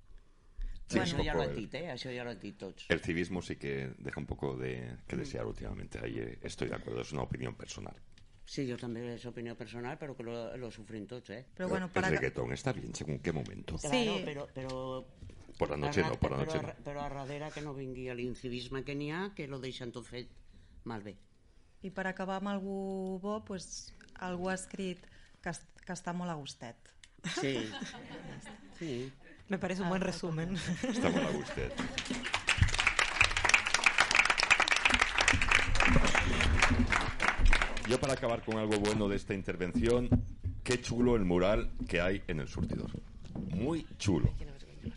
Sí, 0.89 0.99
ja 0.99 1.05
poco 1.17 1.25
l'han 1.41 1.51
el- 1.51 1.57
dit, 1.57 1.75
eh? 1.75 1.87
Això 1.93 2.13
ja 2.15 2.23
l'han 2.25 2.39
dit 2.41 2.57
tots. 2.57 2.85
El 2.89 3.01
civismo 3.01 3.41
sí 3.43 3.57
que 3.57 3.95
deja 3.99 4.21
un 4.21 4.27
poco 4.27 4.57
de 4.57 4.99
que 5.07 5.17
desear 5.17 5.47
últimamente. 5.47 5.99
Ahí 6.05 6.19
eh, 6.19 6.39
estoy 6.43 6.69
de 6.69 6.77
acuerdo, 6.77 7.01
es 7.01 7.13
una 7.13 7.23
opinión 7.23 7.55
personal. 7.55 7.97
Sí, 8.49 8.65
jo 8.65 8.79
també 8.81 9.03
és 9.13 9.25
opinió 9.29 9.53
personal, 9.59 9.99
però 10.01 10.15
que 10.17 10.25
lo, 10.25 10.35
lo 10.57 10.71
sufrim 10.73 11.05
tots, 11.07 11.29
eh? 11.37 11.43
Però 11.55 11.69
bueno, 11.69 11.85
el 11.87 11.93
para- 11.93 12.09
reggaetón 12.09 12.53
está 12.55 12.73
bien, 12.73 12.95
según 12.95 13.19
qué 13.21 13.31
momento. 13.33 13.77
Claro, 13.77 14.15
però, 14.25 14.47
però 14.55 15.05
Por 15.59 15.69
la 15.71 15.77
noche 15.77 16.01
no, 16.01 16.15
por 16.17 16.31
la 16.31 16.39
noche 16.39 16.57
però, 16.59 16.73
no. 16.73 16.85
Però 16.87 17.03
a 17.03 17.09
darrere 17.11 17.51
que 17.53 17.61
no 17.61 17.75
vingui 17.75 18.07
l'incivisme 18.15 18.85
que 18.85 18.95
n'hi 18.95 19.11
ha, 19.13 19.33
que 19.37 19.47
lo 19.49 19.59
deixen 19.61 19.93
tot 19.93 20.07
fet 20.09 20.31
malbé. 20.89 21.17
I 21.85 21.91
per 21.91 22.07
acabar 22.09 22.39
amb 22.41 22.49
algú 22.55 23.19
bo, 23.21 23.43
pues, 23.45 23.93
algú 24.15 24.49
ha 24.49 24.55
escrit 24.55 25.05
que, 25.43 25.51
es- 25.51 25.67
que 25.85 25.93
està 25.93 26.15
molt 26.17 26.31
a 26.33 26.39
gustet. 26.41 26.77
Sí. 27.41 27.53
sí. 28.79 29.13
Me 29.49 29.59
parece 29.59 29.83
un 29.83 29.89
buen 29.91 30.01
resumen. 30.01 30.57
Está 30.89 31.11
muy 31.11 31.21
a 31.21 31.31
gustet. 31.37 31.73
Yo 37.89 37.99
para 37.99 38.13
acabar 38.13 38.43
con 38.45 38.59
algo 38.59 38.79
bueno 38.79 39.09
de 39.09 39.17
esta 39.17 39.35
intervención, 39.35 40.09
qué 40.63 40.81
chulo 40.81 41.17
el 41.17 41.25
mural 41.25 41.71
que 41.89 42.01
hay 42.01 42.23
en 42.27 42.41
el 42.41 42.49
surtidor. 42.49 42.91
Muy 43.55 43.87
chulo. 43.99 44.35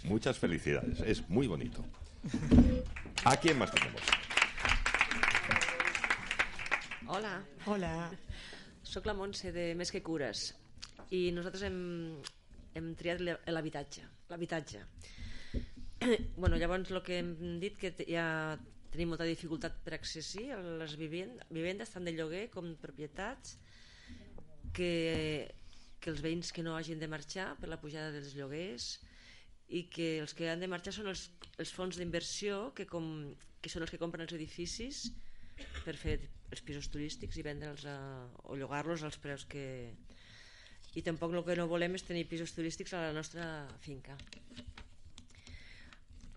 Muchas 0.03 0.37
felicidades. 0.37 0.99
Es 1.01 1.27
muy 1.29 1.47
bonito. 1.47 1.83
¿A 3.23 3.37
quién 3.37 3.57
más 3.57 3.71
tenemos? 3.71 4.01
Hola. 7.07 7.43
Hola. 7.65 8.11
Soc 8.83 9.05
la 9.05 9.13
Montse 9.15 9.51
de 9.55 9.71
Més 9.77 9.91
que 9.93 10.01
Cures 10.03 10.49
i 11.15 11.29
nosaltres 11.31 11.63
hem, 11.67 11.77
hem 12.75 12.89
triat 12.99 13.21
l'ha- 13.23 13.37
l'habitatge. 13.53 14.01
L'habitatge. 14.31 14.81
bueno, 16.35 16.57
llavors 16.59 16.91
el 16.91 16.99
que 17.05 17.19
hem 17.21 17.31
dit 17.61 17.77
que 17.79 17.91
te- 17.95 18.07
ja 18.09 18.57
tenim 18.91 19.11
molta 19.13 19.27
dificultat 19.27 19.77
per 19.85 19.95
accessir 19.95 20.49
a 20.51 20.59
les 20.81 20.97
vivendes, 20.99 21.93
tant 21.93 22.07
de 22.07 22.13
lloguer 22.15 22.47
com 22.53 22.73
propietats 22.81 23.55
que, 24.75 24.91
que 25.99 26.11
els 26.11 26.21
veïns 26.23 26.51
que 26.51 26.65
no 26.65 26.75
hagin 26.75 26.99
de 26.99 27.09
marxar 27.11 27.53
per 27.61 27.71
la 27.71 27.79
pujada 27.79 28.11
dels 28.15 28.35
lloguers 28.35 28.91
i 29.71 29.85
que 29.87 30.17
els 30.19 30.35
que 30.35 30.49
han 30.51 30.63
de 30.63 30.67
marxar 30.71 30.93
són 30.97 31.07
els, 31.11 31.29
els 31.61 31.71
fons 31.71 31.99
d'inversió 31.99 32.71
que, 32.75 32.87
com, 32.89 33.05
que 33.63 33.71
són 33.71 33.85
els 33.85 33.93
que 33.93 33.99
compren 34.01 34.27
els 34.27 34.35
edificis 34.35 35.05
per 35.85 35.95
fer 35.95 36.17
els 36.51 36.63
pisos 36.67 36.89
turístics 36.91 37.39
i 37.39 37.45
vendre'ls 37.47 37.87
o 37.87 38.59
llogar-los 38.59 39.07
als 39.07 39.19
preus 39.21 39.47
que... 39.47 39.65
I 40.91 41.01
tampoc 41.05 41.31
el 41.31 41.45
que 41.47 41.55
no 41.55 41.69
volem 41.71 41.95
és 41.95 42.03
tenir 42.03 42.25
pisos 42.27 42.51
turístics 42.51 42.91
a 42.97 43.05
la 43.05 43.15
nostra 43.15 43.45
finca. 43.79 44.17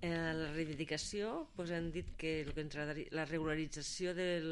Eh, 0.04 0.32
la 0.36 0.50
reivindicació 0.52 1.30
doncs 1.56 1.70
hem 1.72 1.86
dit 1.94 2.08
que 2.20 2.32
el 2.42 2.50
que 2.52 2.64
ens 2.64 2.74
la 3.16 3.24
regularització 3.30 4.12
del... 4.16 4.48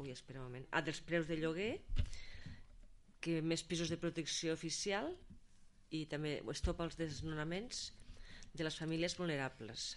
Ui, 0.00 0.10
espera 0.12 0.42
un 0.42 0.50
moment. 0.50 0.66
Ah, 0.76 0.82
dels 0.84 1.00
preus 1.04 1.28
de 1.28 1.38
lloguer, 1.40 1.72
que 3.24 3.38
més 3.44 3.64
pisos 3.64 3.92
de 3.92 3.98
protecció 4.00 4.56
oficial 4.56 5.08
i 5.96 6.04
també 6.10 6.38
stop 6.58 6.80
als 6.84 6.98
desnonaments 7.00 7.90
de 8.52 8.66
les 8.66 8.76
famílies 8.82 9.16
vulnerables. 9.16 9.94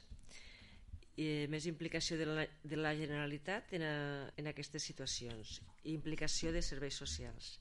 I 1.17 1.27
eh, 1.27 1.43
més 1.51 1.67
implicació 1.67 2.17
de 2.19 2.29
la, 2.29 2.47
de 2.63 2.79
la 2.79 2.95
Generalitat 2.99 3.75
en, 3.75 3.83
a, 3.89 3.93
en 4.39 4.49
aquestes 4.53 4.87
situacions. 4.87 5.59
I 5.83 5.97
implicació 5.97 6.55
de 6.55 6.63
serveis 6.63 6.99
socials. 6.99 7.57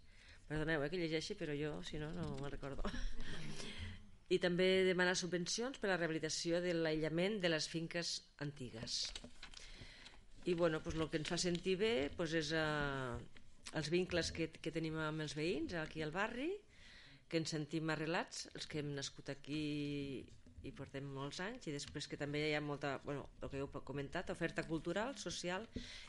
Perdoneu 0.46 0.86
eh, 0.86 0.90
que 0.92 1.02
llegeixi 1.02 1.38
però 1.38 1.58
jo 1.58 1.74
si 1.86 1.98
no 2.02 2.14
no 2.14 2.34
me'n 2.38 2.54
recordo 2.54 2.86
i 4.32 4.38
també 4.40 4.86
demanar 4.88 5.14
subvencions 5.18 5.78
per 5.78 5.90
a 5.90 5.92
la 5.92 6.00
rehabilitació 6.00 6.62
de 6.64 6.72
l'aïllament 6.78 7.40
de 7.42 7.52
les 7.52 7.68
finques 7.68 8.16
antigues 8.40 9.02
i 10.44 10.54
bueno, 10.54 10.82
pues, 10.82 10.96
el 10.96 11.08
que 11.10 11.20
ens 11.20 11.30
fa 11.30 11.38
sentir 11.38 11.76
bé 11.78 12.10
pues, 12.16 12.34
és 12.34 12.50
eh, 12.56 13.14
els 13.78 13.90
vincles 13.92 14.32
que, 14.34 14.48
que 14.50 14.74
tenim 14.74 14.98
amb 14.98 15.22
els 15.24 15.36
veïns 15.38 15.76
aquí 15.78 16.02
al 16.02 16.14
barri 16.14 16.50
que 17.30 17.40
ens 17.40 17.54
sentim 17.54 17.88
arrelats, 17.88 18.48
els 18.52 18.66
que 18.68 18.82
hem 18.82 18.90
nascut 18.96 19.30
aquí 19.32 19.60
i 20.62 20.70
portem 20.76 21.06
molts 21.14 21.40
anys 21.42 21.66
i 21.66 21.74
després 21.74 22.06
que 22.06 22.18
també 22.20 22.42
hi 22.50 22.54
ha 22.58 22.60
molta, 22.62 22.98
bueno, 23.06 23.24
el 23.40 23.50
que 23.50 23.62
heu 23.62 23.70
comentat, 23.88 24.30
oferta 24.34 24.66
cultural, 24.68 25.16
social 25.18 25.64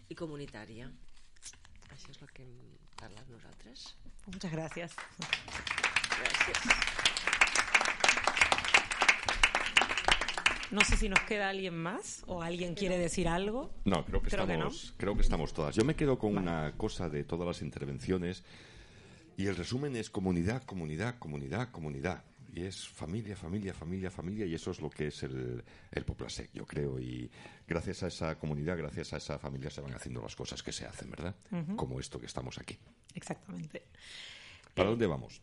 i 0.10 0.18
comunitària. 0.20 0.90
Això 1.94 2.12
és 2.12 2.22
el 2.22 2.34
que 2.34 2.44
hem 2.44 2.56
parlat 3.00 3.30
nosaltres. 3.32 3.94
Muchas 4.28 4.52
gracias. 4.52 4.98
Gràcies. 6.20 7.33
No 10.74 10.82
sé 10.82 10.98
si 10.98 11.08
nos 11.08 11.20
queda 11.20 11.50
alguien 11.50 11.76
más 11.78 12.24
o 12.26 12.42
alguien 12.42 12.74
quiere 12.74 12.98
decir 12.98 13.28
algo. 13.28 13.72
No, 13.86 14.04
creo 14.06 14.24
que 14.24 14.30
Creo 14.32 14.48
que 14.48 14.54
estamos, 14.54 14.94
creo 14.98 15.16
que 15.16 15.22
estamos 15.22 15.54
todas. 15.54 15.76
Yo 15.76 15.86
me 15.86 15.96
quedo 15.96 16.18
con 16.18 16.36
una 16.36 16.74
cosa 16.76 17.10
de 17.10 17.24
todas 17.24 17.46
las 17.46 17.62
intervenciones 17.62 18.44
y 19.38 19.46
el 19.46 19.56
resumen 19.56 19.96
es 19.96 20.10
comunidad, 20.10 20.64
comunidad, 20.64 21.20
comunidad, 21.20 21.70
comunidad. 21.70 22.24
Y 22.56 22.64
es 22.64 22.88
familia, 22.88 23.36
familia, 23.36 23.72
familia, 23.72 24.10
familia 24.10 24.48
y 24.48 24.56
eso 24.56 24.72
es 24.72 24.82
lo 24.82 24.90
que 24.90 25.08
es 25.08 25.22
el, 25.22 25.64
el 25.92 26.06
Poplasec, 26.06 26.52
yo 26.54 26.66
creo. 26.66 27.00
Y 27.00 27.30
gracias 27.68 28.02
a 28.02 28.08
esa 28.08 28.40
comunidad, 28.40 28.76
gracias 28.76 29.14
a 29.14 29.18
esa 29.18 29.38
familia 29.38 29.70
se 29.70 29.82
van 29.82 29.94
haciendo 29.94 30.24
las 30.24 30.36
cosas 30.36 30.64
que 30.64 30.72
se 30.72 30.88
hacen, 30.88 31.08
¿verdad? 31.12 31.36
Como 31.76 32.00
esto 32.00 32.20
que 32.20 32.26
estamos 32.26 32.58
aquí. 32.58 32.80
Exactamente. 33.14 33.84
¿Para 34.74 34.90
dónde 34.90 35.06
vamos? 35.06 35.40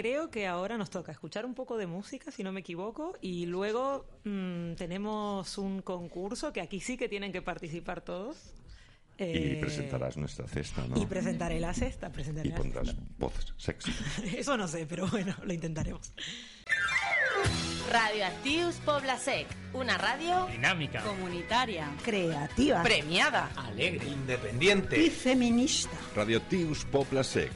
Creo 0.00 0.30
que 0.30 0.46
ahora 0.46 0.76
nos 0.78 0.90
toca 0.90 1.10
escuchar 1.12 1.44
un 1.44 1.54
poco 1.54 1.76
de 1.76 1.86
música, 1.86 2.30
si 2.30 2.42
no 2.42 2.52
me 2.52 2.60
equivoco, 2.60 3.16
y 3.20 3.46
luego 3.46 4.06
mm, 4.24 4.74
tenemos 4.74 5.58
un 5.58 5.82
concurso 5.82 6.52
que 6.52 6.60
aquí 6.60 6.80
sí 6.80 6.96
que 6.96 7.08
tienen 7.08 7.32
que 7.32 7.42
participar 7.42 8.00
todos. 8.02 8.36
Y 9.20 9.24
Eh, 9.24 9.58
presentarás 9.60 10.16
nuestra 10.16 10.46
cesta, 10.46 10.86
¿no? 10.86 10.96
y 10.96 11.04
presentaré 11.06 11.58
la 11.58 11.74
cesta, 11.74 12.10
presentaré 12.12 12.48
Y 12.48 12.52
la 12.52 12.56
pondrás 12.56 12.94
voz 13.18 13.32
sexy. 13.56 13.90
Eso 14.36 14.56
no 14.56 14.68
sé, 14.68 14.86
pero 14.86 15.08
bueno, 15.08 15.34
lo 15.42 15.52
intentaremos. 15.52 16.12
Radioactius 17.90 18.76
Poblasec, 18.84 19.46
una 19.72 19.96
ràdio 19.98 20.46
Dinàmica. 20.52 21.02
comunitària, 21.02 21.88
Creativa. 22.04 22.82
premiada, 22.82 23.50
Alegre. 23.56 24.06
Independiente. 24.08 25.00
Y 25.02 25.10
feminista. 25.10 25.96
Radioactius 26.14 26.84
Poplasec. 26.84 27.50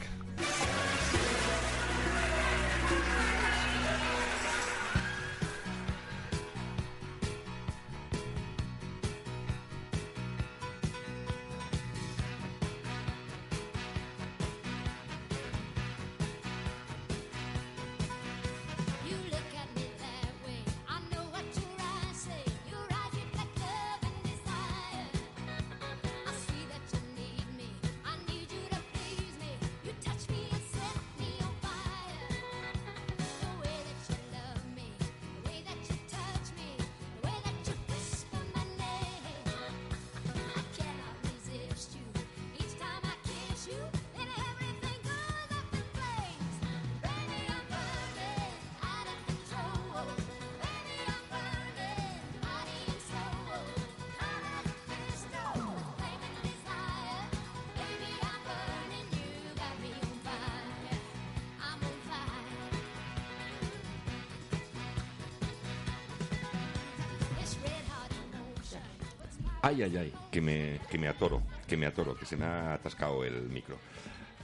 Ay, 69.85 69.97
ay, 69.97 70.13
ay, 70.13 70.13
que 70.31 70.41
me, 70.41 70.81
que 70.91 70.99
me 70.99 71.09
atoro, 71.09 71.43
que 71.67 71.77
me 71.77 71.87
atoro, 71.87 72.15
que 72.17 72.27
se 72.27 72.37
me 72.37 72.45
ha 72.45 72.75
atascado 72.75 73.25
el 73.25 73.43
micro. 73.49 73.79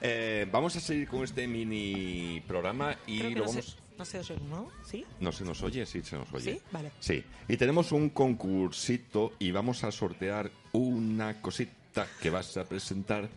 Eh, 0.00 0.46
vamos 0.52 0.76
a 0.76 0.80
seguir 0.80 1.08
con 1.08 1.24
este 1.24 1.46
mini 1.48 2.40
programa 2.46 2.96
y 3.06 3.18
Creo 3.18 3.28
que 3.30 3.34
lo 3.36 3.44
no, 3.46 3.50
vamos... 3.50 3.64
se, 3.66 3.98
no 3.98 4.04
se 4.04 4.18
oye, 4.20 4.36
¿no? 4.48 4.70
¿Sí? 4.84 5.04
¿No 5.20 5.32
se 5.32 5.44
nos 5.44 5.62
oye? 5.62 5.84
Sí, 5.86 6.02
se 6.02 6.16
nos 6.16 6.32
oye. 6.32 6.52
¿Sí? 6.54 6.62
Vale. 6.70 6.92
Sí. 7.00 7.24
Y 7.48 7.56
tenemos 7.56 7.90
un 7.92 8.10
concursito 8.10 9.32
y 9.38 9.50
vamos 9.50 9.82
a 9.84 9.90
sortear 9.90 10.50
una 10.72 11.40
cosita 11.42 12.06
que 12.22 12.30
vas 12.30 12.56
a 12.56 12.64
presentar 12.64 13.28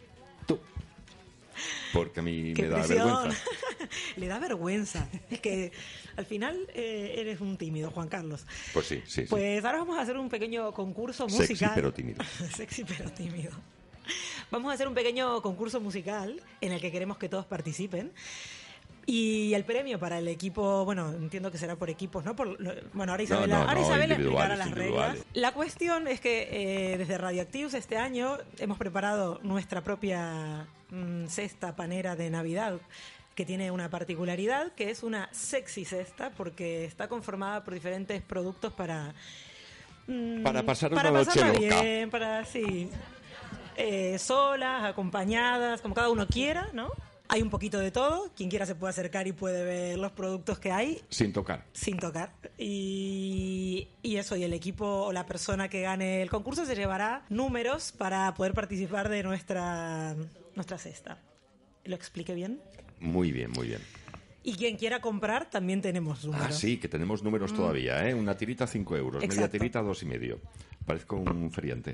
tú. 0.46 0.60
Porque 1.94 2.20
a 2.20 2.24
mí 2.24 2.54
¡Qué 2.54 2.64
me 2.64 2.68
da 2.70 2.78
presión! 2.78 3.08
vergüenza. 3.08 3.44
Le 4.18 4.28
da 4.28 4.40
vergüenza. 4.40 5.08
Es 5.30 5.40
que 5.40 5.72
al 6.16 6.26
final 6.26 6.58
eh, 6.74 7.16
eres 7.18 7.42
un 7.42 7.58
tímido, 7.58 7.92
Juan 7.92 8.10
Carlos. 8.10 8.46
Pues 8.74 8.88
sí, 8.88 9.02
sí, 9.06 9.22
sí. 9.22 9.28
Pues 9.30 9.64
ahora 9.66 9.80
vamos 9.80 9.98
a 9.98 10.02
hacer 10.02 10.18
un 10.18 10.30
pequeño 10.30 10.72
concurso 10.74 11.28
Sexy 11.30 11.54
musical. 11.54 11.72
pero 11.76 11.94
tímido. 11.94 12.24
Sexy 12.56 12.84
pero 12.84 13.10
tímido. 13.12 13.52
Vamos 14.50 14.72
a 14.72 14.74
hacer 14.74 14.88
un 14.88 14.94
pequeño 14.94 15.42
concurso 15.42 15.80
musical 15.80 16.42
en 16.60 16.72
el 16.72 16.82
que 16.82 16.92
queremos 16.92 17.18
que 17.18 17.30
todos 17.30 17.46
participen. 17.46 18.12
Y 19.06 19.54
el 19.56 19.64
premio 19.64 19.98
para 19.98 20.20
el 20.20 20.28
equipo, 20.28 20.86
bueno, 20.86 21.12
entiendo 21.12 21.52
que 21.52 21.58
será 21.58 21.76
por 21.76 21.90
equipos, 21.90 22.24
¿no? 22.24 22.36
Por, 22.36 22.58
bueno, 22.94 23.12
ahora 23.12 23.24
Isabela, 23.24 23.56
no, 23.56 23.62
ahora 23.62 23.74
no, 23.74 23.82
Isabela 23.82 24.14
individuales, 24.14 24.60
explicará 24.60 24.96
las 24.96 25.12
reglas. 25.12 25.26
La 25.34 25.54
cuestión 25.54 26.08
es 26.08 26.22
que 26.22 26.94
eh, 26.94 26.98
desde 26.98 27.18
Radioactivos 27.18 27.74
este 27.74 27.98
año 27.98 28.38
hemos 28.60 28.78
preparado 28.78 29.40
nuestra 29.42 29.84
propia 29.84 30.68
mm, 30.92 31.26
cesta 31.28 31.76
panera 31.76 32.16
de 32.16 32.30
Navidad 32.30 32.80
que 33.42 33.46
tiene 33.48 33.72
una 33.72 33.90
particularidad 33.90 34.72
que 34.74 34.92
es 34.92 35.02
una 35.02 35.28
sexy 35.32 35.84
cesta 35.84 36.30
porque 36.30 36.86
está 36.86 37.08
conformada 37.08 37.64
por 37.64 37.74
diferentes 37.74 38.22
productos 38.22 38.72
para 38.72 39.16
mm, 40.06 40.44
Para 40.44 40.62
pasar 40.62 40.92
para 40.92 41.10
una 41.10 41.22
noche 41.22 41.40
pasarla 41.40 41.60
loca. 41.60 41.82
bien, 41.82 42.12
para 42.12 42.46
sí, 42.46 42.88
eh, 43.78 44.20
solas, 44.20 44.84
acompañadas, 44.84 45.82
como 45.82 45.96
cada 45.96 46.12
uno 46.12 46.28
quiera, 46.28 46.70
¿no? 46.74 46.92
Hay 47.30 47.42
un 47.42 47.50
poquito 47.50 47.80
de 47.80 47.90
todo. 47.90 48.30
Quien 48.36 48.48
quiera 48.48 48.68
se 48.68 48.76
puede 48.76 48.92
acercar 48.92 49.26
y 49.26 49.32
puede 49.32 49.64
ver 49.64 49.98
los 49.98 50.12
productos 50.12 50.60
que 50.60 50.72
hay 50.72 51.02
Sin 51.10 51.34
tocar. 51.34 51.66
sin 51.74 51.98
tocar. 51.98 52.34
Y, 52.60 53.88
y 54.04 54.18
eso, 54.18 54.36
y 54.36 54.44
el 54.44 54.54
equipo 54.54 54.86
o 54.86 55.12
la 55.14 55.26
persona 55.26 55.68
que 55.68 55.82
gane 55.82 56.22
el 56.22 56.30
concurso 56.30 56.64
se 56.68 56.76
llevará 56.76 57.26
números 57.30 57.92
para 57.92 58.32
poder 58.36 58.54
participar 58.54 59.10
de 59.10 59.24
nuestra, 59.24 60.16
nuestra 60.54 60.78
cesta. 60.78 61.18
¿Lo 61.86 61.96
expliqué 61.96 62.36
bien? 62.36 62.62
Muy 63.02 63.32
bien, 63.34 63.52
muy 63.52 63.68
bien. 63.68 63.82
Y 64.44 64.56
quien 64.56 64.78
quiera 64.78 65.02
comprar, 65.02 65.50
también 65.50 65.82
tenemos 65.82 66.24
números. 66.26 66.48
Ah, 66.50 66.52
sí, 66.52 66.78
que 66.78 66.88
tenemos 66.88 67.22
números 67.24 67.52
Mm. 67.52 67.56
todavía, 67.56 68.08
¿eh? 68.10 68.14
Una 68.14 68.38
tirita 68.38 68.66
5 68.66 68.96
euros, 68.96 69.28
media 69.28 69.50
tirita 69.50 69.82
dos 69.82 70.02
y 70.04 70.06
medio. 70.06 70.40
Parezco 70.86 71.18
un 71.18 71.52
feriante. 71.52 71.94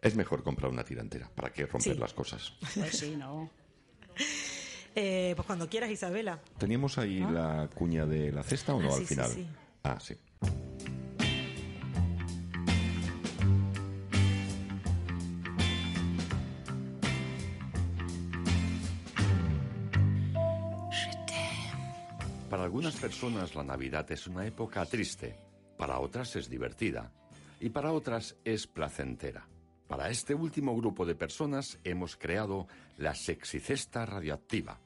Es 0.00 0.14
mejor 0.14 0.42
comprar 0.42 0.70
una 0.70 0.84
tira 0.84 1.02
entera, 1.02 1.28
¿para 1.34 1.50
qué 1.52 1.66
romper 1.66 1.94
Sí. 1.94 1.98
las 1.98 2.14
cosas? 2.14 2.52
Pues 2.74 2.96
sí, 2.98 3.16
no. 3.16 3.50
Eh, 4.98 5.34
pues 5.36 5.44
cuando 5.44 5.68
quieras, 5.68 5.90
Isabela. 5.90 6.40
¿Teníamos 6.56 6.96
ahí 6.96 7.20
¿Ah? 7.22 7.30
la 7.30 7.68
cuña 7.74 8.06
de 8.06 8.32
la 8.32 8.42
cesta 8.42 8.74
o 8.74 8.80
no 8.80 8.88
Ah, 8.90 8.94
al 8.94 9.00
sí, 9.00 9.06
final? 9.06 9.30
sí. 9.30 9.46
Ah, 9.82 9.98
sí. 10.00 10.14
Algunas 22.66 22.96
personas 22.96 23.54
la 23.54 23.62
Navidad 23.62 24.10
es 24.10 24.26
una 24.26 24.44
época 24.44 24.84
triste, 24.86 25.38
para 25.78 26.00
otras 26.00 26.34
es 26.34 26.50
divertida 26.50 27.12
y 27.60 27.68
para 27.70 27.92
otras 27.92 28.34
es 28.44 28.66
placentera. 28.66 29.46
Para 29.86 30.08
este 30.10 30.34
último 30.34 30.76
grupo 30.76 31.06
de 31.06 31.14
personas 31.14 31.78
hemos 31.84 32.16
creado 32.16 32.66
la 32.96 33.14
Sexy 33.14 33.60
Cesta 33.60 34.04
Radioactiva, 34.04 34.80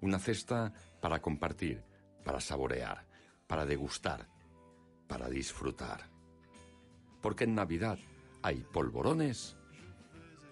una 0.00 0.20
cesta 0.20 0.72
para 1.00 1.20
compartir, 1.20 1.82
para 2.24 2.40
saborear, 2.40 3.04
para 3.48 3.66
degustar, 3.66 4.28
para 5.08 5.28
disfrutar. 5.28 6.08
Porque 7.20 7.42
en 7.44 7.56
Navidad 7.56 7.98
hay 8.42 8.64
polvorones 8.72 9.56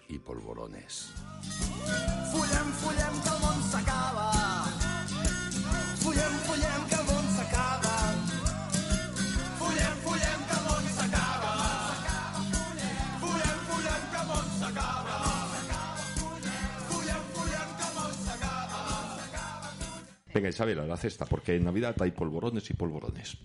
y 0.09 0.19
polvorones. 0.19 1.13
Venga, 20.33 20.49
Isabela, 20.49 20.85
la 20.87 20.97
cesta, 20.97 21.25
porque 21.25 21.55
en 21.55 21.63
Navidad 21.63 21.95
hay 22.01 22.09
polvorones 22.11 22.67
y 22.69 22.73
polvorones. 22.73 23.37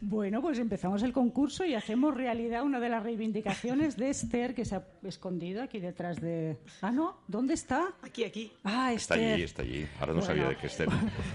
Bueno, 0.00 0.42
pues 0.42 0.58
empezamos 0.58 1.02
el 1.04 1.12
concurso 1.12 1.64
y 1.64 1.74
hacemos 1.74 2.14
realidad 2.14 2.62
una 2.64 2.80
de 2.80 2.88
las 2.88 3.02
reivindicaciones 3.02 3.96
de 3.96 4.10
Esther, 4.10 4.54
que 4.54 4.64
se 4.64 4.76
ha 4.76 4.84
escondido 5.04 5.62
aquí 5.62 5.78
detrás 5.78 6.20
de... 6.20 6.58
Ah, 6.82 6.90
no, 6.90 7.18
¿dónde 7.28 7.54
está? 7.54 7.94
Aquí, 8.02 8.24
aquí. 8.24 8.52
Ah, 8.64 8.92
Está 8.92 9.14
Esther. 9.14 9.34
allí, 9.34 9.42
está 9.44 9.62
allí. 9.62 9.86
Ahora 10.00 10.12
no 10.12 10.18
Bueno. 10.20 10.26
sabía 10.26 10.48
de 10.48 10.56
qué 10.56 10.66
esté. 10.66 10.86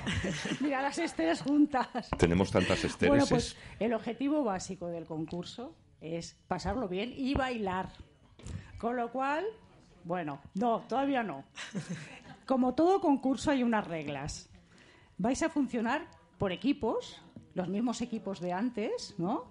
Mira 0.60 0.82
las 0.82 0.98
Esteres 1.00 1.42
juntas. 1.42 2.10
Tenemos 2.18 2.52
tantas 2.52 2.84
estereses. 2.84 3.08
Bueno, 3.10 3.26
pues 3.28 3.56
el 3.80 3.94
objetivo 3.94 4.44
básico 4.44 4.88
del 4.88 5.06
concurso 5.06 5.74
es 6.02 6.38
pasarlo 6.48 6.88
bien 6.88 7.14
y 7.16 7.34
bailar. 7.34 7.90
Con 8.78 8.96
lo 8.96 9.12
cual, 9.12 9.46
bueno, 10.04 10.40
no, 10.56 10.82
todavía 10.88 11.24
no. 11.24 11.44
Como 12.46 12.74
todo 12.74 13.02
concurso 13.02 13.52
hay 13.52 13.64
unas 13.64 13.88
reglas. 13.88 14.50
Vais 15.18 15.42
a 15.44 15.50
funcionar 15.50 16.08
por 16.38 16.52
equipos, 16.52 17.22
los 17.54 17.68
mismos 17.68 18.02
equipos 18.02 18.40
de 18.40 18.54
antes, 18.54 19.14
¿no? 19.18 19.46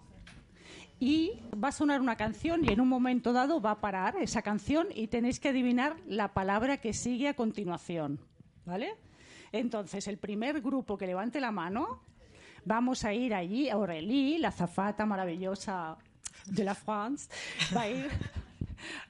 Y 0.99 1.41
va 1.63 1.69
a 1.69 1.73
sonar 1.73 2.01
una 2.01 2.17
canción 2.17 2.65
y 2.65 2.73
en 2.73 2.81
un 2.81 2.89
momento 2.89 3.33
dado 3.33 3.61
va 3.61 3.73
a 3.73 3.81
parar 3.81 4.17
esa 4.17 4.43
canción 4.43 4.89
y 4.93 5.07
tenéis 5.07 5.39
que 5.39 5.51
adivinar 5.51 5.97
la 6.07 6.35
palabra 6.35 6.79
que 6.79 6.93
sigue 6.93 7.29
a 7.29 7.35
continuación, 7.35 8.19
¿vale? 8.65 8.97
Entonces, 9.53 10.09
el 10.09 10.19
primer 10.19 10.61
grupo 10.61 10.99
que 10.99 11.07
levante 11.07 11.41
la 11.41 11.53
mano, 11.53 12.01
vamos 12.65 13.05
a 13.05 13.15
ir 13.15 13.33
allí, 13.35 13.71
Aurélie, 13.71 14.39
la 14.39 14.51
zafata 14.51 15.07
maravillosa 15.07 15.99
de 16.55 16.65
la 16.65 16.75
France, 16.75 17.29
va 17.77 17.83
a 17.83 17.89
ir 17.91 18.09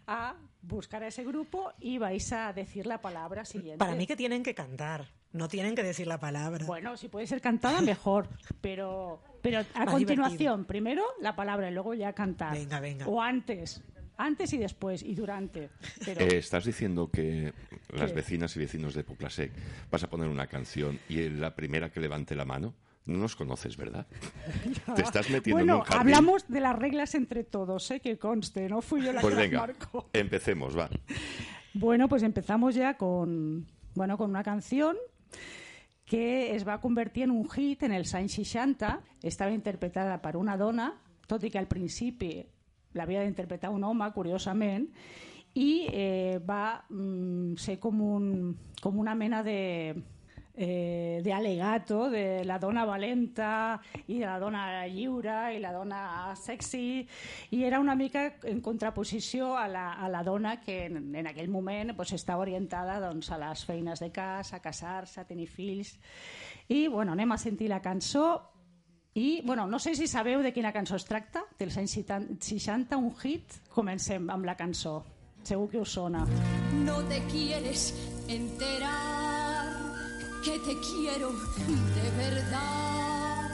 a 0.06 0.34
buscar 0.62 1.02
a 1.02 1.08
ese 1.08 1.24
grupo 1.24 1.72
y 1.80 1.98
vais 1.98 2.32
a 2.32 2.52
decir 2.52 2.86
la 2.86 3.00
palabra 3.00 3.44
siguiente. 3.44 3.78
Para 3.78 3.94
mí 3.94 4.06
que 4.06 4.16
tienen 4.16 4.42
que 4.42 4.54
cantar, 4.54 5.06
no 5.32 5.48
tienen 5.48 5.74
que 5.74 5.82
decir 5.82 6.06
la 6.06 6.18
palabra. 6.18 6.64
Bueno, 6.66 6.96
si 6.96 7.08
puede 7.08 7.26
ser 7.26 7.40
cantada, 7.40 7.80
mejor. 7.80 8.28
Pero, 8.60 9.22
pero 9.42 9.60
a 9.74 9.84
Más 9.84 9.94
continuación, 9.94 10.64
primero 10.64 11.04
la 11.20 11.36
palabra 11.36 11.70
y 11.70 11.74
luego 11.74 11.94
ya 11.94 12.12
cantar. 12.12 12.54
Venga, 12.54 12.80
venga. 12.80 13.06
O 13.06 13.20
antes. 13.22 13.82
Antes 14.20 14.52
y 14.52 14.58
después 14.58 15.02
y 15.04 15.14
durante. 15.14 15.70
Pero, 16.04 16.22
Eh, 16.22 16.38
estás 16.38 16.64
diciendo 16.64 17.08
que 17.08 17.52
las 17.92 18.10
¿Qué? 18.10 18.16
vecinas 18.16 18.56
y 18.56 18.58
vecinos 18.58 18.94
de 18.94 19.04
Poplasec 19.04 19.52
vas 19.90 20.02
a 20.02 20.10
poner 20.10 20.28
una 20.28 20.48
canción 20.48 20.98
y 21.08 21.28
la 21.28 21.54
primera 21.54 21.90
que 21.90 22.00
levante 22.00 22.34
la 22.34 22.44
mano 22.44 22.74
no 23.08 23.18
nos 23.18 23.34
conoces, 23.36 23.76
¿verdad? 23.76 24.06
Te 24.94 25.02
estás 25.02 25.30
metiendo 25.30 25.58
bueno, 25.58 25.72
en 25.74 25.78
un 25.80 25.84
jardín. 25.84 26.00
hablamos 26.00 26.46
de 26.48 26.60
las 26.60 26.78
reglas 26.78 27.14
entre 27.14 27.42
todos, 27.42 27.90
¿eh? 27.90 28.00
que 28.00 28.18
conste, 28.18 28.68
no 28.68 28.82
fui 28.82 29.02
yo 29.02 29.12
la 29.12 29.20
Pues 29.20 29.34
que 29.34 29.40
las 29.40 29.50
venga, 29.50 29.60
marcó. 29.60 30.10
empecemos, 30.12 30.76
va. 30.78 30.88
Bueno, 31.74 32.08
pues 32.08 32.22
empezamos 32.22 32.74
ya 32.74 32.96
con, 32.96 33.66
bueno, 33.94 34.16
con 34.18 34.30
una 34.30 34.42
canción 34.42 34.96
que 36.04 36.54
es 36.54 36.66
va 36.66 36.74
a 36.74 36.80
convertir 36.80 37.24
en 37.24 37.30
un 37.30 37.48
hit 37.50 37.82
en 37.82 37.92
el 37.92 38.06
Saint 38.06 38.30
60. 38.30 39.00
Estava 39.22 39.52
interpretada 39.52 40.20
per 40.22 40.36
una 40.40 40.56
dona, 40.56 40.92
tot 41.28 41.42
i 41.44 41.50
que 41.52 41.58
al 41.60 41.68
principi 41.68 42.30
l'havia 42.96 43.20
d'interpretar 43.24 43.68
un 43.70 43.84
home, 43.84 44.06
curiosament, 44.14 44.86
i 45.58 45.86
eh, 45.92 46.38
va 46.40 46.80
mm, 46.88 47.58
ser 47.60 47.76
com, 47.82 48.00
un, 48.00 48.56
com 48.80 48.96
una 48.98 49.14
mena 49.14 49.42
de 49.42 49.58
eh, 50.60 51.20
de 51.22 51.32
alegato 51.32 52.10
de 52.10 52.44
la 52.44 52.58
dona 52.58 52.84
valenta 52.84 53.80
i 54.08 54.18
de 54.18 54.26
la 54.26 54.40
dona 54.42 54.86
lliure 54.90 55.54
i 55.54 55.60
la 55.62 55.70
dona 55.72 56.34
sexy 56.34 57.06
i 57.54 57.62
era 57.62 57.78
una 57.78 57.94
mica 57.94 58.24
en 58.42 58.60
contraposició 58.60 59.54
a 59.56 59.68
la, 59.70 59.92
a 59.94 60.08
la 60.10 60.24
dona 60.26 60.56
que 60.60 60.86
en, 60.86 61.14
en 61.14 61.30
aquell 61.30 61.48
moment 61.48 61.94
pues, 61.94 62.12
estava 62.12 62.42
orientada 62.42 62.98
doncs, 63.00 63.30
a 63.30 63.38
les 63.38 63.64
feines 63.64 64.02
de 64.02 64.10
casa, 64.10 64.56
a 64.58 64.62
casar-se, 64.64 65.20
a 65.20 65.28
tenir 65.28 65.46
fills 65.46 65.94
i 66.68 66.88
bueno, 66.88 67.14
anem 67.14 67.32
a 67.32 67.38
sentir 67.38 67.70
la 67.70 67.80
cançó 67.80 68.28
i, 69.14 69.40
bueno, 69.44 69.66
no 69.66 69.78
sé 69.78 69.94
si 69.94 70.06
sabeu 70.06 70.42
de 70.42 70.52
quina 70.54 70.70
cançó 70.70 70.98
es 70.98 71.06
tracta, 71.08 71.42
dels 71.58 71.78
anys 71.80 71.96
60, 71.98 72.98
un 72.98 73.10
hit. 73.18 73.56
Comencem 73.74 74.28
amb 74.30 74.46
la 74.46 74.54
cançó. 74.54 75.00
Segur 75.42 75.66
que 75.72 75.82
us 75.82 75.96
sona. 75.98 76.22
No 76.84 77.00
te 77.10 77.18
quieres 77.32 77.90
enterar 78.28 79.07
que 80.42 80.58
te 80.60 80.78
quiero 80.80 81.30
de 81.32 82.10
verdad. 82.16 83.50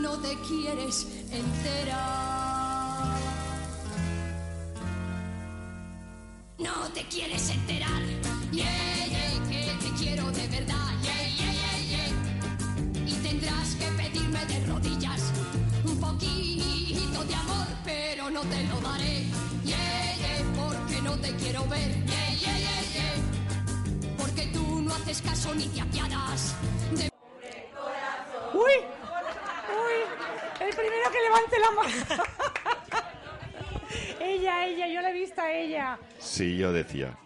No 0.00 0.18
te 0.18 0.36
quieres 0.46 1.06
enterar. 1.32 3.16
No 6.58 6.88
te 6.94 7.04
quieres 7.08 7.50
enterar. 7.50 8.02
Yeah, 8.52 8.66
yeah, 9.08 9.48
que 9.48 9.74
te 9.82 9.90
quiero 9.98 10.30
de 10.30 10.46
verdad. 10.48 10.92
Yeah, 11.02 11.28
yeah, 11.38 11.52
yeah, 11.52 11.78
yeah. 11.90 13.06
Y 13.06 13.14
tendrás 13.22 13.74
que 13.76 13.86
pedirme 13.96 14.44
de 14.46 14.66
rodillas 14.66 15.32
un 15.84 15.98
poquito 15.98 17.24
de 17.24 17.34
amor, 17.34 17.66
pero 17.84 18.30
no 18.30 18.42
te 18.42 18.62
lo 18.64 18.80
daré. 18.80 19.24
Yeah, 19.64 20.16
yeah, 20.16 20.44
porque 20.56 21.02
no 21.02 21.16
te 21.18 21.34
quiero 21.36 21.66
ver. 21.68 21.90
Yeah, 22.06 22.34
yeah, 22.40 22.58
yeah, 22.58 22.82
yeah. 22.94 23.29
Haces 25.10 25.22
caso 25.22 25.54
ni 25.54 25.66
te 25.68 25.80
apiadas. 25.80 26.54
De 26.92 27.10
¡Uy! 28.52 28.72
¡Uy! 29.70 29.96
El 30.60 30.74
primero 30.74 31.10
que 31.10 31.20
levante 31.20 31.58
la 31.58 31.70
mano. 31.70 31.90
ella, 34.20 34.66
ella, 34.66 34.88
yo 34.88 35.00
la 35.00 35.10
he 35.10 35.12
visto 35.12 35.40
a 35.40 35.52
ella. 35.52 35.98
Sí, 36.18 36.56
yo 36.56 36.72
decía. 36.72 37.16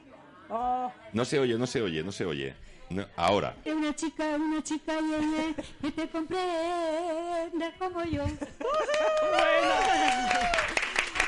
Oh, 0.50 0.92
No 1.12 1.24
se 1.24 1.38
oye, 1.38 1.56
no 1.58 1.66
se 1.66 1.82
oye, 1.82 2.02
no 2.02 2.12
se 2.12 2.24
oye. 2.24 2.54
No, 2.90 3.06
ahora. 3.16 3.56
Una 3.64 3.94
chica, 3.94 4.24
una 4.36 4.62
chica, 4.62 4.92
yeye, 5.00 5.54
que 5.80 5.90
te 5.90 6.08
comprende 6.08 7.74
como 7.78 8.04
yo. 8.04 8.24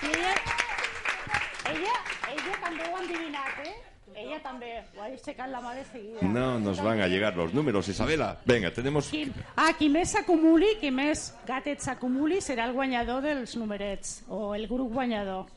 I 0.02 0.06
ella, 0.06 0.34
ella, 1.64 1.94
ella 2.30 2.60
també 2.62 2.84
ho 2.84 2.96
ha 2.96 3.00
endivinat, 3.00 3.58
eh? 3.64 3.95
Ella 4.16 4.38
també 4.40 4.70
ho 4.96 5.02
ha 5.04 5.10
aixecat 5.10 5.50
la 5.52 5.60
mà 5.60 5.74
de 5.76 5.82
seguida. 5.84 6.24
No 6.24 6.58
nos 6.58 6.80
van 6.80 7.02
a 7.04 7.08
llegar 7.08 7.34
los 7.36 7.52
números, 7.52 7.88
Isabela. 7.92 8.38
Venga, 8.46 8.70
tenemos... 8.72 9.10
Qui, 9.12 9.26
ah, 9.60 9.74
qui 9.76 9.90
més 9.92 10.14
s'acumuli, 10.16 10.78
qui 10.80 10.88
més 10.88 11.28
gatets 11.44 11.84
s'acumuli 11.84 12.40
serà 12.40 12.64
el 12.64 12.72
guanyador 12.72 13.20
dels 13.26 13.58
numerets, 13.60 14.22
o 14.32 14.54
el 14.56 14.64
grup 14.70 14.94
guanyador. 14.96 15.52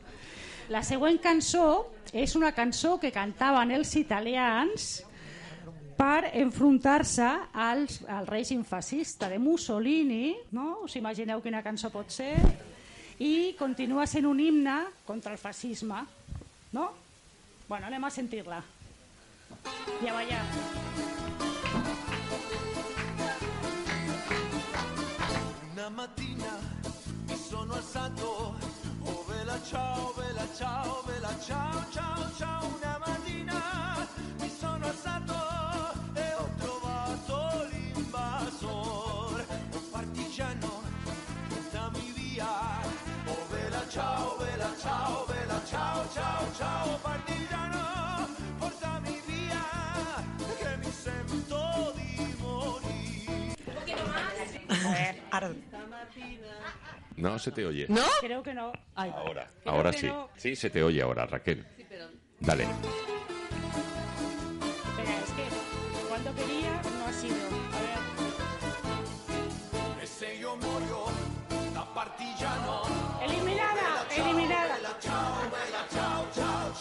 La 0.68 0.84
següent 0.84 1.16
cançó 1.24 1.88
és 2.12 2.36
una 2.36 2.52
cançó 2.52 2.98
que 3.00 3.10
cantaven 3.10 3.72
els 3.72 3.96
italians 3.96 4.90
per 5.96 6.28
enfrontar-se 6.36 7.32
als, 7.56 8.02
al 8.12 8.28
règim 8.28 8.60
fascista 8.64 9.32
de 9.32 9.40
Mussolini, 9.40 10.34
no? 10.52 10.82
us 10.84 11.00
imagineu 11.00 11.40
quina 11.40 11.64
cançó 11.64 11.88
pot 11.90 12.12
ser, 12.12 12.36
i 13.20 13.56
continua 13.56 14.04
sent 14.08 14.28
un 14.28 14.40
himne 14.40 14.82
contra 15.08 15.32
el 15.32 15.40
fascisme. 15.40 16.04
No? 16.76 16.90
Bueno, 17.70 17.86
anem 17.86 18.02
a 18.02 18.10
sentir-la. 18.10 18.64
I 20.02 20.08
a 20.08 20.12
ballar. 20.12 20.44
Una 25.72 25.88
mattina 25.90 26.58
mi 27.28 27.36
sono 27.36 27.74
alzato, 27.74 28.56
oh 29.04 29.24
vela 29.28 29.56
ciao, 29.62 30.12
vela 30.14 30.48
ciao, 30.56 31.04
vela 31.06 31.32
ciao, 31.46 31.84
ciao, 31.92 32.30
ciao. 32.36 32.66
Una 32.74 32.98
mattina 33.06 34.08
mi 34.40 34.50
sono 34.50 34.86
alzato 34.86 35.34
e 36.14 36.34
ho 36.34 36.48
trovato 36.58 37.68
l'invasor, 37.70 39.46
un 39.74 39.90
partigiano, 39.92 40.82
portami 41.48 42.12
via. 42.16 42.48
Oh 43.26 43.46
vela 43.48 43.86
ciao, 43.88 44.36
vela 44.38 44.74
ciao, 44.76 45.24
vela 45.26 45.60
ciao, 45.64 46.08
ciao, 46.12 46.52
ciao, 46.56 46.98
No 57.16 57.38
se 57.38 57.50
te 57.52 57.66
oye. 57.66 57.86
Creo 58.20 58.42
que 58.42 58.54
no. 58.54 58.72
Ahora, 58.94 59.46
Creo 59.62 59.74
ahora 59.74 59.90
que 59.90 59.98
sí. 59.98 60.06
no. 60.06 60.30
Sí, 60.36 60.56
se 60.56 60.70
te 60.70 60.82
oye 60.82 61.02
ahora, 61.02 61.26
Raquel. 61.26 61.66
Dale. 62.40 62.62
Espera, 62.64 62.88
es 65.18 65.30
que 65.32 65.44
cuando 66.08 66.34
quería 66.34 66.80
no 66.98 67.04
ha 67.06 67.12
sido. 67.12 67.36
A 67.36 67.80
ver. 67.82 68.00
E 70.02 70.06
se 70.06 70.34
io 70.38 70.56
muoio 70.56 71.04
da 71.74 71.84
partigiano 71.94 72.82
Eliminada, 73.22 74.06
eliminada. 74.16 74.76
Bella 74.76 74.96
ciao, 74.98 75.42
bella 75.50 75.86
ciao, 75.90 76.26
ciao, 76.32 76.72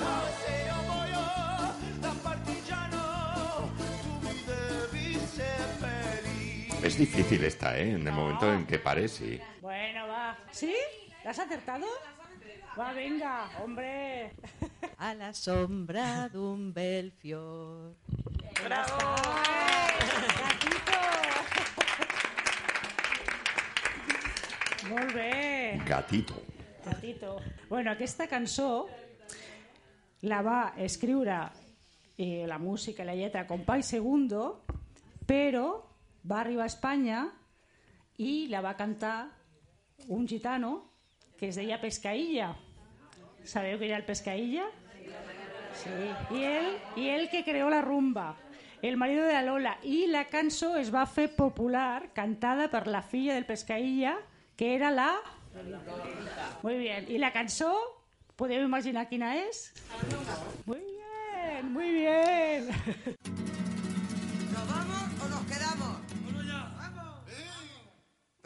Es 6.89 6.97
difícil 6.97 7.43
esta, 7.43 7.77
¿eh? 7.77 7.91
En 7.91 8.07
el 8.07 8.13
momento 8.13 8.51
en 8.51 8.65
que 8.65 8.79
pares, 8.79 9.11
sí. 9.11 9.39
Bueno, 9.61 10.07
va. 10.07 10.35
¿Sí? 10.49 10.73
¿La 11.23 11.29
has 11.29 11.37
acertado? 11.37 11.85
Va, 12.77 12.93
venga, 12.93 13.47
hombre. 13.63 14.31
A 14.97 15.13
la 15.13 15.31
sombra 15.31 16.27
d'un 16.29 16.73
bel 16.73 17.11
fior. 17.11 17.93
¡Bravo! 18.65 18.97
¡Gatito! 20.41 20.97
Molt 24.89 25.13
bé. 25.13 25.81
Gatito. 25.85 26.41
Gatito. 26.83 27.39
Bueno, 27.69 27.91
aquesta 27.91 28.25
cançó 28.25 28.89
la 30.21 30.41
va 30.41 30.73
escriure 30.75 31.37
eh, 32.17 32.47
la 32.47 32.57
música 32.57 33.03
i 33.03 33.05
la 33.05 33.13
lletra 33.13 33.45
Compay 33.45 33.83
Segundo, 33.83 34.65
però 35.27 35.88
va 36.23 36.41
arribar 36.41 36.65
a 36.65 36.71
Espanya 36.71 37.27
i 38.17 38.47
la 38.51 38.61
va 38.61 38.75
cantar 38.77 39.29
un 40.07 40.27
gitano 40.27 40.89
que 41.39 41.49
es 41.49 41.55
deia 41.55 41.79
Pescaïlla. 41.79 42.51
Sabeu 43.43 43.79
que 43.79 43.87
era 43.87 43.97
el 43.97 44.05
Pescaïlla? 44.07 44.67
Sí. 45.79 45.95
I 46.35 46.43
ell, 46.43 46.69
i 46.99 47.07
ell 47.13 47.29
que 47.31 47.45
creó 47.47 47.69
la 47.71 47.81
rumba, 47.81 48.33
el 48.81 48.97
marido 48.97 49.23
de 49.23 49.33
la 49.33 49.43
Lola. 49.43 49.77
I 49.83 50.07
la 50.07 50.25
cançó 50.27 50.75
es 50.75 50.91
va 50.93 51.05
fer 51.07 51.29
popular, 51.35 52.11
cantada 52.13 52.67
per 52.71 52.87
la 52.87 53.01
filla 53.01 53.35
del 53.35 53.47
Pescaïlla, 53.47 54.17
que 54.57 54.75
era 54.75 54.91
la... 54.91 55.13
Muy 56.63 56.77
bien. 56.77 57.05
¿Y 57.07 57.17
la 57.17 57.31
cançó? 57.31 57.71
¿Podeu 58.35 58.63
imaginar 58.63 59.09
quina 59.09 59.35
és? 59.35 59.73
Muy 60.65 60.79
bien, 60.79 61.73
muy 61.73 61.91
bien. 61.91 62.69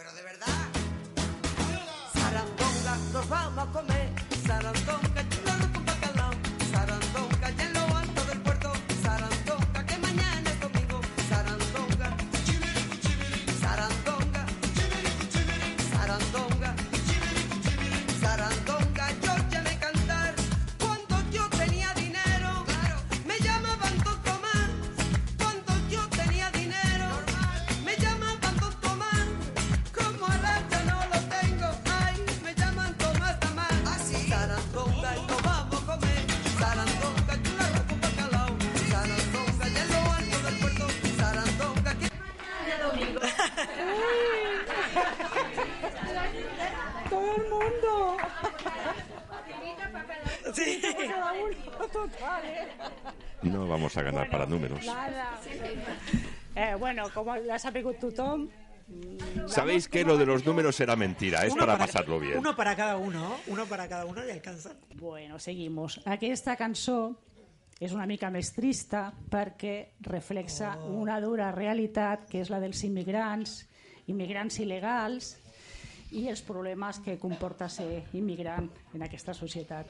Pero 0.04 0.16
de 0.16 0.24
verdad. 0.24 0.48
Sarandonga, 2.14 2.98
nos 3.14 3.30
vamos 3.30 3.68
a 3.68 3.72
comer. 3.72 4.10
Sarandonga, 4.46 5.13
números. 54.54 54.86
Eh, 56.56 56.76
bueno, 56.78 57.10
como 57.14 57.36
la 57.36 57.56
ha 57.56 57.72
pegut 57.72 57.98
tothom... 58.00 58.48
Sabéis 59.48 59.88
que 59.88 60.04
lo 60.04 60.18
de 60.18 60.26
los 60.26 60.46
números 60.46 60.80
era 60.80 60.96
mentira, 60.96 61.46
es 61.46 61.54
Uno 61.54 61.62
para 61.62 61.78
pasarlo 61.78 62.20
bien. 62.20 62.38
Uno 62.38 62.56
para 62.56 62.76
cada 62.76 62.98
uno, 62.98 63.38
uno 63.48 63.66
para 63.66 63.88
cada 63.88 64.06
uno 64.06 64.26
y 64.26 64.30
alcanzan. 64.30 64.78
Bueno, 64.96 65.40
seguimos. 65.40 66.00
Aquesta 66.06 66.56
cançó 66.60 67.16
és 67.82 67.94
una 67.96 68.06
mica 68.06 68.30
més 68.32 68.54
trista 68.54 69.08
perquè 69.32 69.96
reflexa 70.06 70.76
una 70.88 71.20
dura 71.24 71.50
realitat 71.56 72.28
que 72.30 72.44
és 72.44 72.52
la 72.54 72.62
dels 72.64 72.84
immigrants, 72.86 73.64
immigrants 74.12 74.60
il·legals 74.62 75.34
i 76.14 76.28
els 76.30 76.44
problemes 76.46 77.02
que 77.04 77.18
comporta 77.18 77.68
ser 77.70 78.04
immigrant 78.14 78.70
en 78.94 79.04
aquesta 79.08 79.34
societat. 79.34 79.90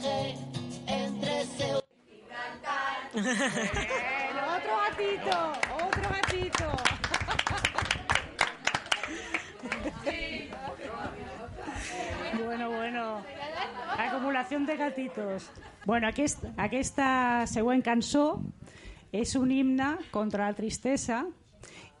otro 3.13 4.73
gatito, 4.87 5.53
otro 5.83 6.09
gatito. 6.09 6.71
Bueno, 12.45 12.69
bueno. 12.71 13.21
Acumulación 13.97 14.65
de 14.65 14.77
gatitos. 14.77 15.49
Bueno, 15.85 16.07
aquest, 16.07 16.45
aquesta 16.57 17.45
següent 17.49 17.81
cançó 17.83 18.39
és 19.11 19.35
un 19.35 19.51
himne 19.51 19.97
contra 20.13 20.45
la 20.47 20.55
tristesa 20.55 21.25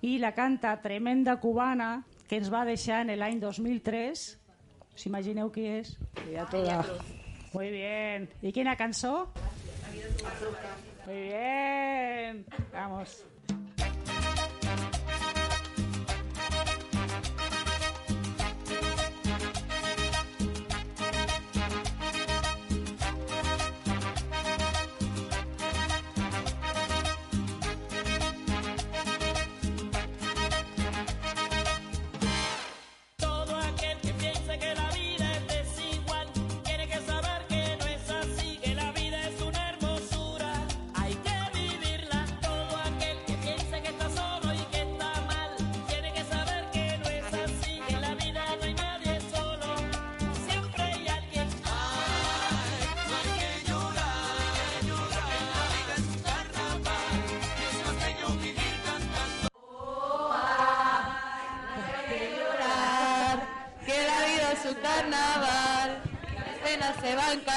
i 0.01 0.17
la 0.21 0.31
canta 0.37 0.77
Tremenda 0.81 1.35
Cubana 1.41 2.03
que 2.29 2.39
ens 2.39 2.51
va 2.53 2.63
deixar 2.63 3.01
en 3.03 3.11
l'any 3.19 3.41
2003. 3.41 4.23
Us 4.95 5.07
imagineu 5.09 5.51
qui 5.51 5.67
és? 5.81 5.97
Ja 6.31 6.45
toda. 6.47 6.85
Muy 7.53 7.69
bien. 7.69 8.29
¿Y 8.41 8.51
quina 8.53 8.77
cançó? 8.77 9.27
Muy 11.11 11.23
bien. 11.23 12.45
Vamos. 12.71 13.25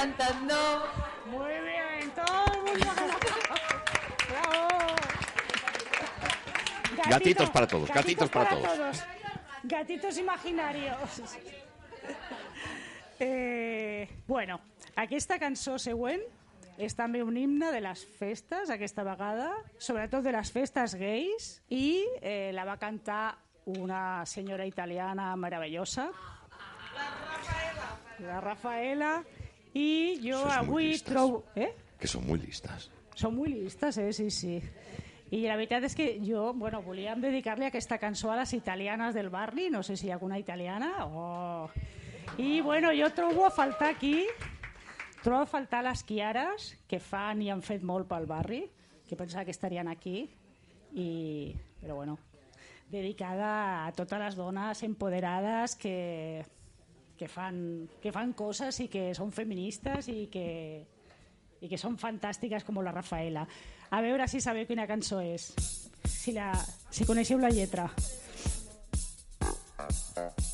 Cantando. 0.04 0.54
Muy 1.26 1.52
bien, 1.60 2.10
todo 2.14 2.44
el 2.52 2.62
mundo 2.62 2.86
¡Bravo! 4.28 4.96
Gatitos 7.08 7.50
para 7.50 7.66
todos, 7.66 7.88
gatitos 7.88 8.30
para 8.30 8.50
todos. 8.50 9.04
Gatitos 9.62 10.18
imaginarios. 10.18 11.22
Eh, 13.18 14.08
bueno, 14.26 14.60
aquesta 14.96 15.38
cançó 15.38 15.78
següent 15.78 16.20
és 16.76 16.96
també 16.98 17.22
un 17.22 17.36
himne 17.38 17.70
de 17.72 17.80
les 17.80 18.02
festes, 18.18 18.68
aquesta 18.74 19.04
vegada, 19.06 19.52
sobretot 19.78 20.26
de 20.26 20.32
les 20.34 20.50
festes 20.52 20.96
gais, 20.98 21.46
i 21.70 22.02
eh, 22.20 22.50
la 22.52 22.66
va 22.66 22.76
cantar 22.76 23.38
una 23.70 24.26
senyora 24.26 24.66
italiana 24.66 25.30
meravellosa, 25.38 26.10
la 28.26 28.40
Rafaela, 28.42 29.22
i 29.74 30.20
jo 30.22 30.38
Sois 30.38 30.66
muy 30.66 30.86
avui 30.92 30.98
trobo... 31.02 31.44
Eh? 31.54 31.72
Que 31.98 32.08
son 32.08 32.26
muy 32.26 32.38
listas. 32.38 32.90
Són 33.18 33.36
molt 33.36 33.52
listes, 33.54 33.98
eh? 33.98 34.12
Sí, 34.12 34.30
sí. 34.30 34.58
I 35.34 35.40
la 35.48 35.56
veritat 35.58 35.86
és 35.88 35.94
que 35.98 36.06
jo, 36.22 36.52
bueno, 36.54 36.82
volíem 36.84 37.22
dedicar-li 37.22 37.66
aquesta 37.66 37.98
cançó 37.98 38.30
a 38.30 38.38
les 38.38 38.52
italianes 38.54 39.14
del 39.16 39.30
barri, 39.34 39.70
no 39.70 39.82
sé 39.82 39.96
si 39.96 40.08
hi 40.08 40.12
ha 40.12 40.18
alguna 40.18 40.38
italiana 40.38 41.06
o... 41.06 41.70
I, 42.38 42.60
bueno, 42.62 42.90
jo 42.94 43.08
trobo 43.14 43.46
a 43.46 43.50
faltar 43.50 43.92
aquí, 43.94 44.24
trobo 45.22 45.42
a 45.42 45.50
faltar 45.50 45.84
les 45.86 46.02
Chiares, 46.06 46.72
que 46.90 46.98
fan 46.98 47.42
i 47.42 47.50
han 47.50 47.62
fet 47.62 47.82
molt 47.86 48.08
pel 48.10 48.26
barri, 48.26 48.64
que 49.08 49.18
pensava 49.18 49.44
que 49.44 49.54
estarien 49.54 49.90
aquí, 49.90 50.24
i... 50.94 51.54
però 51.80 51.98
bueno, 52.00 52.18
dedicada 52.90 53.86
a 53.86 53.92
totes 53.92 54.18
les 54.20 54.36
dones 54.36 54.82
empoderades 54.82 55.76
que, 55.76 56.44
que, 57.24 57.28
fan, 57.32 57.88
que 58.02 58.12
fan 58.12 58.34
coses 58.36 58.76
i 58.84 58.88
que 58.92 59.14
són 59.16 59.30
feministes 59.32 60.10
i 60.12 60.26
que, 60.28 60.48
i 61.64 61.70
que 61.70 61.78
són 61.80 61.96
fantàstiques 61.96 62.66
com 62.68 62.82
la 62.84 62.92
Rafaela. 62.92 63.46
A 63.96 64.02
veure 64.04 64.28
si 64.28 64.42
sabeu 64.44 64.68
quina 64.68 64.84
cançó 64.84 65.22
és, 65.24 65.48
si, 66.04 66.36
la, 66.36 66.52
si 66.92 67.08
coneixeu 67.08 67.40
la 67.40 67.48
lletra. 67.48 67.88
Por 69.74 70.53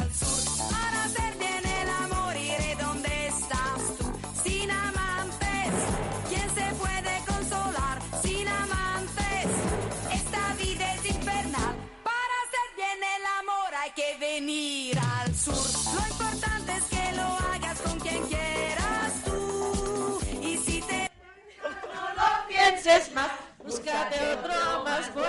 pienses 22.83 23.13
más, 23.13 23.31
búscate 23.63 24.15
otro 24.33 24.83
más 24.83 25.13
bueno. 25.13 25.27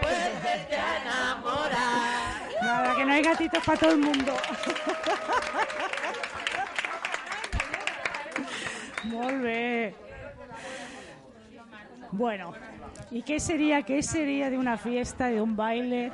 Vuélvete 0.00 0.76
a 0.76 1.02
enamorar. 1.02 2.62
Nada, 2.62 2.96
que 2.96 3.04
no 3.04 3.12
hay 3.12 3.22
gatitos 3.22 3.64
para 3.64 3.78
todo 3.78 3.92
el 3.92 3.98
mundo. 3.98 4.36
Bé. 9.42 9.94
Bueno, 12.12 12.52
¿y 13.10 13.22
qué 13.22 13.40
sería, 13.40 13.82
qué 13.82 14.02
sería 14.02 14.50
de 14.50 14.58
una 14.58 14.76
fiesta, 14.76 15.26
de 15.26 15.40
un 15.40 15.56
baile? 15.56 16.12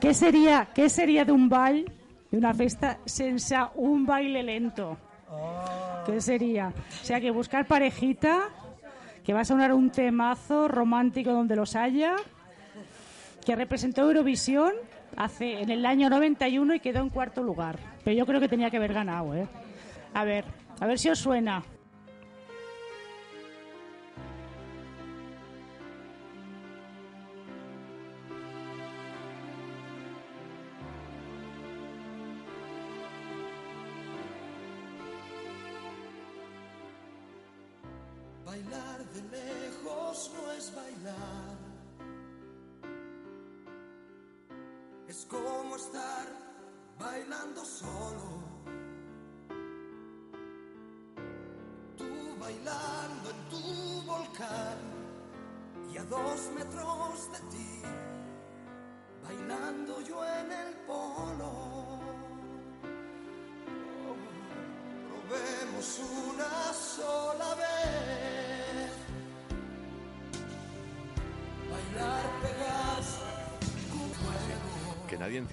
¿Qué 0.00 0.14
sería, 0.14 0.68
qué 0.74 0.88
sería 0.88 1.24
de 1.24 1.32
un 1.32 1.48
ball, 1.48 1.84
de 2.30 2.38
una 2.38 2.54
fiesta, 2.54 2.98
sense 3.04 3.56
un 3.74 4.06
baile 4.06 4.42
lento? 4.42 4.96
¿Qué 6.06 6.20
sería? 6.20 6.72
O 7.02 7.04
sea, 7.04 7.20
que 7.20 7.30
buscar 7.30 7.66
parejita, 7.66 8.50
que 9.24 9.32
va 9.32 9.40
a 9.40 9.44
sonar 9.44 9.72
un 9.72 9.90
temazo 9.90 10.68
romántico 10.68 11.32
donde 11.32 11.56
los 11.56 11.74
haya, 11.76 12.16
que 13.44 13.56
representó 13.56 14.02
Eurovisión 14.02 14.72
hace 15.16 15.60
en 15.62 15.70
el 15.70 15.86
año 15.86 16.10
91 16.10 16.74
y 16.74 16.80
quedó 16.80 17.00
en 17.00 17.08
cuarto 17.08 17.42
lugar. 17.42 17.78
Pero 18.04 18.16
yo 18.16 18.26
creo 18.26 18.40
que 18.40 18.48
tenía 18.48 18.70
que 18.70 18.76
haber 18.76 18.92
ganado, 18.92 19.34
¿eh? 19.34 19.48
A 20.12 20.24
ver, 20.24 20.44
a 20.80 20.86
ver 20.86 20.98
si 20.98 21.08
os 21.08 21.18
suena. 21.18 21.62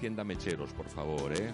Encienda 0.02 0.24
mecheros, 0.24 0.72
por 0.72 0.88
favor, 0.88 1.32
¿eh? 1.32 1.52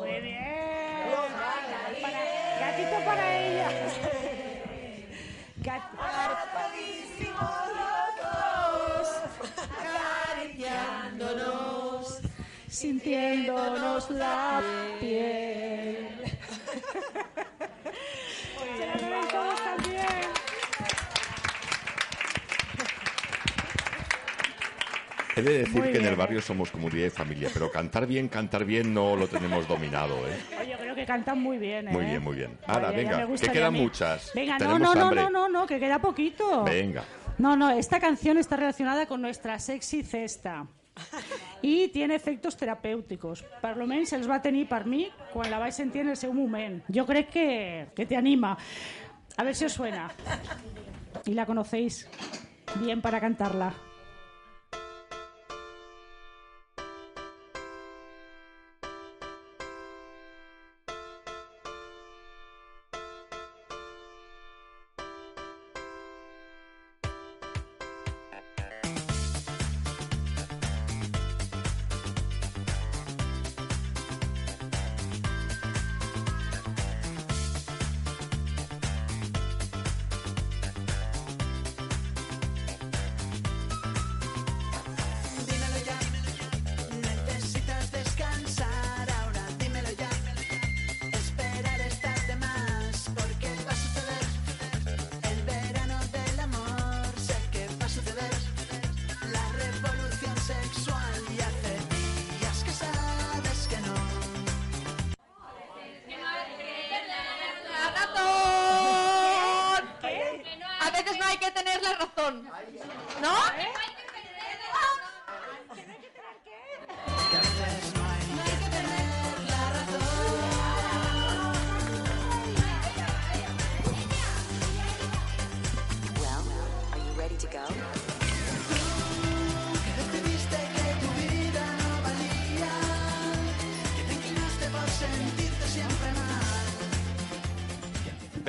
Muy 0.00 0.20
bien. 0.20 0.42
Para- 2.02 2.24
gatito 2.60 3.04
para 3.04 3.36
ella. 3.36 3.68
Gat- 5.62 5.90
acariciándonos, 10.82 12.20
sintiéndonos 12.68 14.10
la 14.10 14.60
piel. 15.00 16.08
Se 18.78 18.86
la 18.86 18.94
deben 18.94 19.28
todos 19.28 19.60
también. 19.64 20.22
He 25.42 25.44
de 25.44 25.58
decir 25.58 25.80
Muy 25.80 25.90
que 25.90 25.98
en 25.98 26.04
el 26.04 26.10
bien. 26.10 26.18
barrio 26.18 26.40
somos 26.40 26.70
comunidad 26.70 27.06
y 27.06 27.10
familia, 27.10 27.48
pero 27.52 27.70
cantar 27.70 28.06
bien, 28.06 28.28
cantar 28.28 28.64
bien 28.64 28.94
no 28.94 29.16
lo 29.16 29.26
tenemos 29.26 29.66
dominado, 29.66 30.14
¿eh? 30.28 30.36
Oye, 30.60 30.76
creo 30.78 30.94
que 30.94 31.04
cantan 31.04 31.40
muy 31.40 31.58
bien, 31.58 31.88
¿eh? 31.88 31.90
Muy 31.90 32.04
bien, 32.04 32.22
muy 32.22 32.36
bien. 32.36 32.58
Ahora, 32.66 32.90
Oye, 32.90 32.98
venga, 32.98 33.26
que 33.26 33.48
quedan 33.48 33.74
muchas. 33.74 34.30
Venga, 34.34 34.56
no, 34.58 34.78
no, 34.78 34.94
no, 34.94 35.10
no, 35.10 35.30
no, 35.30 35.48
no, 35.48 35.66
que 35.66 35.80
queda 35.80 35.98
poquito. 35.98 36.62
Venga. 36.62 37.02
No, 37.38 37.56
no, 37.56 37.70
esta 37.70 37.98
canción 37.98 38.38
está 38.38 38.56
relacionada 38.56 39.06
con 39.06 39.20
nuestra 39.20 39.58
sexy 39.58 40.04
cesta. 40.04 40.66
I 41.62 41.88
tiene 41.88 42.14
efectos 42.14 42.56
terapèuticos. 42.56 43.42
Per 43.62 43.76
lo 43.80 43.86
menys 43.88 44.12
els 44.12 44.28
va 44.28 44.42
tenir 44.44 44.66
per 44.68 44.84
mi 44.84 45.06
quan 45.32 45.48
la 45.50 45.58
vaig 45.58 45.72
sentir 45.72 46.02
en 46.04 46.10
el 46.12 46.18
seu 46.20 46.34
moment. 46.36 46.82
Jo 46.92 47.06
crec 47.08 47.30
que, 47.32 47.46
que 47.96 48.04
te 48.06 48.14
anima. 48.16 48.58
A 49.36 49.42
ver 49.42 49.54
si 49.54 49.64
os 49.64 49.72
suena. 49.72 50.10
Y 51.24 51.32
la 51.32 51.46
conocéis 51.46 52.06
bien 52.80 53.00
para 53.00 53.20
cantarla. 53.20 53.72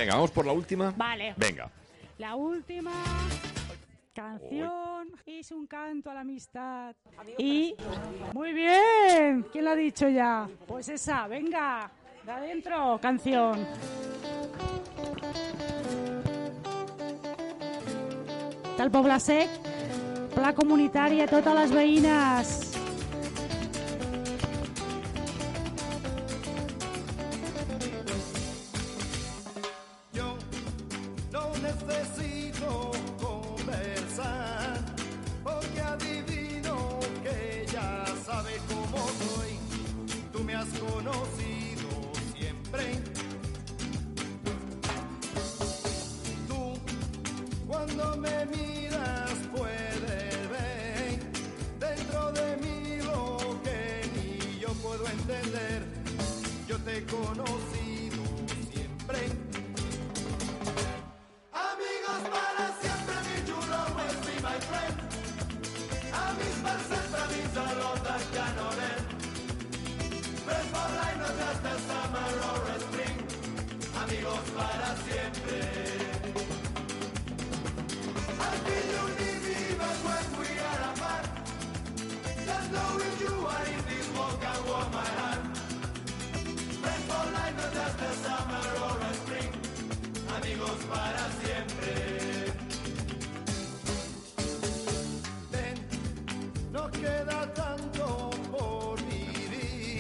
Venga, 0.04 0.16
vamos 0.16 0.32
por 0.32 0.46
la 0.46 0.52
última. 0.52 0.94
Vale. 0.98 1.34
Venga. 1.38 1.72
La 2.18 2.36
última 2.36 2.92
canción 4.14 5.08
es 5.26 5.50
un 5.50 5.66
canto 5.66 6.12
a 6.12 6.14
la 6.14 6.20
amistad. 6.20 6.94
Y. 7.38 7.74
Muy 8.34 8.52
bien. 8.52 9.46
¿Quién 9.50 9.64
lo 9.64 9.72
ha 9.72 9.76
dicho 9.78 10.10
ya? 10.10 10.46
Pues 10.68 10.90
esa, 10.90 11.26
venga. 11.28 11.90
De 12.26 12.32
adentro, 12.34 13.00
canción. 13.02 13.66
Del 18.78 18.92
Poble 18.92 19.20
Sec, 19.22 19.50
Pla 20.36 20.54
Comunitari 20.54 21.22
a 21.22 21.28
totes 21.28 21.56
les 21.56 21.72
veïnes. 21.72 22.73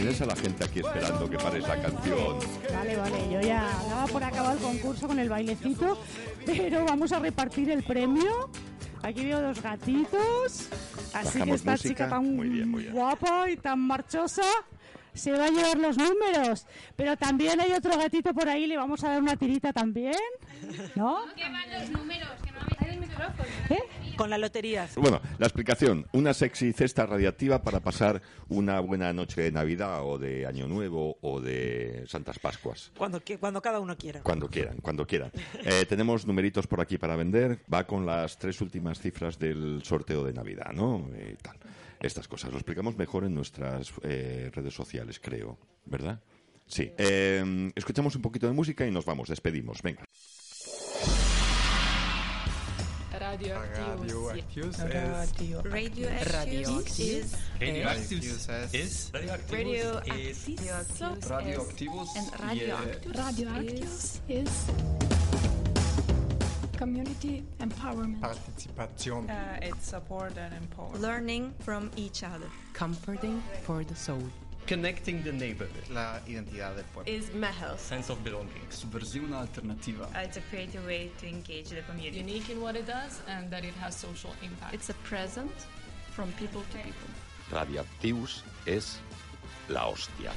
Tienes 0.03 0.19
a 0.21 0.25
la 0.25 0.35
gente 0.35 0.65
aquí 0.65 0.79
esperando 0.81 1.29
que 1.29 1.37
pares 1.37 1.65
la 1.65 1.81
canción. 1.81 2.37
Vale, 2.73 2.97
vale, 2.97 3.31
yo 3.31 3.39
ya 3.39 3.71
daba 3.87 4.05
por 4.07 4.21
acabar 4.21 4.57
el 4.57 4.61
concurso 4.61 5.07
con 5.07 5.17
el 5.17 5.29
bailecito, 5.29 5.97
pero 6.45 6.83
vamos 6.83 7.13
a 7.13 7.19
repartir 7.19 7.69
el 7.69 7.83
premio. 7.83 8.49
Aquí 9.01 9.23
veo 9.23 9.41
dos 9.41 9.61
gatitos, 9.61 10.67
así 11.13 11.31
que 11.31 11.39
Bajamos 11.39 11.55
esta 11.55 11.71
música. 11.71 11.77
chica 11.77 12.09
tan 12.09 12.35
Muy 12.35 12.49
bien, 12.49 12.69
muy 12.69 12.81
bien. 12.83 12.93
guapa 12.93 13.49
y 13.49 13.55
tan 13.55 13.79
marchosa 13.79 14.43
se 15.13 15.31
va 15.31 15.45
a 15.45 15.49
llevar 15.49 15.77
los 15.77 15.97
números. 15.97 16.65
Pero 16.95 17.17
también 17.17 17.59
hay 17.59 17.71
otro 17.71 17.97
gatito 17.97 18.33
por 18.33 18.49
ahí, 18.49 18.67
le 18.67 18.77
vamos 18.77 19.03
a 19.03 19.09
dar 19.09 19.21
una 19.21 19.35
tirita 19.35 19.73
también, 19.73 20.15
¿no? 20.95 21.25
¿Qué 21.35 21.43
van 21.43 21.71
los 21.71 21.89
números? 21.89 22.29
Que 22.43 22.51
no 22.51 22.59
me 22.79 22.93
el 22.93 22.99
micrófono. 22.99 23.43
Con 24.17 24.29
las 24.29 24.39
loterías. 24.39 24.95
Bueno, 24.95 25.21
la 25.39 25.47
explicación. 25.47 26.05
Una 26.11 26.33
sexy 26.33 26.71
cesta 26.71 27.05
radiactiva 27.05 27.63
para 27.63 27.79
pasar 27.79 28.21
una 28.47 28.79
buena 28.79 29.11
noche 29.11 29.41
de 29.41 29.51
Navidad 29.51 30.05
o 30.05 30.19
de 30.19 30.45
Año 30.45 30.67
Nuevo 30.67 31.17
o 31.21 31.41
de 31.41 32.03
Santas 32.07 32.37
Pascuas. 32.37 32.91
Cuando, 32.95 33.21
cuando 33.39 33.61
cada 33.61 33.79
uno 33.79 33.97
quiera. 33.97 34.21
Cuando 34.21 34.47
quieran, 34.47 34.77
cuando 34.81 35.05
quieran. 35.07 35.31
Eh, 35.65 35.85
tenemos 35.87 36.27
numeritos 36.27 36.67
por 36.67 36.81
aquí 36.81 36.97
para 36.97 37.15
vender. 37.15 37.59
Va 37.73 37.85
con 37.85 38.05
las 38.05 38.37
tres 38.37 38.59
últimas 38.59 38.99
cifras 38.99 39.39
del 39.39 39.81
sorteo 39.83 40.23
de 40.23 40.33
Navidad, 40.33 40.71
¿no? 40.73 41.07
Y 41.15 41.35
tal. 41.35 41.57
Estas 42.03 42.27
cosas. 42.27 42.51
Lo 42.51 42.57
explicamos 42.57 42.95
mejor 42.97 43.23
en 43.23 43.33
nuestras 43.33 43.91
eh, 44.03 44.51
redes 44.53 44.73
sociales, 44.75 45.19
creo. 45.19 45.57
¿Verdad? 45.85 46.21
Sí. 46.67 46.91
Eh, 46.97 47.71
escuchamos 47.75 48.15
un 48.15 48.21
poquito 48.21 48.45
de 48.47 48.53
música 48.53 48.85
y 48.85 48.91
nos 48.91 49.05
vamos. 49.05 49.29
Despedimos. 49.29 49.81
Venga. 49.81 50.03
Radioactius 53.19 54.77
Radio- 54.79 55.61
Radioactius 55.63 56.99
is- 56.99 57.35
Radioactius 57.59 58.49
is 58.73 59.09
Radioactius 59.13 61.29
Radioactivus 61.29 62.15
and 62.17 62.31
radioactius 62.39 63.15
Radioactives 63.15 64.21
is 64.27 64.49
community 66.83 67.43
empowerment. 67.59 68.19
Participation. 68.19 69.29
Uh, 69.29 69.69
it's 69.69 69.87
support 69.87 70.33
and 70.37 70.53
empower. 70.61 70.93
Learning 70.99 71.53
from 71.59 71.89
each 71.95 72.23
other. 72.23 72.49
Comforting 72.73 73.41
for 73.65 73.85
the 73.85 73.95
soul. 73.95 74.23
Connecting 74.67 75.23
the 75.23 75.31
neighborhood. 75.31 75.85
La 75.89 76.19
identidad 76.27 76.75
del 76.75 76.85
pueblo. 76.93 77.13
Is 77.17 77.29
Mehels. 77.43 77.79
Sense 77.79 78.09
of 78.09 78.21
belonging. 78.23 78.65
Subversiva 78.69 79.33
alternativa. 79.43 80.05
It's 80.25 80.37
a 80.37 80.41
creative 80.49 80.85
way 80.85 81.09
to 81.19 81.25
engage 81.27 81.69
the 81.69 81.83
community. 81.89 82.19
Unique 82.19 82.49
in 82.49 82.59
what 82.61 82.75
it 82.75 82.85
does 82.85 83.21
and 83.27 83.49
that 83.49 83.63
it 83.63 83.75
has 83.75 83.95
social 83.95 84.33
impact. 84.41 84.73
It's 84.73 84.89
a 84.89 84.97
present 85.11 85.55
from 86.11 86.31
people 86.33 86.63
to 86.71 86.77
people. 86.77 87.09
Radioactius 87.51 88.43
es 88.65 88.99
la 89.69 89.83
hostia. 89.89 90.31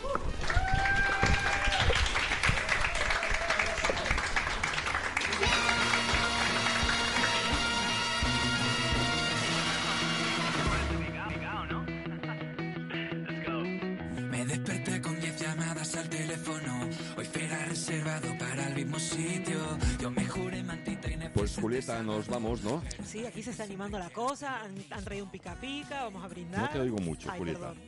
Para 18.38 18.68
el 18.68 18.74
mismo 18.74 18.98
sitio. 19.00 19.58
Yo 20.00 20.10
me 20.10 20.24
juré 20.26 20.62
mantita 20.62 21.10
y 21.10 21.16
Pues 21.34 21.56
Julieta, 21.60 22.02
nos 22.02 22.28
vamos, 22.28 22.62
¿no? 22.62 22.82
Sí, 23.04 23.26
aquí 23.26 23.42
se 23.42 23.50
está 23.50 23.64
animando 23.64 23.98
la 23.98 24.10
cosa, 24.10 24.62
han, 24.62 24.74
han 24.90 25.04
traído 25.04 25.24
un 25.24 25.30
pica 25.30 25.54
pica, 25.60 26.04
vamos 26.04 26.24
a 26.24 26.28
brindar. 26.28 26.60
No 26.62 26.68
te 26.70 26.80
oigo 26.80 26.98
mucho, 26.98 27.28
Ay, 27.30 27.38
Julieta. 27.38 27.58
perdón. 27.72 27.78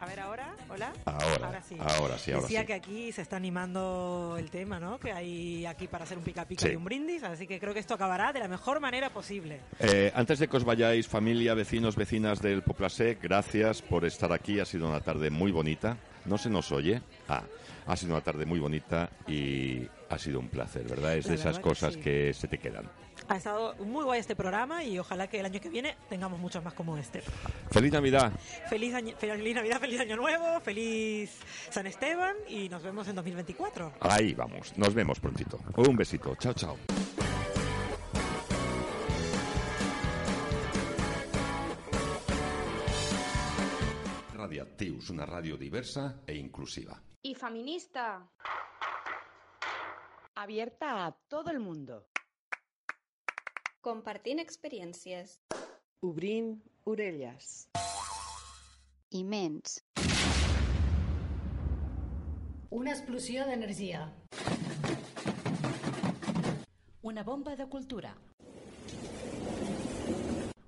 A 0.00 0.06
ver, 0.06 0.20
ahora, 0.20 0.54
hola. 0.68 0.92
Ahora, 1.06 1.60
sí. 1.68 1.76
ahora 1.80 2.18
sí, 2.18 2.30
ahora 2.30 2.42
Decía 2.42 2.60
sí. 2.60 2.66
que 2.66 2.74
aquí 2.74 3.10
se 3.10 3.22
está 3.22 3.36
animando 3.36 4.36
el 4.38 4.48
tema, 4.48 4.78
¿no? 4.78 5.00
Que 5.00 5.10
hay 5.12 5.66
aquí 5.66 5.88
para 5.88 6.04
hacer 6.04 6.18
un 6.18 6.22
pica 6.24 6.44
pica 6.44 6.66
Sí. 6.66 6.72
y 6.74 6.76
un 6.76 6.84
brindis, 6.84 7.24
así 7.24 7.46
que 7.48 7.58
creo 7.58 7.72
que 7.74 7.80
esto 7.80 7.94
acabará 7.94 8.32
de 8.32 8.38
la 8.38 8.46
mejor 8.48 8.78
manera 8.80 9.10
posible. 9.10 9.60
Eh, 9.80 10.12
antes 10.14 10.38
de 10.38 10.46
que 10.46 10.56
os 10.56 10.64
vayáis, 10.64 11.08
familia, 11.08 11.54
vecinos, 11.54 11.96
vecinas 11.96 12.40
del 12.40 12.62
Poplasec, 12.62 13.20
gracias 13.20 13.82
por 13.82 14.04
estar 14.04 14.30
aquí. 14.32 14.60
Ha 14.60 14.64
sido 14.66 14.86
una 14.88 15.00
tarde 15.00 15.30
muy 15.30 15.50
bonita. 15.50 15.96
No 16.26 16.38
se 16.38 16.48
nos 16.50 16.70
oye. 16.70 17.00
Ah, 17.28 17.42
ha 17.88 17.96
sido 17.96 18.12
una 18.14 18.22
tarde 18.22 18.46
muy 18.46 18.60
bonita 18.60 19.10
y 19.26 19.86
ha 20.10 20.18
sido 20.18 20.38
un 20.38 20.48
placer, 20.48 20.84
¿verdad? 20.86 21.16
Es 21.16 21.24
La 21.26 21.30
de 21.32 21.36
esas 21.36 21.56
que 21.56 21.62
cosas 21.62 21.94
sí. 21.94 22.00
que 22.00 22.32
se 22.34 22.46
te 22.46 22.58
quedan. 22.58 22.88
Ha 23.28 23.36
estado 23.36 23.74
muy 23.84 24.04
guay 24.04 24.20
este 24.20 24.36
programa 24.36 24.84
y 24.84 24.98
ojalá 24.98 25.26
que 25.26 25.40
el 25.40 25.46
año 25.46 25.60
que 25.60 25.68
viene 25.68 25.96
tengamos 26.08 26.38
muchos 26.38 26.62
más 26.62 26.72
como 26.74 26.96
este. 26.96 27.22
¡Feliz 27.70 27.92
Navidad! 27.92 28.32
Feliz, 28.70 28.94
año- 28.94 29.14
feliz 29.18 29.54
Navidad, 29.54 29.80
feliz 29.80 30.00
Año 30.00 30.16
Nuevo, 30.16 30.60
feliz 30.60 31.30
San 31.70 31.86
Esteban 31.86 32.36
y 32.48 32.68
nos 32.68 32.82
vemos 32.82 33.08
en 33.08 33.16
2024. 33.16 33.94
Ahí 34.00 34.34
vamos. 34.34 34.76
Nos 34.78 34.94
vemos 34.94 35.18
prontito. 35.18 35.58
Un 35.76 35.96
besito. 35.96 36.34
Chao, 36.36 36.54
chao. 36.54 36.76
Radiactius, 44.34 45.10
una 45.10 45.26
radio 45.26 45.56
diversa 45.56 46.22
e 46.26 46.34
inclusiva. 46.36 47.00
Y 47.28 47.34
feminista. 47.34 48.26
Abierta 50.34 51.04
a 51.04 51.12
todo 51.28 51.50
el 51.50 51.60
mundo. 51.60 52.06
Compartint 53.82 54.40
experiències. 54.40 55.38
Obrint 56.00 56.64
orelles. 56.84 57.68
Immens. 59.10 59.84
Una 62.70 62.92
explosió 62.92 63.44
d'energia. 63.44 64.08
Una 67.02 67.22
bomba 67.24 67.56
de 67.56 67.68
cultura. 67.68 68.16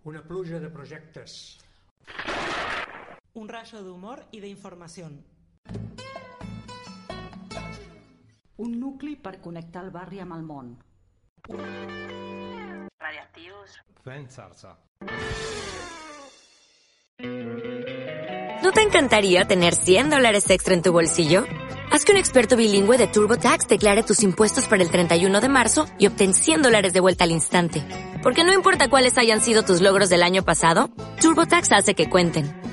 Una 0.04 0.22
pluja 0.28 0.60
de 0.60 0.68
projectes. 0.68 1.56
Un 3.32 3.48
rayo 3.48 3.82
de 3.82 3.90
humor 3.90 4.26
y 4.30 4.40
de 4.40 4.48
información. 4.48 5.24
Un 8.60 8.78
nucli 8.78 9.16
per 9.16 9.38
connectar 9.40 9.80
el 9.86 9.90
barri 9.90 10.18
amb 10.20 10.34
el 10.36 10.42
món. 10.44 10.66
Radioactius. 13.00 13.78
Pensarse. 14.04 14.68
¿No 18.62 18.72
te 18.72 18.82
encantaría 18.82 19.46
tener 19.46 19.74
100 19.74 20.10
dólares 20.10 20.50
extra 20.50 20.74
en 20.74 20.82
tu 20.82 20.92
bolsillo? 20.92 21.46
Haz 21.90 22.04
que 22.04 22.12
un 22.12 22.18
experto 22.18 22.56
bilingüe 22.56 22.98
de 22.98 23.06
TurboTax 23.06 23.66
declare 23.66 24.02
tus 24.02 24.22
impuestos 24.22 24.68
para 24.68 24.82
el 24.82 24.90
31 24.90 25.40
de 25.40 25.48
marzo 25.48 25.86
y 25.98 26.06
obtén 26.06 26.34
100 26.34 26.60
dólares 26.60 26.92
de 26.92 27.00
vuelta 27.00 27.24
al 27.24 27.30
instante. 27.30 27.82
Porque 28.22 28.44
no 28.44 28.52
importa 28.52 28.90
cuáles 28.90 29.16
hayan 29.16 29.40
sido 29.40 29.62
tus 29.62 29.80
logros 29.80 30.10
del 30.10 30.22
año 30.22 30.44
pasado, 30.44 30.90
TurboTax 31.22 31.72
hace 31.72 31.94
que 31.94 32.10
cuenten. 32.10 32.59